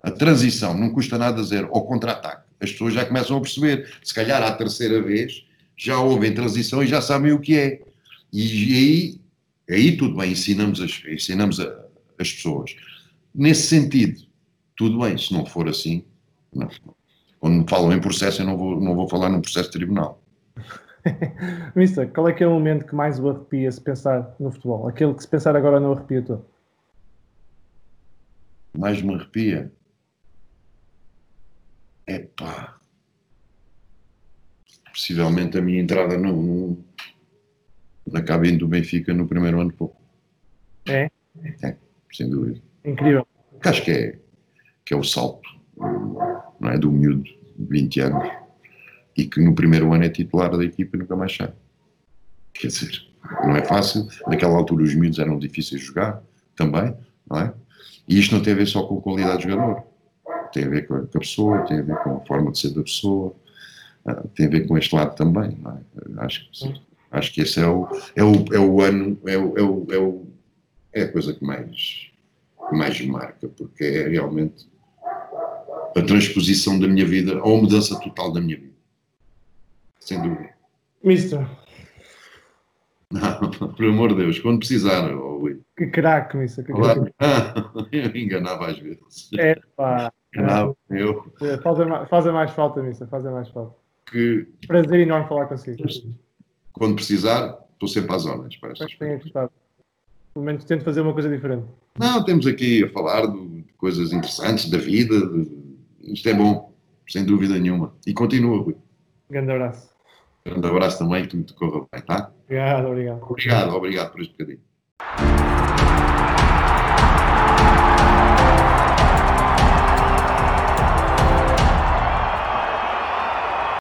A 0.00 0.12
transição 0.12 0.78
não 0.78 0.90
custa 0.90 1.18
nada 1.18 1.42
dizer 1.42 1.64
ao 1.64 1.84
contra-ataque. 1.84 2.44
As 2.60 2.70
pessoas 2.70 2.94
já 2.94 3.04
começam 3.04 3.36
a 3.36 3.40
perceber. 3.40 3.92
Se 4.00 4.14
calhar 4.14 4.40
à 4.44 4.52
terceira 4.52 5.02
vez 5.02 5.44
já 5.76 5.98
ouvem 5.98 6.34
transição 6.34 6.82
e 6.82 6.86
já 6.86 7.00
sabem 7.00 7.32
o 7.32 7.40
que 7.40 7.56
é. 7.58 7.82
E 8.32 8.74
aí, 8.74 9.20
aí 9.76 9.96
tudo 9.96 10.16
bem, 10.16 10.32
ensinamos 10.32 10.80
as, 10.80 11.02
ensinamos 11.06 11.60
a- 11.60 11.84
as 12.18 12.32
pessoas. 12.32 12.74
Nesse 13.34 13.66
sentido, 13.68 14.20
tudo 14.76 14.98
bem. 15.00 15.16
Se 15.18 15.32
não 15.32 15.44
for 15.46 15.68
assim, 15.68 16.04
não. 16.54 16.68
Quando 17.40 17.58
me 17.62 17.68
falam 17.68 17.92
em 17.92 18.00
processo, 18.00 18.42
eu 18.42 18.46
não 18.46 18.56
vou, 18.56 18.80
não 18.80 18.94
vou 18.94 19.08
falar 19.08 19.28
num 19.28 19.40
processo 19.40 19.70
de 19.70 19.76
tribunal. 19.78 20.22
Mister, 21.76 22.08
qual 22.10 22.28
é 22.28 22.32
que 22.32 22.42
é 22.42 22.46
o 22.46 22.50
momento 22.50 22.86
que 22.86 22.94
mais 22.94 23.18
o 23.20 23.28
arrepia 23.28 23.70
se 23.70 23.80
pensar 23.80 24.34
no 24.40 24.50
futebol? 24.50 24.88
Aquele 24.88 25.12
que 25.14 25.22
se 25.22 25.28
pensar 25.28 25.54
agora 25.54 25.78
não 25.78 25.92
arrepia 25.92 26.22
todo. 26.22 26.46
mais 28.76 29.02
me 29.02 29.14
arrepia. 29.14 29.70
Epá. 32.06 32.76
Possivelmente 34.94 35.58
a 35.58 35.60
minha 35.60 35.80
entrada 35.80 36.16
no, 36.16 36.40
no, 36.40 36.84
na 38.06 38.22
cabine 38.22 38.56
do 38.56 38.68
Benfica 38.68 39.12
no 39.12 39.26
primeiro 39.26 39.60
ano 39.60 39.72
pouco. 39.72 40.00
É? 40.86 41.10
É, 41.64 41.76
sem 42.12 42.30
dúvida. 42.30 42.60
Incrível. 42.84 43.26
Acho 43.64 43.82
que 43.82 43.90
é, 43.90 44.18
que 44.84 44.94
é 44.94 44.96
o 44.96 45.02
salto, 45.02 45.48
não 45.76 46.70
é? 46.70 46.78
Do 46.78 46.92
miúdo 46.92 47.24
de 47.24 47.34
20 47.58 48.00
anos 48.00 48.44
e 49.16 49.24
que 49.24 49.40
no 49.40 49.54
primeiro 49.54 49.92
ano 49.92 50.04
é 50.04 50.08
titular 50.08 50.56
da 50.56 50.64
equipa 50.64 50.96
e 50.96 51.00
nunca 51.00 51.16
mais 51.16 51.34
sai. 51.34 51.52
Quer 52.52 52.68
dizer, 52.68 53.02
não 53.42 53.56
é 53.56 53.64
fácil. 53.64 54.06
Naquela 54.26 54.56
altura 54.56 54.84
os 54.84 54.94
miúdos 54.94 55.18
eram 55.18 55.38
difíceis 55.38 55.80
de 55.80 55.86
jogar 55.86 56.22
também, 56.54 56.94
não 57.28 57.38
é? 57.40 57.54
E 58.06 58.18
isto 58.18 58.34
não 58.34 58.42
tem 58.42 58.52
a 58.52 58.56
ver 58.56 58.66
só 58.66 58.86
com 58.86 58.98
a 58.98 59.02
qualidade 59.02 59.42
de 59.42 59.50
jogador. 59.50 59.82
Tem 60.52 60.64
a 60.64 60.68
ver 60.68 60.86
com 60.86 60.94
a, 60.94 61.02
pessoa, 61.02 61.62
tem 61.62 61.78
a 61.78 61.82
ver 61.82 61.96
com 61.96 62.16
a 62.16 62.20
forma 62.20 62.52
de 62.52 62.58
ser 62.58 62.70
da 62.70 62.82
pessoa, 62.82 63.34
tem 64.34 64.46
a 64.46 64.50
ver 64.50 64.66
com 64.66 64.76
este 64.76 64.94
lado 64.94 65.14
também, 65.16 65.56
não 65.60 65.72
é? 65.72 66.24
Acho 66.24 66.50
que, 66.50 66.82
acho 67.10 67.32
que 67.32 67.40
esse 67.40 67.60
é 67.60 67.66
o, 67.66 67.88
é 68.14 68.22
o, 68.22 68.44
é 68.52 68.58
o 68.58 68.80
ano, 68.82 69.18
é 69.26 69.36
o, 69.36 69.56
é, 69.56 69.62
o, 69.62 69.86
é, 69.90 69.98
o, 69.98 70.26
é 70.92 71.02
a 71.02 71.12
coisa 71.12 71.32
que 71.32 71.44
mais, 71.44 72.10
que 72.68 72.76
mais 72.76 73.00
me 73.00 73.06
marca, 73.06 73.48
porque 73.48 73.84
é 73.84 74.08
realmente 74.08 74.68
a 75.96 76.02
transposição 76.02 76.78
da 76.78 76.86
minha 76.86 77.06
vida, 77.06 77.40
ou 77.42 77.58
a 77.58 77.62
mudança 77.62 77.98
total 78.00 78.32
da 78.32 78.40
minha 78.40 78.56
vida. 78.56 78.74
Sem 80.00 80.20
dúvida. 80.20 80.50
Mister, 81.02 81.46
Não, 83.10 83.50
por 83.72 83.84
amor 83.86 84.10
de 84.10 84.16
Deus, 84.16 84.38
quando 84.38 84.58
precisar, 84.58 85.14
oh, 85.14 85.38
Rui. 85.38 85.60
que 85.76 85.86
craque, 85.86 86.36
Mister. 86.36 86.64
Que 86.64 86.72
craque. 86.72 87.14
Ah, 87.18 87.72
eu 87.92 88.16
enganava 88.16 88.66
às 88.66 88.78
vezes. 88.78 89.30
É 89.38 89.54
pá. 89.76 90.12
Enganava 90.34 90.76
eu 90.90 91.32
Fazem 91.62 91.86
mais, 91.86 92.08
fazem 92.08 92.32
mais 92.32 92.50
falta, 92.50 92.82
Mister. 92.82 93.08
Fazem 93.08 93.32
mais 93.32 93.48
falta. 93.50 93.83
Que 94.10 94.46
Prazer 94.66 95.00
enorme 95.00 95.28
falar 95.28 95.46
consigo. 95.46 95.76
quando 96.72 96.94
precisar, 96.96 97.58
estou 97.72 97.88
sempre 97.88 98.14
às 98.14 98.26
ordens 98.26 98.56
para 98.56 98.72
estas 98.72 98.90
que 98.92 98.98
coisas. 98.98 99.22
gostado. 99.22 99.50
Pelo 100.32 100.44
menos 100.46 100.64
tento 100.64 100.84
fazer 100.84 101.00
uma 101.00 101.12
coisa 101.12 101.28
diferente. 101.28 101.66
Não, 101.98 102.24
temos 102.24 102.46
aqui 102.46 102.82
a 102.84 102.90
falar 102.90 103.26
de 103.26 103.64
coisas 103.76 104.12
interessantes 104.12 104.68
da 104.68 104.78
vida. 104.78 105.14
de- 105.28 105.64
Isto 106.12 106.28
é 106.28 106.34
bom, 106.34 106.72
sem 107.08 107.24
dúvida 107.24 107.58
nenhuma. 107.58 107.94
E 108.06 108.12
continua, 108.12 108.58
Rui. 108.58 108.76
Grande 109.30 109.52
abraço. 109.52 109.88
Grande 110.44 110.66
abraço 110.66 110.98
também, 110.98 111.26
que 111.26 111.36
me 111.36 111.44
corra 111.54 111.86
bem, 111.92 112.02
tá? 112.02 112.30
Obrigado, 112.44 112.86
obrigado. 112.88 113.22
Obrigado, 113.22 113.74
obrigado 113.74 114.12
por 114.12 114.20
este 114.20 114.32
bocadinho. 114.32 114.60